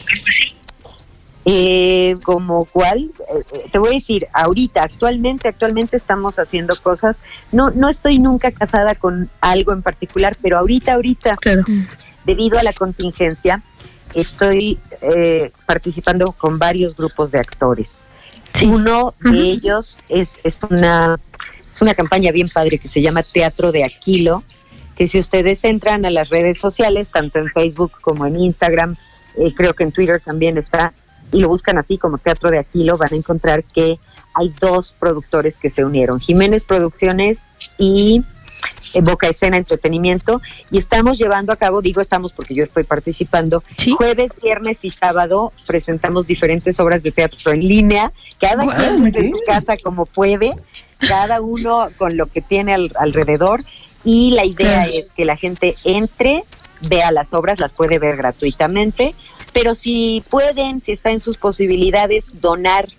Eh, 1.45 2.15
como 2.23 2.65
cuál, 2.65 3.11
Eh, 3.29 3.41
eh, 3.51 3.69
te 3.71 3.77
voy 3.77 3.89
a 3.89 3.93
decir, 3.93 4.27
ahorita, 4.33 4.83
actualmente, 4.83 5.47
actualmente 5.47 5.97
estamos 5.97 6.39
haciendo 6.39 6.73
cosas. 6.81 7.21
No, 7.51 7.69
no 7.71 7.89
estoy 7.89 8.19
nunca 8.19 8.51
casada 8.51 8.95
con 8.95 9.29
algo 9.41 9.73
en 9.73 9.81
particular, 9.81 10.37
pero 10.41 10.57
ahorita, 10.57 10.93
ahorita, 10.93 11.35
claro. 11.35 11.63
debido 12.25 12.57
a 12.57 12.63
la 12.63 12.71
contingencia, 12.71 13.61
estoy 14.13 14.79
eh, 15.01 15.51
participando 15.65 16.31
con 16.31 16.59
varios 16.59 16.95
grupos 16.95 17.31
de 17.31 17.39
actores. 17.39 18.05
Sí. 18.53 18.67
Uno 18.67 19.13
de 19.19 19.39
ellos 19.39 19.97
es, 20.09 20.39
es 20.43 20.59
una 20.69 21.19
es 21.73 21.81
una 21.81 21.95
campaña 21.95 22.31
bien 22.31 22.49
padre 22.49 22.77
que 22.77 22.87
se 22.87 23.01
llama 23.01 23.23
Teatro 23.23 23.71
de 23.71 23.83
Aquilo, 23.83 24.43
que 24.95 25.07
si 25.07 25.17
ustedes 25.17 25.63
entran 25.63 26.05
a 26.05 26.11
las 26.11 26.29
redes 26.29 26.59
sociales, 26.59 27.09
tanto 27.09 27.39
en 27.39 27.47
Facebook 27.47 27.93
como 27.99 28.27
en 28.27 28.39
Instagram, 28.39 28.95
eh, 29.37 29.51
creo 29.57 29.73
que 29.73 29.83
en 29.83 29.91
Twitter 29.91 30.21
también 30.23 30.59
está, 30.59 30.93
y 31.33 31.39
lo 31.41 31.49
buscan 31.49 31.77
así 31.77 31.97
como 31.97 32.17
Teatro 32.17 32.49
de 32.51 32.59
Aquilo, 32.59 32.97
van 32.97 33.09
a 33.13 33.17
encontrar 33.17 33.63
que 33.65 33.99
hay 34.35 34.49
dos 34.59 34.95
productores 34.97 35.57
que 35.57 35.69
se 35.69 35.83
unieron, 35.83 36.19
Jiménez 36.19 36.63
Producciones 36.63 37.49
y 37.77 38.23
eh, 38.93 39.01
Boca 39.01 39.27
Escena 39.27 39.57
Entretenimiento, 39.57 40.41
y 40.71 40.77
estamos 40.77 41.17
llevando 41.17 41.51
a 41.51 41.55
cabo, 41.55 41.81
digo 41.81 41.99
estamos 42.01 42.31
porque 42.33 42.53
yo 42.53 42.63
estoy 42.63 42.83
participando, 42.83 43.61
Sí. 43.77 43.91
jueves, 43.91 44.39
viernes 44.41 44.85
y 44.85 44.89
sábado 44.89 45.51
presentamos 45.67 46.25
diferentes 46.27 46.79
obras 46.79 47.03
de 47.03 47.11
teatro 47.11 47.51
en 47.51 47.59
línea, 47.59 48.11
cada 48.39 48.65
quien 48.75 49.03
desde 49.11 49.29
su 49.29 49.39
casa 49.45 49.75
como 49.83 50.05
puede, 50.05 50.55
cada 50.99 51.41
uno 51.41 51.89
con 51.97 52.15
lo 52.15 52.27
que 52.27 52.41
tiene 52.41 52.73
al- 52.73 52.93
alrededor, 52.97 53.63
y 54.05 54.31
la 54.31 54.45
idea 54.45 54.85
es 54.85 55.11
que 55.11 55.25
la 55.25 55.35
gente 55.37 55.75
entre, 55.83 56.43
vea 56.81 57.11
las 57.11 57.33
obras, 57.33 57.59
las 57.59 57.71
puede 57.73 57.99
ver 57.99 58.15
gratuitamente, 58.17 59.15
pero 59.53 59.75
si 59.75 60.23
pueden, 60.29 60.79
si 60.79 60.91
está 60.91 61.11
en 61.11 61.19
sus 61.19 61.37
posibilidades, 61.37 62.41
donar 62.41 62.89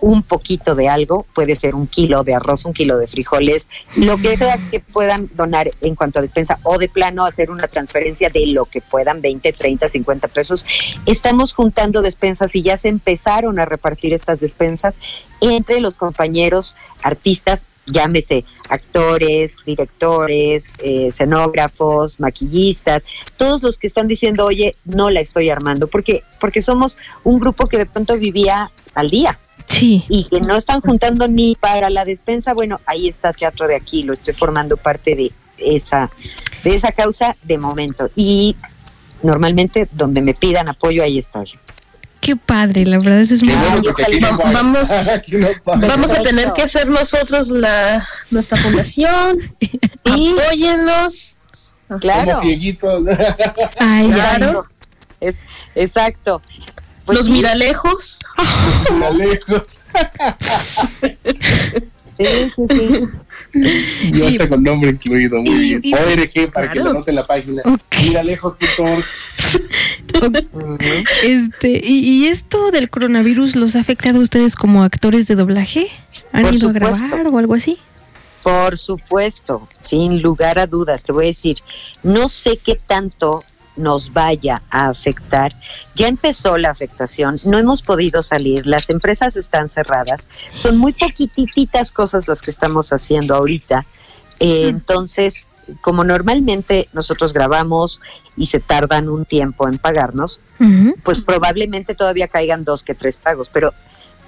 un 0.00 0.22
poquito 0.22 0.74
de 0.74 0.88
algo, 0.88 1.24
puede 1.32 1.54
ser 1.54 1.74
un 1.74 1.86
kilo 1.86 2.24
de 2.24 2.34
arroz, 2.34 2.64
un 2.64 2.72
kilo 2.72 2.98
de 2.98 3.06
frijoles, 3.06 3.68
lo 3.94 4.16
que 4.18 4.36
sea 4.36 4.58
que 4.70 4.80
puedan 4.80 5.30
donar 5.34 5.70
en 5.80 5.94
cuanto 5.94 6.18
a 6.18 6.22
despensa 6.22 6.58
o 6.64 6.78
de 6.78 6.88
plano 6.88 7.24
hacer 7.24 7.50
una 7.50 7.68
transferencia 7.68 8.28
de 8.28 8.48
lo 8.48 8.64
que 8.64 8.80
puedan, 8.80 9.20
20, 9.20 9.52
30, 9.52 9.88
50 9.88 10.28
pesos. 10.28 10.66
Estamos 11.06 11.52
juntando 11.52 12.02
despensas 12.02 12.54
y 12.56 12.62
ya 12.62 12.76
se 12.76 12.88
empezaron 12.88 13.60
a 13.60 13.64
repartir 13.64 14.12
estas 14.12 14.40
despensas 14.40 14.98
entre 15.40 15.80
los 15.80 15.94
compañeros 15.94 16.74
artistas, 17.02 17.66
llámese 17.86 18.44
actores, 18.68 19.56
directores, 19.64 20.72
eh, 20.82 21.06
escenógrafos, 21.08 22.20
maquillistas, 22.20 23.04
todos 23.36 23.62
los 23.62 23.78
que 23.78 23.86
están 23.86 24.08
diciendo, 24.08 24.46
oye, 24.46 24.72
no 24.84 25.10
la 25.10 25.20
estoy 25.20 25.50
armando, 25.50 25.86
porque, 25.86 26.22
porque 26.40 26.62
somos 26.62 26.98
un 27.24 27.38
grupo 27.38 27.66
que 27.66 27.78
de 27.78 27.86
pronto 27.86 28.16
vivía 28.16 28.70
al 28.94 29.10
día 29.10 29.38
Sí. 29.68 30.04
y 30.08 30.24
que 30.24 30.40
no 30.40 30.56
están 30.56 30.80
juntando 30.80 31.28
ni 31.28 31.54
para 31.54 31.90
la 31.90 32.04
despensa, 32.04 32.52
bueno, 32.52 32.76
ahí 32.86 33.08
está 33.08 33.32
Teatro 33.32 33.66
de 33.66 33.76
aquí, 33.76 34.02
lo 34.02 34.12
estoy 34.12 34.34
formando 34.34 34.76
parte 34.76 35.14
de 35.14 35.32
esa, 35.58 36.10
de 36.62 36.74
esa 36.74 36.92
causa 36.92 37.34
de 37.42 37.58
momento. 37.58 38.10
Y 38.14 38.56
normalmente 39.22 39.88
donde 39.92 40.20
me 40.22 40.34
pidan 40.34 40.68
apoyo, 40.68 41.02
ahí 41.02 41.18
estoy. 41.18 41.52
Qué 42.22 42.36
padre, 42.36 42.86
la 42.86 42.98
verdad 42.98 43.20
eso 43.20 43.34
es 43.34 43.42
muy 43.42 43.52
bueno, 43.52 43.82
no. 44.20 44.52
Vamos-. 44.52 44.90
Vamos 45.66 46.12
a 46.12 46.22
tener 46.22 46.52
que 46.52 46.62
hacer 46.62 46.88
nosotros 46.88 47.48
la 47.48 48.06
nuestra 48.30 48.58
fundación. 48.58 49.38
Sí, 50.04 50.34
Apóyennos. 50.36 51.36
claro. 52.00 52.32
Como 52.32 52.42
cieguitos. 52.42 53.04
Ay, 53.78 54.08
ya. 54.08 54.36
Claro. 54.36 54.66
Es, 55.20 55.36
exacto. 55.74 56.42
Pues 57.04 57.18
Los 57.18 57.26
sí, 57.26 57.32
miralejos. 57.32 58.20
A 59.02 59.10
lejos. 59.10 59.80
Sí, 62.18 62.24
sí, 62.54 62.62
sí. 62.70 63.00
Y 64.12 64.22
hasta 64.26 64.48
con 64.48 64.62
nombre 64.62 64.90
incluido. 64.90 65.40
Muy 65.40 65.50
y- 65.50 65.78
bien. 65.78 65.80
y- 65.82 65.94
ORG 65.94 66.50
para 66.52 66.70
que 66.70 66.78
lo 66.80 66.90
anote 66.90 67.10
en 67.10 67.14
la 67.16 67.24
página. 67.24 67.62
Ok. 67.64 67.80
Mira 68.02 68.22
lejos.org. 68.22 69.04
Este, 71.24 71.80
y, 71.82 71.98
y 72.00 72.26
esto 72.26 72.70
del 72.70 72.90
coronavirus 72.90 73.56
los 73.56 73.76
ha 73.76 73.80
afectado 73.80 74.20
a 74.20 74.22
ustedes 74.22 74.54
como 74.56 74.82
actores 74.84 75.26
de 75.26 75.34
doblaje? 75.36 75.88
¿Han 76.32 76.42
Por 76.42 76.54
ido 76.54 76.68
a 76.68 76.72
supuesto. 76.72 77.06
grabar 77.06 77.26
o 77.28 77.38
algo 77.38 77.54
así? 77.54 77.78
Por 78.42 78.76
supuesto, 78.76 79.68
sin 79.80 80.20
lugar 80.20 80.58
a 80.58 80.66
dudas, 80.66 81.04
te 81.04 81.12
voy 81.12 81.24
a 81.24 81.28
decir, 81.28 81.58
no 82.02 82.28
sé 82.28 82.56
qué 82.62 82.74
tanto 82.74 83.44
nos 83.76 84.12
vaya 84.12 84.62
a 84.70 84.88
afectar. 84.88 85.54
Ya 85.94 86.08
empezó 86.08 86.56
la 86.58 86.70
afectación, 86.70 87.36
no 87.44 87.58
hemos 87.58 87.82
podido 87.82 88.22
salir, 88.22 88.66
las 88.66 88.90
empresas 88.90 89.36
están 89.36 89.68
cerradas, 89.68 90.28
son 90.56 90.78
muy 90.78 90.92
poquititas 90.92 91.90
cosas 91.90 92.28
las 92.28 92.42
que 92.42 92.50
estamos 92.50 92.92
haciendo 92.92 93.34
ahorita. 93.34 93.86
Eh, 94.40 94.68
Entonces, 94.68 95.46
como 95.80 96.04
normalmente 96.04 96.88
nosotros 96.92 97.32
grabamos 97.32 98.00
y 98.36 98.46
se 98.46 98.60
tardan 98.60 99.08
un 99.08 99.24
tiempo 99.24 99.68
en 99.68 99.78
pagarnos, 99.78 100.40
pues 101.02 101.20
probablemente 101.20 101.94
todavía 101.94 102.28
caigan 102.28 102.64
dos 102.64 102.82
que 102.82 102.94
tres 102.94 103.16
pagos, 103.16 103.48
pero 103.48 103.72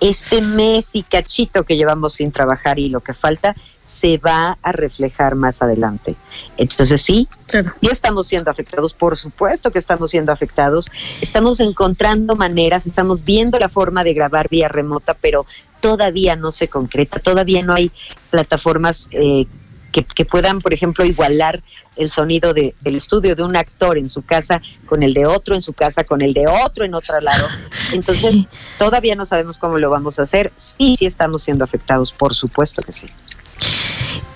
este 0.01 0.41
mes 0.43 0.95
y 0.97 1.03
cachito 1.03 1.65
que 1.65 1.77
llevamos 1.77 2.15
sin 2.15 2.33
trabajar 2.33 2.79
y 2.79 2.89
lo 2.89 3.01
que 3.01 3.13
falta 3.13 3.55
se 3.85 4.19
va 4.19 4.59
a 4.63 4.73
reflejar 4.73 5.37
más 5.37 5.63
adelante. 5.63 6.17
Entonces 6.57 7.01
sí, 7.03 7.29
Claro. 7.47 7.71
sí 7.81 7.89
estamos 7.93 8.27
siendo 8.27 8.51
afectados, 8.51 8.95
por 8.95 9.15
supuesto 9.17 9.71
que 9.71 9.79
estamos 9.79 10.11
siendo 10.11 10.33
afectados, 10.33 10.91
estamos 11.21 11.61
encontrando 11.61 12.35
maneras, 12.35 12.87
estamos 12.87 13.23
viendo 13.25 13.59
la 13.59 13.69
forma 13.69 14.03
de 14.03 14.15
grabar 14.15 14.49
vía 14.49 14.69
remota, 14.69 15.15
pero 15.15 15.47
todavía 15.81 16.35
no 16.35 16.51
se 16.51 16.67
concreta, 16.69 17.21
todavía 17.21 17.63
no 17.63 17.75
hay 17.75 17.93
plataformas 18.31 19.09
eh, 19.13 19.47
que, 19.93 20.03
que 20.05 20.25
puedan, 20.25 20.61
por 20.61 20.73
ejemplo, 20.75 21.05
igualar 21.05 21.63
el 21.97 22.11
sonido 22.11 22.53
de- 22.53 22.75
del 22.81 22.97
estudio 22.97 23.37
de 23.37 23.45
un 23.45 23.55
actor 23.57 23.97
en 23.99 24.09
su 24.09 24.23
casa 24.23 24.61
con 24.87 25.05
el 25.05 25.13
de 25.15 25.27
otro 25.27 25.55
en 25.55 25.63
su 25.63 25.73
casa, 25.73 26.03
con 26.03 26.21
el 26.23 26.33
de 26.33 26.47
otro 26.49 26.85
en 26.85 26.95
otro 26.95 27.21
lado. 27.21 27.47
Entonces, 27.93 28.35
Sí. 28.35 28.49
todavía 28.79 29.15
no 29.15 29.25
sabemos 29.25 29.57
cómo 29.59 29.79
lo 29.79 29.91
vamos 29.91 30.19
a 30.19 30.23
hacer. 30.23 30.53
Sí, 30.57 30.97
sí 30.99 31.07
estamos 31.07 31.43
siendo 31.43 31.63
afectados, 31.63 32.13
por 32.13 32.35
supuesto 32.35 32.83
que 32.83 32.91
sí. 32.91 33.07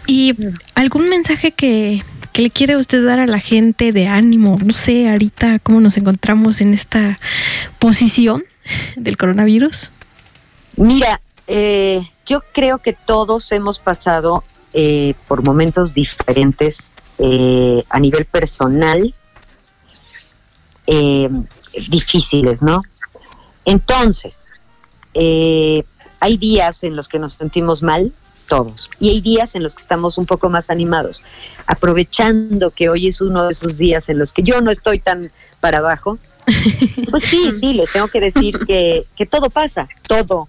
¿Y 0.09 0.35
algún 0.75 1.11
mensaje 1.11 1.53
que, 1.53 2.03
que 2.33 2.41
le 2.41 2.51
quiere 2.51 2.77
usted 2.77 3.05
dar 3.05 3.21
a 3.21 3.27
la 3.27 3.39
gente 3.39 3.93
de 3.93 4.07
ánimo? 4.07 4.57
No 4.65 4.73
sé, 4.73 5.07
ahorita 5.07 5.59
cómo 5.59 5.83
nos 5.83 5.99
encontramos 5.99 6.63
en 6.63 6.73
esta 6.73 7.19
posición 7.79 8.43
del 8.97 9.19
coronavirus. 9.19 9.91
Mira, 10.77 11.21
eh, 11.47 12.01
yo 12.25 12.43
creo 12.55 12.79
que 12.79 12.95
todos 12.95 13.53
hemos 13.53 13.79
pasado 13.79 14.45
eh, 14.73 15.13
por 15.29 15.45
momentos 15.45 15.93
diferentes 15.93 16.91
eh, 17.19 17.85
a 17.91 18.01
nivel 18.01 18.25
personal, 18.25 19.15
eh, 20.87 21.29
difíciles, 21.91 22.63
¿no? 22.63 22.81
Entonces, 23.67 24.59
eh, 25.13 25.85
hay 26.21 26.39
días 26.39 26.83
en 26.83 26.97
los 26.97 27.09
que 27.09 27.19
nos 27.19 27.35
sentimos 27.35 27.83
mal, 27.83 28.15
todos, 28.49 28.91
y 28.99 29.11
hay 29.11 29.21
días 29.21 29.55
en 29.55 29.63
los 29.63 29.75
que 29.75 29.83
estamos 29.83 30.19
un 30.19 30.27
poco 30.27 30.49
más 30.49 30.71
animados, 30.71 31.23
aprovechando 31.67 32.71
que 32.71 32.89
hoy 32.89 33.09
es 33.09 33.21
uno 33.21 33.45
de 33.47 33.53
esos 33.53 33.79
días 33.79 34.09
en 34.09 34.19
los 34.19 34.33
que 34.33 34.43
yo 34.43 34.61
no 34.61 34.71
estoy 34.71 34.99
tan 34.99 35.31
para 35.61 35.79
abajo. 35.79 36.19
Pues 37.11 37.25
sí, 37.25 37.53
sí, 37.53 37.75
les 37.75 37.93
tengo 37.93 38.09
que 38.09 38.21
decir 38.21 38.59
que, 38.67 39.05
que 39.17 39.27
todo 39.27 39.51
pasa, 39.51 39.89
todo. 40.09 40.49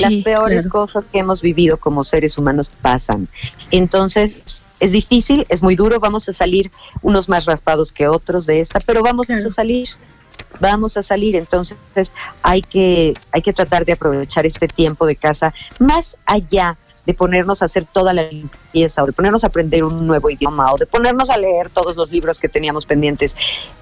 Las 0.00 0.14
peores 0.16 0.62
claro. 0.62 0.70
cosas 0.70 1.08
que 1.08 1.18
hemos 1.18 1.42
vivido 1.42 1.76
como 1.76 2.02
seres 2.02 2.38
humanos 2.38 2.70
pasan. 2.80 3.28
Entonces, 3.70 4.62
es 4.80 4.92
difícil, 4.92 5.44
es 5.48 5.62
muy 5.62 5.76
duro, 5.76 5.98
vamos 6.00 6.28
a 6.28 6.32
salir 6.32 6.70
unos 7.02 7.28
más 7.28 7.44
raspados 7.44 7.92
que 7.92 8.08
otros 8.08 8.46
de 8.46 8.60
esta, 8.60 8.80
pero 8.80 9.02
vamos 9.02 9.26
Claro. 9.26 9.46
a 9.46 9.50
salir. 9.50 9.88
Vamos 10.60 10.96
a 10.96 11.02
salir, 11.02 11.36
entonces 11.36 11.76
hay 12.42 12.62
que, 12.62 13.14
hay 13.32 13.42
que 13.42 13.52
tratar 13.52 13.84
de 13.84 13.92
aprovechar 13.92 14.44
este 14.46 14.66
tiempo 14.66 15.06
de 15.06 15.16
casa 15.16 15.52
más 15.78 16.16
allá 16.26 16.76
de 17.06 17.14
ponernos 17.14 17.62
a 17.62 17.66
hacer 17.66 17.86
toda 17.90 18.12
la 18.12 18.24
limpieza 18.24 19.02
o 19.02 19.06
de 19.06 19.12
ponernos 19.12 19.44
a 19.44 19.48
aprender 19.48 19.84
un 19.84 19.96
nuevo 20.06 20.30
idioma 20.30 20.72
o 20.72 20.76
de 20.76 20.86
ponernos 20.86 21.30
a 21.30 21.38
leer 21.38 21.70
todos 21.70 21.96
los 21.96 22.10
libros 22.10 22.38
que 22.38 22.48
teníamos 22.48 22.86
pendientes. 22.86 23.36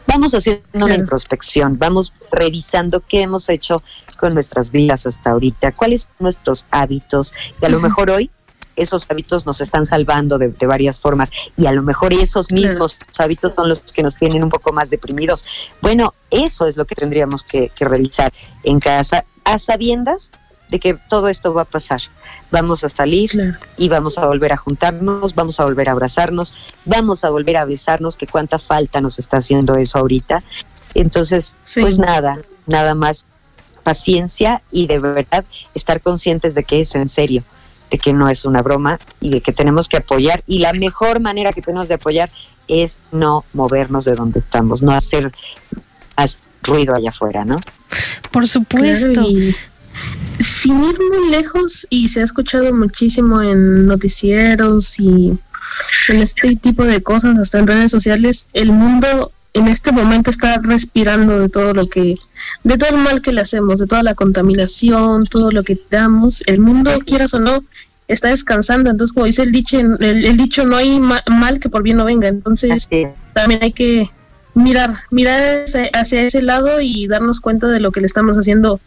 Vamos 0.06 0.34
haciendo 0.34 0.62
una 0.86 0.94
introspección, 0.94 1.78
vamos 1.78 2.12
revisando 2.30 3.00
qué 3.00 3.22
hemos 3.22 3.48
hecho 3.48 3.82
con 4.18 4.32
nuestras 4.34 4.70
vidas 4.70 5.06
hasta 5.06 5.30
ahorita, 5.30 5.72
cuáles 5.72 6.02
son 6.02 6.12
nuestros 6.20 6.66
hábitos 6.70 7.32
y 7.60 7.64
a 7.64 7.68
lo 7.68 7.80
mejor 7.80 8.10
hoy 8.10 8.30
esos 8.76 9.10
hábitos 9.10 9.46
nos 9.46 9.60
están 9.60 9.84
salvando 9.84 10.38
de, 10.38 10.48
de 10.48 10.66
varias 10.66 11.00
formas 11.00 11.30
y 11.56 11.66
a 11.66 11.72
lo 11.72 11.82
mejor 11.82 12.12
esos 12.12 12.50
mismos 12.50 12.98
hábitos 13.18 13.54
son 13.54 13.68
los 13.68 13.80
que 13.80 14.02
nos 14.02 14.16
tienen 14.16 14.42
un 14.42 14.48
poco 14.48 14.72
más 14.72 14.90
deprimidos. 14.90 15.44
Bueno, 15.82 16.12
eso 16.30 16.66
es 16.66 16.76
lo 16.76 16.86
que 16.86 16.94
tendríamos 16.94 17.42
que, 17.42 17.70
que 17.70 17.84
revisar 17.84 18.32
en 18.62 18.80
casa 18.80 19.24
a 19.44 19.58
sabiendas 19.58 20.30
de 20.70 20.78
que 20.80 20.94
todo 20.94 21.28
esto 21.28 21.52
va 21.52 21.62
a 21.62 21.64
pasar. 21.66 22.00
Vamos 22.50 22.84
a 22.84 22.88
salir 22.88 23.30
Claro. 23.30 23.58
y 23.76 23.88
vamos 23.88 24.18
a 24.18 24.26
volver 24.26 24.52
a 24.52 24.56
juntarnos, 24.56 25.34
vamos 25.34 25.58
a 25.60 25.64
volver 25.64 25.88
a 25.88 25.92
abrazarnos, 25.92 26.54
vamos 26.84 27.24
a 27.24 27.30
volver 27.30 27.56
a 27.56 27.64
besarnos, 27.64 28.16
que 28.16 28.26
cuánta 28.26 28.58
falta 28.58 29.00
nos 29.00 29.18
está 29.18 29.38
haciendo 29.38 29.74
eso 29.76 29.98
ahorita. 29.98 30.42
Entonces, 30.94 31.56
Sí. 31.62 31.80
pues 31.80 31.98
nada, 31.98 32.38
nada 32.66 32.94
más 32.94 33.26
paciencia 33.82 34.62
y 34.70 34.86
de 34.86 34.98
verdad 34.98 35.44
estar 35.74 36.00
conscientes 36.00 36.54
de 36.54 36.64
que 36.64 36.80
es 36.80 36.94
en 36.94 37.08
serio, 37.08 37.42
de 37.90 37.98
que 37.98 38.12
no 38.12 38.28
es 38.28 38.44
una 38.44 38.62
broma 38.62 38.98
y 39.20 39.30
de 39.30 39.40
que 39.40 39.52
tenemos 39.52 39.88
que 39.88 39.96
apoyar. 39.96 40.42
Y 40.46 40.58
la 40.58 40.72
mejor 40.74 41.20
manera 41.20 41.52
que 41.52 41.62
tenemos 41.62 41.88
de 41.88 41.94
apoyar 41.94 42.30
es 42.68 43.00
no 43.10 43.44
movernos 43.52 44.04
de 44.04 44.12
donde 44.12 44.38
estamos, 44.38 44.82
no 44.82 44.92
hacer 44.92 45.32
más 46.16 46.42
ruido 46.62 46.94
allá 46.94 47.10
afuera, 47.10 47.44
¿no? 47.44 47.56
Por 48.30 48.46
supuesto. 48.46 49.12
Claro, 49.12 49.28
y 49.28 49.54
sin 50.38 50.82
ir 50.82 50.96
muy 50.98 51.30
lejos, 51.30 51.86
y 51.90 52.08
se 52.08 52.20
ha 52.20 52.24
escuchado 52.24 52.72
muchísimo 52.74 53.42
en 53.42 53.86
noticieros 53.86 54.98
y 55.00 55.38
en 56.08 56.20
este 56.20 56.56
tipo 56.56 56.84
de 56.84 57.02
cosas, 57.02 57.38
hasta 57.38 57.58
en 57.58 57.66
redes 57.66 57.90
sociales, 57.90 58.48
el 58.52 58.72
mundo 58.72 59.32
en 59.52 59.66
este 59.68 59.90
momento 59.92 60.30
está 60.30 60.58
respirando 60.62 61.40
de 61.40 61.48
todo 61.48 61.74
lo 61.74 61.88
que, 61.88 62.16
de 62.62 62.78
todo 62.78 62.90
el 62.90 62.98
mal 62.98 63.20
que 63.20 63.32
le 63.32 63.40
hacemos, 63.40 63.80
de 63.80 63.86
toda 63.86 64.02
la 64.02 64.14
contaminación, 64.14 65.24
todo 65.24 65.50
lo 65.50 65.62
que 65.62 65.78
damos. 65.90 66.42
El 66.46 66.60
mundo, 66.60 66.92
quieras 67.04 67.34
o 67.34 67.40
no, 67.40 67.64
está 68.06 68.28
descansando. 68.28 68.90
Entonces, 68.90 69.12
como 69.12 69.26
dice 69.26 69.42
el 69.42 69.50
dicho, 69.50 69.78
el, 69.78 70.24
el 70.24 70.36
dicho, 70.36 70.66
no 70.66 70.76
hay 70.76 71.00
ma- 71.00 71.24
mal 71.28 71.58
que 71.58 71.68
por 71.68 71.82
bien 71.82 71.96
no 71.96 72.04
venga. 72.04 72.28
Entonces, 72.28 72.88
también 73.34 73.60
hay 73.62 73.72
que 73.72 74.10
mirar, 74.54 75.00
mirar 75.10 75.40
ese- 75.64 75.90
hacia 75.92 76.22
ese 76.22 76.42
lado 76.42 76.80
y 76.80 77.06
darnos 77.06 77.40
cuenta 77.40 77.68
de 77.68 77.80
lo 77.80 77.92
que 77.92 78.00
le 78.00 78.06
estamos 78.06 78.36
haciendo 78.36 78.80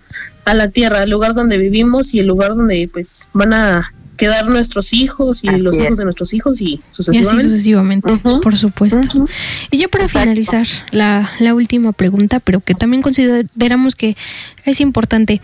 a 0.46 0.54
la 0.54 0.70
tierra, 0.70 1.02
al 1.02 1.10
lugar 1.10 1.34
donde 1.34 1.58
vivimos 1.58 2.14
y 2.14 2.20
el 2.20 2.28
lugar 2.28 2.56
donde 2.56 2.90
pues 2.92 3.30
van 3.34 3.54
a 3.54 3.94
quedar 4.18 4.46
nuestros 4.48 4.94
hijos 4.94 5.44
y 5.44 5.48
Así 5.50 5.62
los 5.62 5.76
hijos 5.76 5.92
es. 5.94 5.98
de 5.98 6.04
nuestros 6.04 6.34
hijos 6.34 6.62
y 6.62 6.66
Y 6.66 6.74
así 6.76 6.84
sucesivamente. 6.92 7.44
sucesivamente, 7.50 8.18
por 8.44 8.56
supuesto. 8.56 9.26
Y 9.72 9.78
ya 9.80 9.88
para 9.88 10.04
Exacto. 10.04 10.20
finalizar, 10.28 10.68
la, 10.92 11.32
la 11.40 11.56
última 11.56 11.94
pregunta, 11.94 12.40
pero 12.40 12.60
que 12.60 12.76
también 12.76 13.02
consideramos 13.02 13.96
que 13.96 14.16
es 14.66 14.80
importante. 14.82 15.42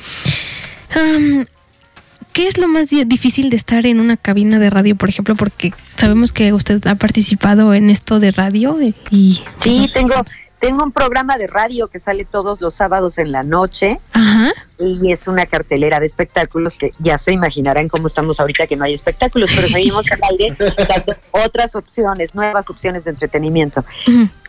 ¿Qué 2.33 2.47
es 2.47 2.57
lo 2.57 2.67
más 2.67 2.89
di- 2.89 3.03
difícil 3.05 3.49
de 3.49 3.55
estar 3.57 3.85
en 3.85 3.99
una 3.99 4.15
cabina 4.17 4.59
de 4.59 4.69
radio, 4.69 4.95
por 4.95 5.09
ejemplo? 5.09 5.35
Porque 5.35 5.73
sabemos 5.97 6.31
que 6.31 6.53
usted 6.53 6.85
ha 6.87 6.95
participado 6.95 7.73
en 7.73 7.89
esto 7.89 8.19
de 8.19 8.31
radio 8.31 8.77
y... 9.11 9.41
Sí, 9.59 9.89
tengo, 9.93 10.13
tengo 10.59 10.83
un 10.83 10.91
programa 10.91 11.37
de 11.37 11.47
radio 11.47 11.87
que 11.87 11.99
sale 11.99 12.23
todos 12.25 12.61
los 12.61 12.73
sábados 12.75 13.17
en 13.17 13.31
la 13.31 13.43
noche 13.43 13.99
Ajá. 14.13 14.51
y 14.77 15.11
es 15.11 15.27
una 15.27 15.45
cartelera 15.47 15.99
de 15.99 16.05
espectáculos 16.05 16.75
que 16.75 16.91
ya 16.99 17.17
se 17.17 17.33
imaginarán 17.33 17.87
cómo 17.89 18.07
estamos 18.07 18.39
ahorita 18.39 18.67
que 18.67 18.75
no 18.75 18.85
hay 18.85 18.93
espectáculos, 18.93 19.49
pero 19.55 19.67
seguimos 19.67 20.05
al 20.11 20.19
aire 20.29 20.55
dando 20.87 21.15
otras 21.31 21.75
opciones, 21.75 22.35
nuevas 22.35 22.69
opciones 22.69 23.03
de 23.05 23.09
entretenimiento. 23.11 23.83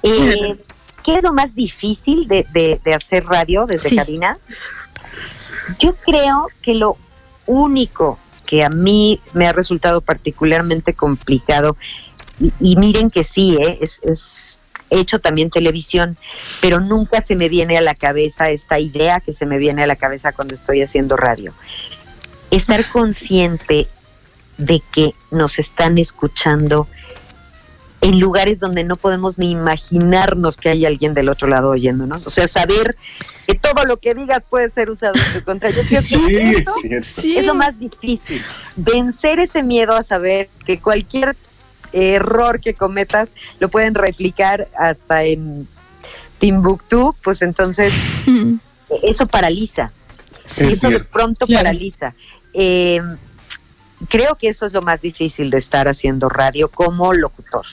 Eh, 0.03 0.57
¿Qué 1.03 1.17
es 1.17 1.23
lo 1.23 1.33
más 1.33 1.55
difícil 1.55 2.29
de, 2.29 2.47
de- 2.53 2.79
de 2.85 2.95
hacer 2.95 3.25
radio 3.25 3.65
desde 3.67 3.89
Sí. 3.89 3.97
cabina? 3.97 4.37
Yo 5.79 5.95
creo 6.05 6.49
que 6.63 6.75
lo 6.75 6.97
único 7.47 8.19
que 8.47 8.65
a 8.65 8.69
mí 8.71 9.21
me 9.35 9.47
ha 9.47 9.53
resultado 9.53 10.01
particularmente 10.01 10.95
complicado, 10.95 11.77
y, 12.61 12.77
miren 12.77 13.09
que 13.11 13.23
sí, 13.23 13.57
¿eh? 13.61 13.79
es, 13.81 14.01
es- 14.03 14.59
he 14.93 14.99
hecho 14.99 15.21
también 15.21 15.51
televisión, 15.51 16.17
pero 16.61 16.81
nunca 16.81 17.23
se 17.23 17.37
me 17.37 17.49
viene 17.49 17.79
a 17.79 17.81
la 17.81 17.95
cabeza 17.95 18.51
esta 18.51 18.81
idea 18.81 19.21
que 19.21 19.33
se 19.33 19.47
me 19.47 19.57
viene 19.59 19.85
a 19.85 19.87
la 19.87 19.95
cabeza 19.95 20.33
cuando 20.33 20.57
estoy 20.57 20.83
haciendo 20.83 21.17
radio. 21.17 21.53
Estar 22.51 22.91
consciente 22.91 23.87
de 24.59 24.83
que 24.91 25.15
nos 25.31 25.61
están 25.61 25.97
escuchando 25.99 26.89
en 28.03 28.19
lugares 28.19 28.61
donde 28.61 28.83
no 28.85 28.97
podemos 28.97 29.37
ni 29.39 29.51
imaginarnos 29.51 30.57
que 30.57 30.71
hay 30.71 30.87
alguien 30.87 31.13
del 31.13 31.29
otro 31.29 31.49
lado 31.49 31.69
oyéndonos. 31.71 32.27
O 32.27 32.31
sea, 32.31 32.49
saber 32.49 32.97
que 33.47 33.55
todo 33.55 33.85
lo 33.85 33.99
que 33.99 34.15
digas 34.15 34.43
puede 34.49 34.71
ser 34.71 34.91
usado 34.91 35.13
en 35.15 35.39
tu 35.39 35.45
contra. 35.45 35.69
Yo 35.71 35.83
creo 35.83 36.01
que 36.01 36.07
Sí, 36.09 36.25
es 36.37 36.59
eso. 36.61 36.73
Sí. 37.03 37.37
es 37.37 37.47
lo 37.47 37.55
más 37.55 37.79
difícil. 37.79 38.43
Vencer 38.77 39.39
ese 39.39 39.63
miedo 39.63 39.95
a 39.95 40.03
saber 40.03 40.49
que 40.65 40.79
cualquier 40.79 41.37
error 41.93 42.61
que 42.61 42.73
cometas 42.73 43.33
lo 43.59 43.69
pueden 43.69 43.95
replicar 43.95 44.67
hasta 44.79 45.25
en 45.25 45.69
Timbuktu, 46.39 47.15
pues 47.23 47.43
entonces 47.43 47.93
eso 49.03 49.27
paraliza. 49.27 49.93
Es 50.47 50.61
eso 50.63 50.89
de 50.89 51.01
pronto 51.01 51.47
Claro. 51.47 51.65
paraliza. 51.65 52.15
Eh, 52.55 53.01
creo 54.09 54.37
que 54.37 54.49
eso 54.49 54.65
es 54.67 54.73
lo 54.73 54.81
más 54.83 55.03
difícil 55.03 55.51
de 55.51 55.59
estar 55.59 55.87
haciendo 55.87 56.29
radio 56.31 56.69
como 56.71 57.13
locutor. 57.13 57.67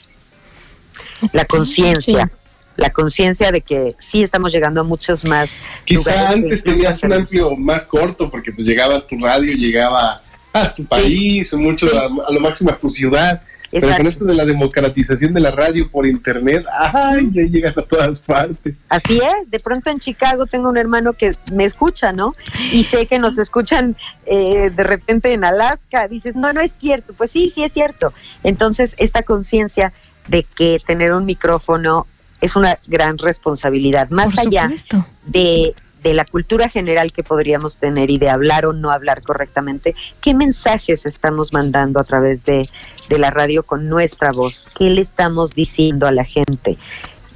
La 1.32 1.44
conciencia. 1.44 2.30
La 2.76 2.90
conciencia 2.90 3.50
de 3.50 3.60
que 3.60 3.92
sí 3.98 4.22
estamos 4.22 4.52
llegando 4.52 4.80
a 4.82 4.84
muchos 4.84 5.24
más. 5.24 5.50
Quizá 5.84 6.30
antes 6.30 6.62
tenías 6.62 7.02
un 7.02 7.12
amplio 7.12 7.56
más 7.56 7.84
corto 7.84 8.30
porque 8.30 8.52
pues 8.52 8.66
llegaba 8.68 8.96
a 8.96 9.06
tu 9.06 9.18
radio, 9.18 9.52
llegaba 9.52 10.16
a 10.52 10.70
su 10.70 10.86
país, 10.86 11.52
mucho 11.54 11.88
Sí. 11.88 11.96
a, 11.96 12.02
a 12.04 12.32
lo 12.32 12.40
máximo 12.40 12.70
a 12.70 12.78
tu 12.78 12.88
ciudad. 12.88 13.42
Pero 13.70 13.88
con 13.94 14.06
esto 14.06 14.24
de 14.24 14.34
la 14.34 14.46
democratización 14.46 15.34
de 15.34 15.40
la 15.40 15.50
radio 15.50 15.90
por 15.90 16.06
internet, 16.06 16.64
¡ay! 16.72 17.28
Ya 17.32 17.42
llegas 17.42 17.76
a 17.76 17.82
todas 17.82 18.18
partes. 18.18 18.74
Así 18.88 19.20
es, 19.40 19.50
de 19.50 19.60
pronto 19.60 19.90
en 19.90 19.98
Chicago 19.98 20.46
tengo 20.46 20.70
un 20.70 20.78
hermano 20.78 21.12
que 21.12 21.34
me 21.52 21.64
escucha, 21.66 22.12
¿no? 22.12 22.32
Y 22.72 22.84
sé 22.84 23.04
que 23.06 23.18
nos 23.18 23.36
escuchan 23.36 23.94
eh, 24.24 24.70
de 24.74 24.82
repente 24.84 25.32
en 25.32 25.44
Alaska. 25.44 26.08
Dices, 26.08 26.34
no, 26.34 26.50
no 26.54 26.62
es 26.62 26.72
cierto. 26.72 27.12
Pues 27.12 27.30
sí, 27.30 27.50
sí 27.50 27.62
es 27.62 27.72
cierto. 27.72 28.14
Entonces, 28.42 28.94
esta 28.96 29.22
conciencia 29.22 29.92
de 30.28 30.44
que 30.44 30.78
tener 30.86 31.12
un 31.12 31.24
micrófono 31.24 32.06
es 32.40 32.54
una 32.56 32.78
gran 32.86 33.18
responsabilidad, 33.18 34.10
más 34.10 34.26
Por 34.26 34.40
allá 34.46 34.62
supuesto. 34.62 35.04
de, 35.26 35.74
de 36.02 36.14
la 36.14 36.24
cultura 36.24 36.68
general 36.68 37.12
que 37.12 37.24
podríamos 37.24 37.78
tener 37.78 38.10
y 38.10 38.18
de 38.18 38.30
hablar 38.30 38.66
o 38.66 38.72
no 38.72 38.90
hablar 38.90 39.20
correctamente, 39.20 39.94
¿qué 40.20 40.34
mensajes 40.34 41.06
estamos 41.06 41.52
mandando 41.52 41.98
a 42.00 42.04
través 42.04 42.44
de, 42.44 42.62
de 43.08 43.18
la 43.18 43.30
radio 43.30 43.64
con 43.64 43.84
nuestra 43.84 44.30
voz? 44.30 44.64
¿Qué 44.76 44.84
le 44.90 45.00
estamos 45.00 45.50
diciendo 45.50 46.06
a 46.06 46.12
la 46.12 46.24
gente? 46.24 46.78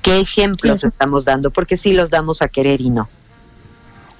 ¿Qué 0.02 0.20
ejemplos 0.20 0.84
estamos 0.84 1.24
dando? 1.24 1.50
Porque 1.50 1.76
sí 1.76 1.92
los 1.92 2.10
damos 2.10 2.42
a 2.42 2.48
querer 2.48 2.80
y 2.80 2.90
no. 2.90 3.08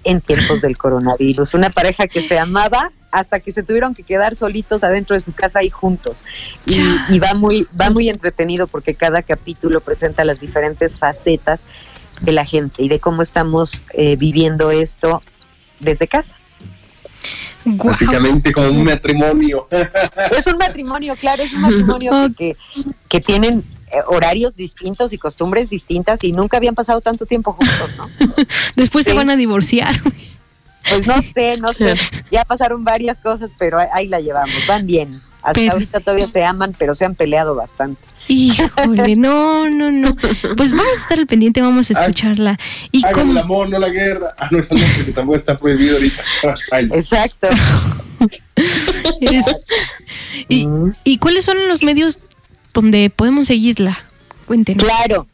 en 0.05 0.21
tiempos 0.21 0.61
del 0.61 0.77
coronavirus, 0.77 1.55
una 1.55 1.69
pareja 1.69 2.07
que 2.07 2.21
se 2.21 2.39
amaba 2.39 2.91
hasta 3.15 3.39
que 3.39 3.53
se 3.53 3.63
tuvieron 3.63 3.95
que 3.95 4.03
quedar 4.03 4.35
solitos 4.35 4.83
adentro 4.83 5.13
de 5.13 5.21
su 5.21 5.33
casa 5.33 5.63
y 5.63 5.69
juntos. 5.69 6.25
Y, 6.65 7.17
va 7.17 7.33
muy 7.33 7.65
va 7.79 7.89
muy 7.89 8.09
entretenido 8.09 8.67
porque 8.67 8.93
cada 8.93 9.21
capítulo 9.21 9.79
presenta 9.79 10.25
las 10.25 10.41
diferentes 10.41 10.99
facetas 10.99 11.65
de 12.19 12.33
la 12.33 12.43
gente 12.43 12.83
y 12.83 12.89
de 12.89 12.99
cómo 12.99 13.21
estamos 13.21 13.81
eh, 13.93 14.17
viviendo 14.17 14.69
esto 14.69 15.21
desde 15.79 16.09
casa. 16.09 16.35
Básicamente 17.63 18.51
como 18.51 18.69
un 18.69 18.83
matrimonio. 18.83 19.67
Es 20.37 20.47
un 20.47 20.57
matrimonio, 20.57 21.15
claro, 21.15 21.41
es 21.41 21.53
un 21.53 21.61
matrimonio 21.61 22.11
que, 22.37 23.21
tienen 23.21 23.63
eh, 23.93 23.97
horarios 24.07 24.57
distintos 24.57 25.13
y 25.13 25.17
costumbres 25.17 25.69
distintas 25.69 26.21
y 26.25 26.33
nunca 26.33 26.57
habían 26.57 26.75
pasado 26.75 26.99
tanto 26.99 27.25
tiempo 27.25 27.53
juntos, 27.53 27.95
¿no? 27.97 28.09
Después 28.75 29.05
se 29.05 29.13
van 29.13 29.29
a 29.29 29.37
divorciar. 29.37 29.95
Pues 30.89 31.07
no 31.07 31.21
sé, 31.33 31.57
no 31.61 31.73
sé. 31.73 31.95
Ya 32.31 32.43
pasaron 32.45 32.83
varias 32.83 33.19
cosas, 33.19 33.51
pero 33.57 33.79
ahí, 33.93 34.07
la 34.07 34.19
llevamos. 34.19 34.55
Van 34.67 34.85
bien. 34.85 35.19
Hasta 35.41 35.53
Pero- 35.53 35.73
ahorita 35.73 35.99
todavía 35.99 36.27
se 36.27 36.43
aman, 36.43 36.73
pero 36.77 36.95
se 36.95 37.05
han 37.05 37.15
peleado 37.15 37.53
bastante. 37.55 38.01
Híjole, 38.27 39.15
no, 39.15 39.69
no, 39.69 39.91
no. 39.91 40.11
Pues 40.57 40.71
vamos 40.71 40.87
a 40.87 40.99
estar 41.01 41.19
al 41.19 41.27
pendiente, 41.27 41.61
vamos 41.61 41.91
a 41.91 41.93
escucharla. 42.01 42.57
Y 42.91 43.05
Hagan 43.05 43.13
como 43.19 43.31
el 43.33 43.37
amor, 43.37 43.69
no 43.69 43.77
la 43.77 43.89
guerra. 43.89 44.33
Ah, 44.39 44.47
no, 44.49 44.57
eso 44.57 44.73
no, 44.73 44.81
porque 44.95 45.11
tampoco 45.11 45.37
está 45.37 45.55
prohibido 45.55 45.95
ahorita. 45.97 46.23
Ay, 46.71 46.89
Exacto. 46.93 47.47
es- 49.21 49.45
y, 50.49 50.65
Mm. 50.67 50.93
¿Y 51.03 51.17
cuáles 51.17 51.45
son 51.45 51.57
los 51.67 51.83
medios 51.83 52.19
donde 52.73 53.09
podemos 53.09 53.47
seguirla? 53.47 53.97
Cuéntenos. 54.45 54.83
Claro. 54.83 55.25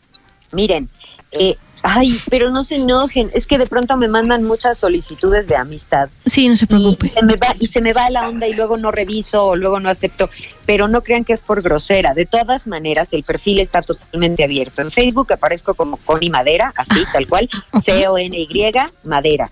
Miren, 0.51 0.89
eh, 1.31 1.55
ay, 1.83 2.19
pero 2.29 2.51
no 2.51 2.63
se 2.63 2.75
enojen. 2.75 3.29
Es 3.33 3.47
que 3.47 3.57
de 3.57 3.65
pronto 3.65 3.97
me 3.97 4.07
mandan 4.07 4.43
muchas 4.43 4.77
solicitudes 4.77 5.47
de 5.47 5.55
amistad. 5.55 6.09
Sí, 6.25 6.47
no 6.47 6.55
se 6.55 6.65
y 6.65 6.67
preocupe. 6.67 7.09
se 7.09 7.25
me 7.25 7.35
va 7.35 7.55
y 7.59 7.67
se 7.67 7.81
me 7.81 7.93
va 7.93 8.09
la 8.09 8.27
onda 8.27 8.47
y 8.47 8.53
luego 8.53 8.77
no 8.77 8.91
reviso 8.91 9.43
o 9.43 9.55
luego 9.55 9.79
no 9.79 9.89
acepto, 9.89 10.29
pero 10.65 10.87
no 10.87 11.01
crean 11.01 11.23
que 11.23 11.33
es 11.33 11.39
por 11.39 11.61
grosera. 11.61 12.13
De 12.13 12.25
todas 12.25 12.67
maneras, 12.67 13.13
el 13.13 13.23
perfil 13.23 13.59
está 13.59 13.81
totalmente 13.81 14.43
abierto. 14.43 14.81
En 14.81 14.91
Facebook 14.91 15.33
aparezco 15.33 15.73
como 15.73 15.97
Connie 15.97 16.29
Madera, 16.29 16.73
así 16.75 17.03
tal 17.13 17.27
cual, 17.27 17.49
Ok. 17.71 17.83
C 17.83 18.07
O 18.07 18.17
N 18.17 18.37
Y 18.37 18.71
Madera. 19.05 19.49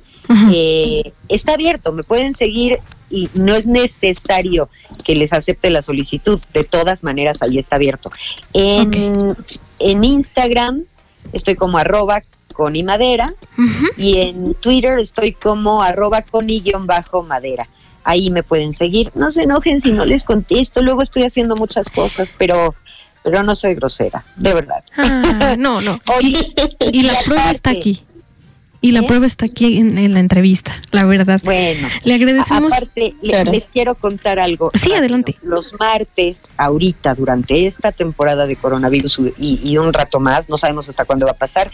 Eh, 0.53 1.11
está 1.27 1.53
abierto, 1.53 1.91
me 1.91 2.03
pueden 2.03 2.35
seguir 2.35 2.77
y 3.09 3.27
no 3.33 3.55
es 3.55 3.65
necesario 3.65 4.69
que 5.03 5.15
les 5.15 5.33
acepte 5.33 5.71
la 5.71 5.81
solicitud. 5.81 6.39
De 6.53 6.63
todas 6.63 7.03
maneras, 7.03 7.41
ahí 7.41 7.57
está 7.57 7.77
abierto. 7.77 8.11
En, 8.53 9.33
en 9.79 10.03
Instagram 10.03 10.83
estoy 11.33 11.55
como 11.55 11.77
arroba 11.77 12.21
Connie 12.53 12.83
Madera 12.83 13.25
Ujú. 13.57 13.85
y 13.97 14.17
en 14.17 14.53
Twitter 14.55 14.99
estoy 14.99 15.33
como 15.33 15.81
arroba 15.81 16.21
Connie-madera. 16.23 17.67
Ahí 18.03 18.29
me 18.29 18.43
pueden 18.43 18.73
seguir. 18.73 19.11
No 19.15 19.29
se 19.31 19.43
enojen 19.43 19.81
si 19.81 19.91
no 19.91 20.05
les 20.05 20.23
contesto. 20.23 20.81
Luego 20.81 21.01
estoy 21.01 21.23
haciendo 21.23 21.55
muchas 21.55 21.89
cosas, 21.89 22.33
pero, 22.37 22.73
pero 23.23 23.43
no 23.43 23.55
soy 23.55 23.75
grosera, 23.75 24.23
de 24.35 24.53
verdad. 24.53 24.83
Ah, 24.97 25.55
no, 25.57 25.79
no. 25.81 25.99
Oye, 26.17 26.53
Y 26.91 27.03
la 27.03 27.13
y 27.21 27.23
prueba 27.25 27.51
está 27.51 27.69
aquí. 27.71 28.03
Y 28.81 28.93
la 28.93 29.01
prueba 29.03 29.25
está 29.25 29.45
aquí 29.45 29.77
en, 29.77 29.97
en 29.97 30.13
la 30.13 30.21
entrevista, 30.21 30.81
la 30.91 31.03
verdad. 31.03 31.41
Bueno, 31.43 31.85
Le 32.05 32.13
agradecemos. 32.13 32.71
aparte, 32.71 33.13
les 33.21 33.65
quiero 33.65 33.95
contar 33.95 34.39
algo. 34.39 34.71
Sí, 34.73 34.79
rápido. 34.79 34.97
adelante. 34.99 35.35
Los 35.41 35.73
martes, 35.77 36.43
ahorita, 36.55 37.13
durante 37.15 37.65
esta 37.65 37.91
temporada 37.91 38.45
de 38.45 38.55
coronavirus 38.55 39.19
y, 39.37 39.59
y 39.61 39.77
un 39.77 39.91
rato 39.91 40.21
más, 40.21 40.47
no 40.47 40.57
sabemos 40.57 40.87
hasta 40.87 41.03
cuándo 41.03 41.25
va 41.25 41.33
a 41.33 41.37
pasar, 41.37 41.69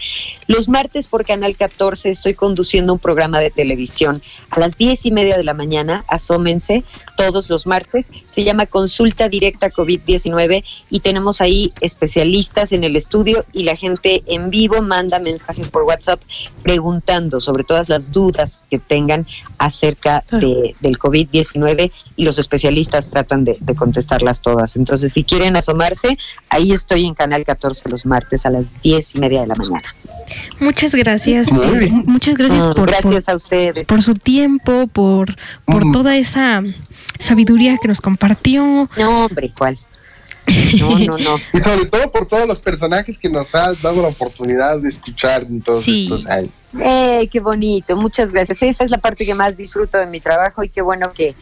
los 0.48 0.68
martes 0.68 1.06
por 1.06 1.24
Canal 1.24 1.56
14 1.56 2.10
estoy 2.10 2.34
conduciendo 2.34 2.92
un 2.92 2.98
programa 2.98 3.38
de 3.38 3.50
televisión 3.50 4.20
a 4.50 4.58
las 4.58 4.76
diez 4.76 5.06
y 5.06 5.12
media 5.12 5.36
de 5.36 5.44
la 5.44 5.54
mañana, 5.54 6.04
asómense 6.08 6.82
todos 7.16 7.48
los 7.48 7.66
martes, 7.66 8.10
se 8.26 8.42
llama 8.42 8.66
Consulta 8.66 9.28
Directa 9.28 9.70
COVID-19 9.70 10.64
y 10.90 11.00
tenemos 11.00 11.40
ahí 11.40 11.70
especialistas 11.80 12.72
en 12.72 12.82
el 12.82 12.96
estudio 12.96 13.44
y 13.52 13.62
la 13.62 13.76
gente 13.76 14.24
en 14.26 14.50
vivo 14.50 14.82
manda 14.82 15.20
mensajes 15.20 15.70
por 15.70 15.84
WhatsApp 15.84 16.20
preguntando 16.64 16.95
sobre 17.40 17.64
todas 17.64 17.88
las 17.88 18.10
dudas 18.12 18.64
que 18.70 18.78
tengan 18.78 19.26
acerca 19.58 20.24
de, 20.30 20.74
del 20.80 20.98
COVID-19 20.98 21.90
y 22.16 22.24
los 22.24 22.38
especialistas 22.38 23.10
tratan 23.10 23.44
de, 23.44 23.56
de 23.60 23.74
contestarlas 23.74 24.40
todas. 24.40 24.76
Entonces, 24.76 25.12
si 25.12 25.24
quieren 25.24 25.56
asomarse, 25.56 26.16
ahí 26.48 26.72
estoy 26.72 27.04
en 27.06 27.14
Canal 27.14 27.44
14 27.44 27.88
los 27.90 28.06
martes 28.06 28.46
a 28.46 28.50
las 28.50 28.66
diez 28.82 29.14
y 29.14 29.18
media 29.20 29.42
de 29.42 29.46
la 29.48 29.54
mañana. 29.54 29.94
Muchas 30.60 30.94
gracias. 30.94 31.52
Muy 31.52 31.66
eh, 31.66 31.78
bien. 31.78 32.02
muchas 32.06 32.34
gracias 32.36 32.66
Mm, 32.66 32.72
por, 32.74 32.86
Gracias 32.88 33.28
a 33.28 33.34
ustedes. 33.36 33.86
por, 33.86 33.96
por 33.96 34.02
su 34.02 34.14
tiempo, 34.14 34.86
por, 34.88 35.36
por 35.64 35.84
Mm. 35.84 35.92
toda 35.92 36.16
esa 36.16 36.62
sabiduría 37.18 37.76
que 37.80 37.88
nos 37.88 38.00
compartió. 38.00 38.88
No, 38.96 39.24
hombre, 39.26 39.52
¿cuál? 39.56 39.78
No, 40.80 40.98
no, 40.98 41.18
no. 41.18 41.36
Y 41.52 41.58
sobre 41.58 41.86
todo 41.86 42.10
por 42.12 42.26
todos 42.26 42.46
los 42.46 42.60
personajes 42.60 43.18
que 43.18 43.28
nos 43.28 43.54
has 43.56 43.82
dado 43.82 44.00
la 44.02 44.08
oportunidad 44.08 44.80
de 44.80 44.88
escuchar 44.88 45.42
en 45.42 45.60
todos 45.60 45.82
Sí. 45.82 46.04
estos 46.04 46.26
años. 46.28 46.50
¡Eh, 46.80 47.28
qué 47.32 47.40
bonito! 47.40 47.96
Muchas 47.96 48.30
gracias. 48.30 48.62
Esa 48.62 48.84
es 48.84 48.90
la 48.90 48.98
parte 48.98 49.24
que 49.24 49.34
más 49.34 49.56
disfruto 49.56 49.98
de 49.98 50.06
mi 50.06 50.20
trabajo 50.20 50.62
y 50.64 50.68
qué 50.68 50.82
bueno 50.82 51.12
que, 51.12 51.34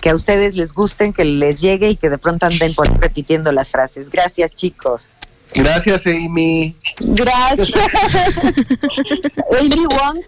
que 0.00 0.10
a 0.10 0.14
ustedes 0.14 0.54
les 0.54 0.72
gusten, 0.72 1.12
que 1.12 1.24
les 1.24 1.60
llegue 1.60 1.90
y 1.90 1.96
que 1.96 2.10
de 2.10 2.18
pronto 2.18 2.46
anden 2.46 2.74
por 2.74 2.88
repitiendo 3.00 3.52
las 3.52 3.70
frases. 3.70 4.10
Gracias, 4.10 4.54
chicos. 4.54 5.10
Gracias, 5.54 6.06
Amy. 6.06 6.74
Gracias. 7.00 7.72
Amy 9.60 9.84
Wong. 9.86 10.18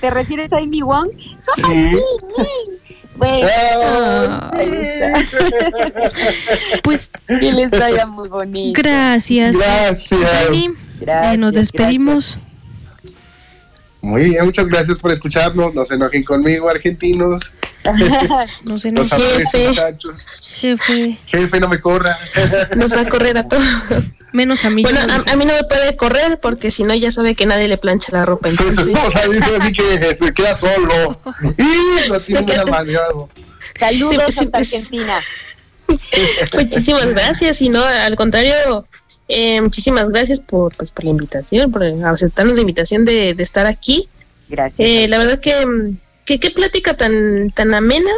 ¿Te 0.00 0.08
refieres 0.10 0.52
a 0.52 0.58
Amy 0.58 0.80
Wong? 0.82 1.10
Sí. 1.56 1.96
Bueno, 3.16 3.46
Ah, 3.52 4.50
ahí 4.56 4.70
está. 4.82 5.12
Pues 6.82 7.10
Que 7.26 7.52
les 7.52 7.70
vaya 7.70 8.06
muy 8.06 8.28
bonito. 8.30 8.80
gracias. 8.82 9.56
Gracias. 9.56 10.20
Dani. 10.20 10.64
Eh, 10.66 10.70
Gracias, 11.00 11.38
nos 11.38 11.52
despedimos. 11.52 12.38
Muy 14.02 14.24
bien, 14.24 14.44
muchas 14.44 14.66
gracias 14.68 14.98
por 14.98 15.10
escucharnos. 15.12 15.74
No 15.74 15.84
se 15.84 15.94
enojen 15.94 16.22
conmigo, 16.24 16.68
argentinos. 16.70 17.42
No 18.64 18.74
Los 18.74 18.84
aprecio, 18.84 19.18
Jefe. 19.50 19.68
muchachos. 19.68 20.26
jefe. 20.60 21.18
Jefe, 21.26 21.60
no 21.60 21.68
me 21.68 21.80
corra. 21.80 22.18
Nos 22.76 22.94
va 22.94 23.00
a 23.00 23.08
correr 23.08 23.38
a 23.38 23.48
todos. 23.48 23.64
Menos 24.32 24.64
a 24.66 24.70
mí. 24.70 24.82
Bueno, 24.82 25.00
a, 25.00 25.32
a 25.32 25.36
mí 25.36 25.44
no 25.46 25.54
me 25.54 25.64
puede 25.64 25.96
correr 25.96 26.38
porque 26.40 26.70
si 26.70 26.82
no 26.84 26.94
ya 26.94 27.10
sabe 27.10 27.34
que 27.34 27.46
nadie 27.46 27.68
le 27.68 27.78
plancha 27.78 28.12
la 28.12 28.24
ropa. 28.26 28.48
Su 28.50 28.56
su 28.56 28.62
Entonces, 28.68 28.86
esposa 28.94 29.28
dice 29.28 29.56
así 29.60 29.72
que 29.72 30.14
se 30.14 30.34
queda 30.34 30.56
solo. 30.56 31.20
Y 31.56 32.08
lo 32.08 32.20
tiene 32.20 32.44
queda-. 32.46 32.64
Saludos 33.78 34.24
Sí, 34.26 34.32
sí, 34.32 34.38
hasta 34.44 34.50
pues. 34.58 34.74
Argentina. 34.74 35.18
muchísimas 36.58 37.06
gracias 37.06 37.62
y 37.62 37.68
no, 37.70 37.82
al 37.84 38.14
contrario, 38.16 38.86
eh, 39.30 39.60
muchísimas 39.60 40.08
gracias 40.10 40.40
por, 40.40 40.74
pues, 40.76 40.90
por 40.90 41.04
la 41.04 41.10
invitación, 41.10 41.70
por 41.72 41.82
aceptarnos 41.84 42.54
la 42.54 42.60
invitación 42.62 43.04
de, 43.04 43.34
de 43.34 43.42
estar 43.42 43.66
aquí. 43.66 44.08
Gracias. 44.48 44.88
Eh, 44.88 45.08
la 45.08 45.18
verdad 45.18 45.38
que, 45.40 45.64
mm, 45.66 45.96
que 46.24 46.38
qué 46.40 46.50
plática 46.50 46.96
tan, 46.96 47.50
tan 47.50 47.72
amena 47.74 48.10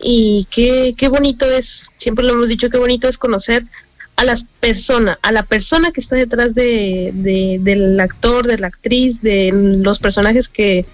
y 0.00 0.46
qué, 0.50 0.92
qué 0.96 1.08
bonito 1.08 1.50
es, 1.50 1.90
siempre 1.96 2.24
lo 2.24 2.32
hemos 2.34 2.48
dicho, 2.48 2.68
qué 2.70 2.78
bonito 2.78 3.06
es 3.08 3.18
conocer 3.18 3.64
a 4.16 4.24
las 4.24 4.44
personas, 4.60 5.18
a 5.22 5.32
la 5.32 5.42
persona 5.42 5.90
que 5.90 6.00
está 6.00 6.16
detrás 6.16 6.54
de, 6.54 7.10
de- 7.14 7.58
del 7.60 7.98
actor, 8.00 8.46
de 8.46 8.58
la 8.58 8.68
actriz, 8.68 9.22
de 9.22 9.50
los 9.52 9.98
personajes 9.98 10.48
que 10.48 10.84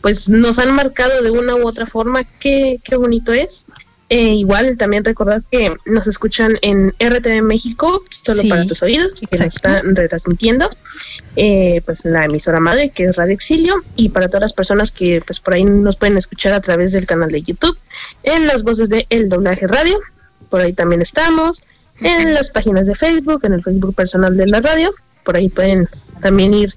pues 0.00 0.28
nos 0.28 0.58
han 0.58 0.74
marcado 0.74 1.22
de 1.22 1.30
una 1.30 1.54
u 1.54 1.66
otra 1.66 1.86
forma, 1.86 2.24
qué, 2.40 2.80
qué 2.82 2.96
bonito 2.96 3.32
es. 3.32 3.66
Eh, 4.14 4.34
igual 4.34 4.76
también 4.76 5.02
recordar 5.02 5.42
que 5.50 5.74
nos 5.86 6.06
escuchan 6.06 6.58
en 6.60 6.92
RTV 7.00 7.40
México, 7.40 8.02
solo 8.10 8.42
Sí, 8.42 8.48
para 8.50 8.66
tus 8.66 8.82
oídos, 8.82 9.14
que 9.18 9.38
nos 9.38 9.54
están 9.54 9.96
retransmitiendo, 9.96 10.68
eh, 11.34 11.80
pues 11.86 12.04
la 12.04 12.26
emisora 12.26 12.60
madre 12.60 12.90
que 12.90 13.04
es 13.04 13.16
Radio 13.16 13.32
Exilio, 13.32 13.76
y 13.96 14.10
para 14.10 14.28
todas 14.28 14.42
las 14.42 14.52
personas 14.52 14.90
que 14.90 15.22
pues 15.26 15.40
por 15.40 15.54
ahí 15.54 15.64
nos 15.64 15.96
pueden 15.96 16.18
escuchar 16.18 16.52
a 16.52 16.60
través 16.60 16.92
del 16.92 17.06
canal 17.06 17.30
de 17.30 17.40
YouTube, 17.40 17.78
en 18.22 18.46
las 18.46 18.64
voces 18.64 18.90
de 18.90 19.06
El 19.08 19.30
Doblaje 19.30 19.66
Radio, 19.66 19.98
por 20.50 20.60
ahí 20.60 20.74
también 20.74 21.00
estamos, 21.00 21.62
en 21.98 22.34
las 22.34 22.50
páginas 22.50 22.86
de 22.88 22.94
Facebook, 22.94 23.46
en 23.46 23.54
el 23.54 23.62
Facebook 23.62 23.94
personal 23.94 24.36
de 24.36 24.46
la 24.46 24.60
radio, 24.60 24.92
por 25.24 25.38
ahí 25.38 25.48
pueden 25.48 25.88
también 26.20 26.52
ir 26.52 26.74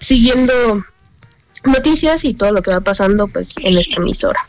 siguiendo 0.00 0.84
noticias 1.64 2.24
y 2.24 2.34
todo 2.34 2.52
lo 2.52 2.62
que 2.62 2.70
va 2.70 2.80
pasando 2.80 3.26
pues 3.28 3.56
en 3.58 3.78
esta 3.78 4.00
emisora. 4.00 4.40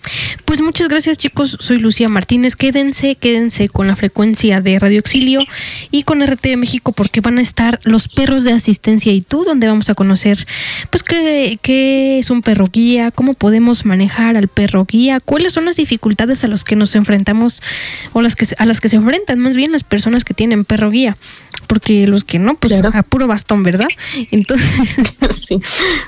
Pues 0.45 0.61
muchas 0.61 0.88
gracias 0.88 1.18
chicos, 1.18 1.57
soy 1.59 1.80
Lucía 1.80 2.09
Martínez. 2.09 2.55
Quédense, 2.55 3.16
quédense 3.16 3.70
con 3.70 3.88
la 3.88 3.95
frecuencia 3.95 4.61
de 4.61 4.78
Radio 4.80 4.99
Exilio 4.99 5.43
y 5.91 6.03
con 6.03 6.26
RT 6.26 6.57
México 6.57 6.91
porque 6.91 7.22
van 7.22 7.38
a 7.38 7.41
estar 7.41 7.80
los 7.84 8.07
perros 8.07 8.43
de 8.43 8.53
asistencia 8.53 9.11
y 9.11 9.22
tú, 9.22 9.43
donde 9.43 9.68
vamos 9.68 9.89
a 9.89 9.95
conocer 9.95 10.43
pues 10.89 11.03
qué, 11.03 11.59
qué 11.61 12.20
es 12.20 12.30
un 12.30 12.41
perro 12.41 12.66
guía, 12.72 13.11
cómo 13.11 13.34
podemos 13.34 13.86
manejar 13.86 14.38
al 14.38 14.47
perro 14.47 14.86
guía, 14.86 15.20
cuáles 15.20 15.53
son 15.53 15.66
las 15.66 15.78
dificultades 15.78 16.43
a 16.43 16.47
las 16.47 16.63
que 16.63 16.76
nos 16.76 16.95
enfrentamos 16.95 17.61
o 18.13 18.22
las 18.22 18.36
que, 18.36 18.47
a 18.57 18.66
las 18.66 18.80
que 18.80 18.89
se 18.89 18.97
enfrentan 18.97 19.39
más 19.39 19.55
bien 19.55 19.72
las 19.72 19.84
personas 19.84 20.24
que 20.24 20.34
tienen 20.34 20.66
perro 20.66 20.89
guía 20.89 21.18
porque 21.68 22.07
los 22.07 22.24
que 22.24 22.39
no, 22.39 22.55
pues 22.55 22.74
a 22.74 23.03
puro 23.03 23.28
bastón, 23.28 23.63
¿verdad? 23.63 23.88
Entonces, 24.32 24.70
sí. 25.32 25.59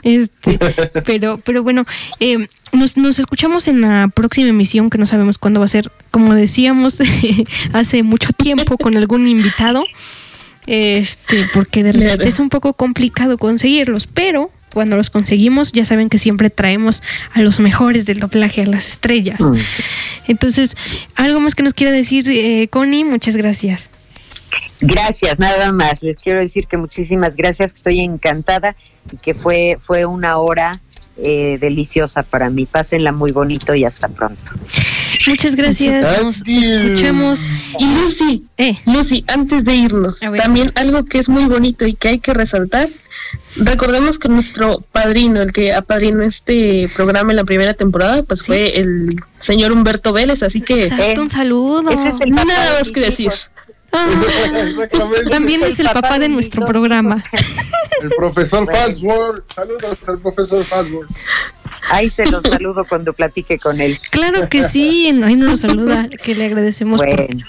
este, 0.04 0.60
pero, 1.06 1.40
pero 1.44 1.64
bueno, 1.64 1.84
eh, 2.20 2.48
nos, 2.72 2.98
nos 2.98 3.20
escuchamos 3.20 3.68
en 3.68 3.82
la 3.82 4.10
próxima 4.14 4.50
emisión 4.50 4.90
que 4.90 4.98
no 4.98 5.06
sabemos 5.06 5.38
cuándo 5.38 5.60
va 5.60 5.66
a 5.66 5.70
ser, 5.70 5.92
como 6.12 6.34
decíamos 6.34 7.00
hace 7.74 8.04
mucho 8.04 8.34
tiempo 8.34 8.78
con 8.78 8.96
algún 8.98 9.28
invitado, 9.28 9.84
este, 10.66 11.46
porque 11.54 11.84
de 11.84 11.94
repente 11.94 12.28
es 12.28 12.40
un 12.40 12.50
poco 12.50 12.74
complicado 12.74 13.38
conseguirlos, 13.38 14.08
pero 14.08 14.52
cuando 14.74 14.96
los 14.96 15.10
conseguimos, 15.10 15.72
ya 15.72 15.86
saben 15.86 16.10
que 16.10 16.20
siempre 16.20 16.50
traemos 16.50 17.02
a 17.34 17.42
los 17.42 17.60
mejores 17.60 18.06
del 18.06 18.20
doblaje, 18.20 18.62
a 18.62 18.66
las 18.66 18.88
estrellas. 18.88 19.42
Mm. 19.42 19.56
Entonces, 20.28 20.76
algo 21.16 21.40
más 21.40 21.56
que 21.56 21.64
nos 21.64 21.74
quiera 21.74 21.92
decir, 21.92 22.30
eh, 22.30 22.68
Connie, 22.68 23.04
muchas 23.04 23.36
gracias. 23.36 23.90
Gracias, 24.80 25.40
nada 25.40 25.72
más. 25.72 26.04
Les 26.04 26.18
quiero 26.18 26.40
decir 26.40 26.68
que 26.68 26.78
muchísimas 26.78 27.36
gracias, 27.36 27.74
que 27.74 27.78
estoy 27.78 28.02
encantada 28.02 28.76
y 29.12 29.18
que 29.18 29.34
fue, 29.34 29.78
fue 29.80 30.06
una 30.06 30.38
hora 30.38 30.72
eh, 31.18 31.58
deliciosa 31.60 32.24
para 32.24 32.50
mí. 32.50 32.66
Pásenla 32.66 33.12
muy 33.12 33.32
bonito 33.32 33.74
y 33.74 33.86
hasta 33.86 34.08
pronto. 34.08 34.52
Muchas 35.26 35.56
gracias. 35.56 36.06
Nos 36.24 36.48
escuchemos. 36.48 37.44
Y 37.80 37.86
Lucy, 37.96 38.46
eh. 38.58 38.78
Lucy, 38.86 39.24
antes 39.28 39.66
de 39.66 39.76
irnos, 39.76 40.20
también 40.38 40.72
algo 40.76 41.06
que 41.06 41.18
es 41.18 41.28
muy 41.28 41.46
bonito 41.46 41.88
y 41.88 41.94
que 41.94 42.10
hay 42.10 42.20
que 42.20 42.34
resaltar. 42.34 42.90
Recordemos 43.56 44.20
que 44.20 44.30
nuestro 44.30 44.82
padrino, 44.92 45.42
el 45.42 45.52
que 45.52 45.74
apadrinó 45.74 46.24
este 46.24 46.90
programa 46.96 47.32
en 47.32 47.38
la 47.38 47.44
primera 47.46 47.74
temporada, 47.74 48.22
pues 48.24 48.44
fue 48.44 48.78
el 48.78 49.10
señor 49.40 49.72
Humberto 49.72 50.14
Vélez, 50.14 50.44
así 50.44 50.62
que 50.62 50.90
un 51.20 51.30
saludo. 51.30 51.90
Ese 51.90 52.10
es 52.10 52.22
el 52.22 52.32
nada 52.32 52.78
más 52.80 52.92
que 52.92 53.00
decir. 53.00 53.32
Ah, 53.92 54.10
también 55.30 55.64
es 55.64 55.80
el 55.80 55.90
papá 55.90 56.20
de 56.20 56.30
nuestro 56.30 56.66
programa. 56.66 57.24
El 58.02 58.10
profesor 58.10 58.66
bueno. 58.66 59.44
Saludos 59.56 59.98
al 60.08 60.20
profesor 60.20 60.64
Fastword. 60.64 61.08
Ahí 61.90 62.10
se 62.10 62.26
los 62.26 62.44
saludo 62.44 62.86
cuando 62.88 63.14
platique 63.14 63.60
con 63.60 63.82
él. 63.82 64.00
Claro 64.12 64.50
que 64.50 64.64
sí, 64.64 65.12
ahí 65.24 65.36
nos 65.36 65.62
saluda, 65.62 66.10
que 66.24 66.36
le 66.36 66.46
agradecemos. 66.46 67.00
Bueno. 67.00 67.46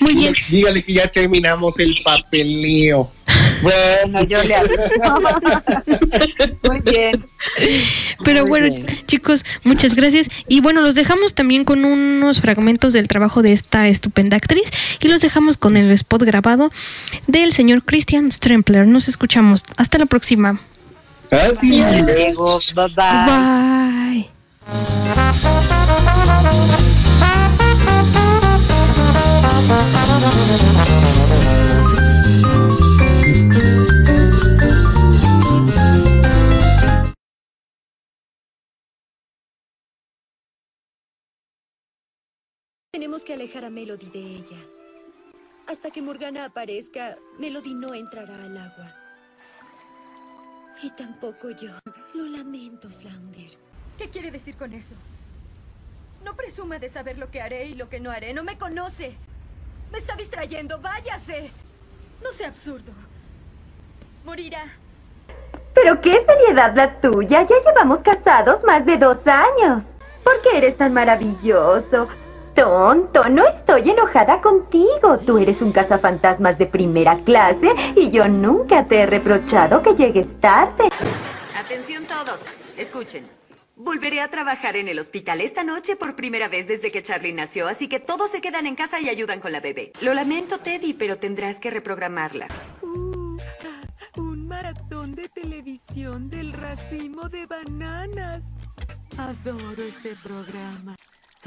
Muy 0.00 0.14
bien. 0.14 0.34
Dígale 0.48 0.82
que 0.82 0.92
ya 0.92 1.08
terminamos 1.08 1.78
el 1.78 1.94
papeleo. 2.04 3.10
Bueno, 3.62 4.24
yo 4.24 4.38
le 4.44 4.54
Muy 6.62 6.80
bien. 6.80 7.26
Pero 8.24 8.44
bueno, 8.44 8.74
chicos, 9.06 9.44
muchas 9.64 9.94
gracias. 9.94 10.28
Y 10.46 10.60
bueno, 10.60 10.80
los 10.80 10.94
dejamos 10.94 11.34
también 11.34 11.64
con 11.64 11.84
unos 11.84 12.40
fragmentos 12.40 12.92
del 12.92 13.08
trabajo 13.08 13.42
de 13.42 13.52
esta 13.52 13.88
estupenda 13.88 14.36
actriz 14.36 14.70
y 15.00 15.08
los 15.08 15.20
dejamos 15.20 15.56
con 15.56 15.76
el 15.76 15.90
spot 15.90 16.22
grabado 16.22 16.70
del 17.26 17.52
señor 17.52 17.84
Christian 17.84 18.30
Strempler. 18.30 18.86
Nos 18.86 19.08
escuchamos. 19.08 19.64
Hasta 19.76 19.98
la 19.98 20.06
próxima. 20.06 20.60
Adiós. 21.30 22.72
Bye 22.72 22.88
bye. 22.94 24.30
Tenemos 42.90 43.22
que 43.22 43.32
alejar 43.34 43.64
a 43.64 43.70
Melody 43.70 44.08
de 44.10 44.18
ella. 44.18 44.58
Hasta 45.66 45.90
que 45.90 46.02
Morgana 46.02 46.46
aparezca, 46.46 47.16
Melody 47.38 47.74
no 47.74 47.94
entrará 47.94 48.34
al 48.42 48.56
agua. 48.56 49.07
Y 50.82 50.90
tampoco 50.90 51.50
yo. 51.50 51.70
Lo 52.14 52.24
lamento, 52.24 52.88
Flounder. 52.88 53.50
¿Qué 53.96 54.08
quiere 54.08 54.30
decir 54.30 54.56
con 54.56 54.72
eso? 54.72 54.94
No 56.24 56.34
presuma 56.34 56.78
de 56.78 56.88
saber 56.88 57.18
lo 57.18 57.30
que 57.30 57.40
haré 57.40 57.66
y 57.66 57.74
lo 57.74 57.88
que 57.88 58.00
no 58.00 58.10
haré. 58.10 58.32
No 58.32 58.44
me 58.44 58.58
conoce. 58.58 59.14
Me 59.90 59.98
está 59.98 60.14
distrayendo. 60.14 60.78
Váyase. 60.80 61.50
No 62.22 62.32
sea 62.32 62.48
absurdo. 62.48 62.92
Morirá. 64.24 64.62
Pero 65.74 66.00
qué 66.00 66.24
seriedad 66.26 66.74
la 66.76 67.00
tuya. 67.00 67.46
Ya 67.46 67.58
llevamos 67.64 68.00
casados 68.00 68.62
más 68.64 68.84
de 68.86 68.98
dos 68.98 69.18
años. 69.26 69.84
¿Por 70.22 70.40
qué 70.42 70.58
eres 70.58 70.76
tan 70.76 70.92
maravilloso? 70.92 72.08
Tonto, 72.58 73.22
no 73.28 73.46
estoy 73.46 73.88
enojada 73.88 74.40
contigo. 74.40 75.16
Tú 75.24 75.38
eres 75.38 75.62
un 75.62 75.70
cazafantasmas 75.70 76.58
de 76.58 76.66
primera 76.66 77.16
clase 77.22 77.68
y 77.94 78.10
yo 78.10 78.24
nunca 78.24 78.84
te 78.88 78.96
he 78.96 79.06
reprochado 79.06 79.80
que 79.80 79.94
llegues 79.94 80.26
tarde. 80.40 80.88
Atención 81.56 82.04
todos, 82.06 82.40
escuchen. 82.76 83.28
Volveré 83.76 84.20
a 84.20 84.28
trabajar 84.28 84.74
en 84.74 84.88
el 84.88 84.98
hospital 84.98 85.40
esta 85.40 85.62
noche 85.62 85.94
por 85.94 86.16
primera 86.16 86.48
vez 86.48 86.66
desde 86.66 86.90
que 86.90 87.00
Charlie 87.00 87.32
nació, 87.32 87.68
así 87.68 87.86
que 87.86 88.00
todos 88.00 88.28
se 88.28 88.40
quedan 88.40 88.66
en 88.66 88.74
casa 88.74 89.00
y 89.00 89.08
ayudan 89.08 89.38
con 89.38 89.52
la 89.52 89.60
bebé. 89.60 89.92
Lo 90.00 90.12
lamento, 90.12 90.58
Teddy, 90.58 90.94
pero 90.94 91.16
tendrás 91.16 91.60
que 91.60 91.70
reprogramarla. 91.70 92.48
Uh, 92.82 93.38
un 94.16 94.48
maratón 94.48 95.14
de 95.14 95.28
televisión 95.28 96.28
del 96.28 96.52
racimo 96.52 97.28
de 97.28 97.46
bananas. 97.46 98.42
Adoro 99.16 99.84
este 99.84 100.16
programa. 100.24 100.96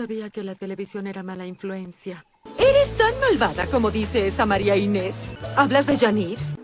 Sabía 0.01 0.31
que 0.31 0.43
la 0.43 0.55
televisión 0.55 1.05
era 1.05 1.21
mala 1.21 1.45
influencia. 1.45 2.25
¿Eres 2.57 2.97
tan 2.97 3.13
malvada 3.19 3.67
como 3.67 3.91
dice 3.91 4.25
esa 4.25 4.47
María 4.47 4.75
Inés? 4.75 5.37
¿Hablas 5.55 5.85
de 5.85 5.95
Janice? 5.95 6.57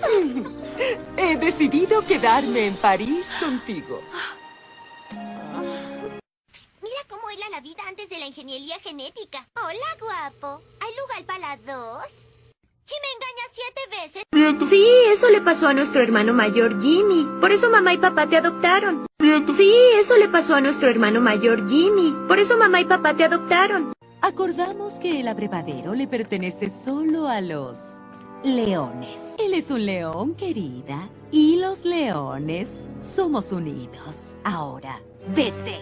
He 1.18 1.36
decidido 1.36 2.00
quedarme 2.00 2.68
en 2.68 2.74
París 2.76 3.26
contigo. 3.38 4.00
Mira 6.80 7.02
cómo 7.10 7.28
era 7.28 7.46
la 7.50 7.60
vida 7.60 7.82
antes 7.86 8.08
de 8.08 8.18
la 8.18 8.26
ingeniería 8.26 8.78
genética. 8.78 9.46
Hola, 9.62 9.98
guapo. 10.00 10.62
¿Hay 10.80 10.92
lugar 10.96 11.24
para 11.26 11.58
dos? 11.58 12.06
Si 12.84 12.94
me 13.00 13.08
engañas 13.14 13.50
siete 13.52 13.80
veces. 14.02 14.68
Sí, 14.68 14.86
eso 15.12 15.30
le 15.30 15.40
pasó 15.40 15.68
a 15.68 15.74
nuestro 15.74 16.02
hermano 16.02 16.32
mayor 16.32 16.80
Jimmy. 16.80 17.26
Por 17.40 17.52
eso 17.52 17.70
mamá 17.70 17.92
y 17.92 17.98
papá 17.98 18.26
te 18.26 18.36
adoptaron. 18.36 19.06
Sí, 19.54 19.72
eso 19.98 20.16
le 20.16 20.28
pasó 20.28 20.54
a 20.54 20.60
nuestro 20.60 20.88
hermano 20.88 21.20
mayor 21.20 21.68
Jimmy. 21.68 22.14
Por 22.26 22.38
eso 22.38 22.56
mamá 22.56 22.80
y 22.80 22.84
papá 22.84 23.14
te 23.14 23.24
adoptaron. 23.24 23.92
Acordamos 24.20 24.94
que 24.94 25.20
el 25.20 25.28
abrevadero 25.28 25.94
le 25.94 26.06
pertenece 26.06 26.70
solo 26.70 27.28
a 27.28 27.40
los 27.40 27.98
leones. 28.44 29.34
Él 29.38 29.54
es 29.54 29.70
un 29.70 29.84
león, 29.84 30.34
querida. 30.34 31.08
Y 31.30 31.56
los 31.56 31.84
leones 31.84 32.86
somos 33.00 33.52
unidos. 33.52 34.36
Ahora, 34.44 35.00
vete 35.34 35.78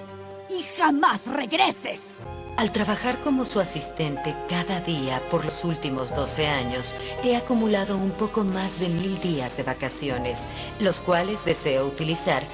y 0.49 0.63
jamás 0.79 1.27
regreses. 1.27 2.23
Al 2.57 2.73
trabajar 2.73 3.19
como 3.21 3.47
su 3.47 3.59
asistente 3.59 4.35
cada 4.49 4.81
día 4.81 5.23
por 5.31 5.45
los 5.45 5.65
últimos 5.65 6.15
12 6.15 6.47
años, 6.47 6.95
he 7.25 7.37
acumulado 7.37 7.97
un 7.97 8.11
poco 8.11 8.45
más 8.45 8.79
de 8.79 8.89
mil 8.89 9.21
días 9.21 9.57
de 9.57 9.63
vacaciones, 9.63 10.47
los 10.79 11.01
cuales 11.01 11.45
deseo 11.45 11.87
utilizar 11.87 12.45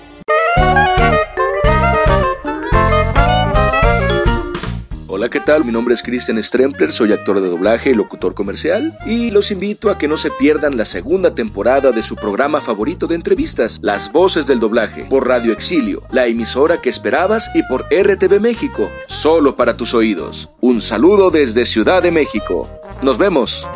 Hola, 5.16 5.30
¿qué 5.30 5.40
tal? 5.40 5.64
Mi 5.64 5.72
nombre 5.72 5.94
es 5.94 6.02
Christian 6.02 6.42
Strempler, 6.42 6.92
soy 6.92 7.10
actor 7.10 7.40
de 7.40 7.48
doblaje 7.48 7.88
y 7.88 7.94
locutor 7.94 8.34
comercial, 8.34 8.94
y 9.06 9.30
los 9.30 9.50
invito 9.50 9.88
a 9.88 9.96
que 9.96 10.08
no 10.08 10.18
se 10.18 10.30
pierdan 10.30 10.76
la 10.76 10.84
segunda 10.84 11.34
temporada 11.34 11.90
de 11.90 12.02
su 12.02 12.16
programa 12.16 12.60
favorito 12.60 13.06
de 13.06 13.14
entrevistas, 13.14 13.78
Las 13.80 14.12
Voces 14.12 14.46
del 14.46 14.60
Doblaje, 14.60 15.06
por 15.08 15.26
Radio 15.26 15.54
Exilio, 15.54 16.02
la 16.10 16.26
emisora 16.26 16.82
que 16.82 16.90
esperabas, 16.90 17.50
y 17.54 17.62
por 17.62 17.86
RTV 17.90 18.40
México, 18.40 18.90
solo 19.06 19.56
para 19.56 19.74
tus 19.74 19.94
oídos. 19.94 20.50
Un 20.60 20.82
saludo 20.82 21.30
desde 21.30 21.64
Ciudad 21.64 22.02
de 22.02 22.10
México. 22.10 22.68
Nos 23.00 23.16
vemos. 23.16 23.66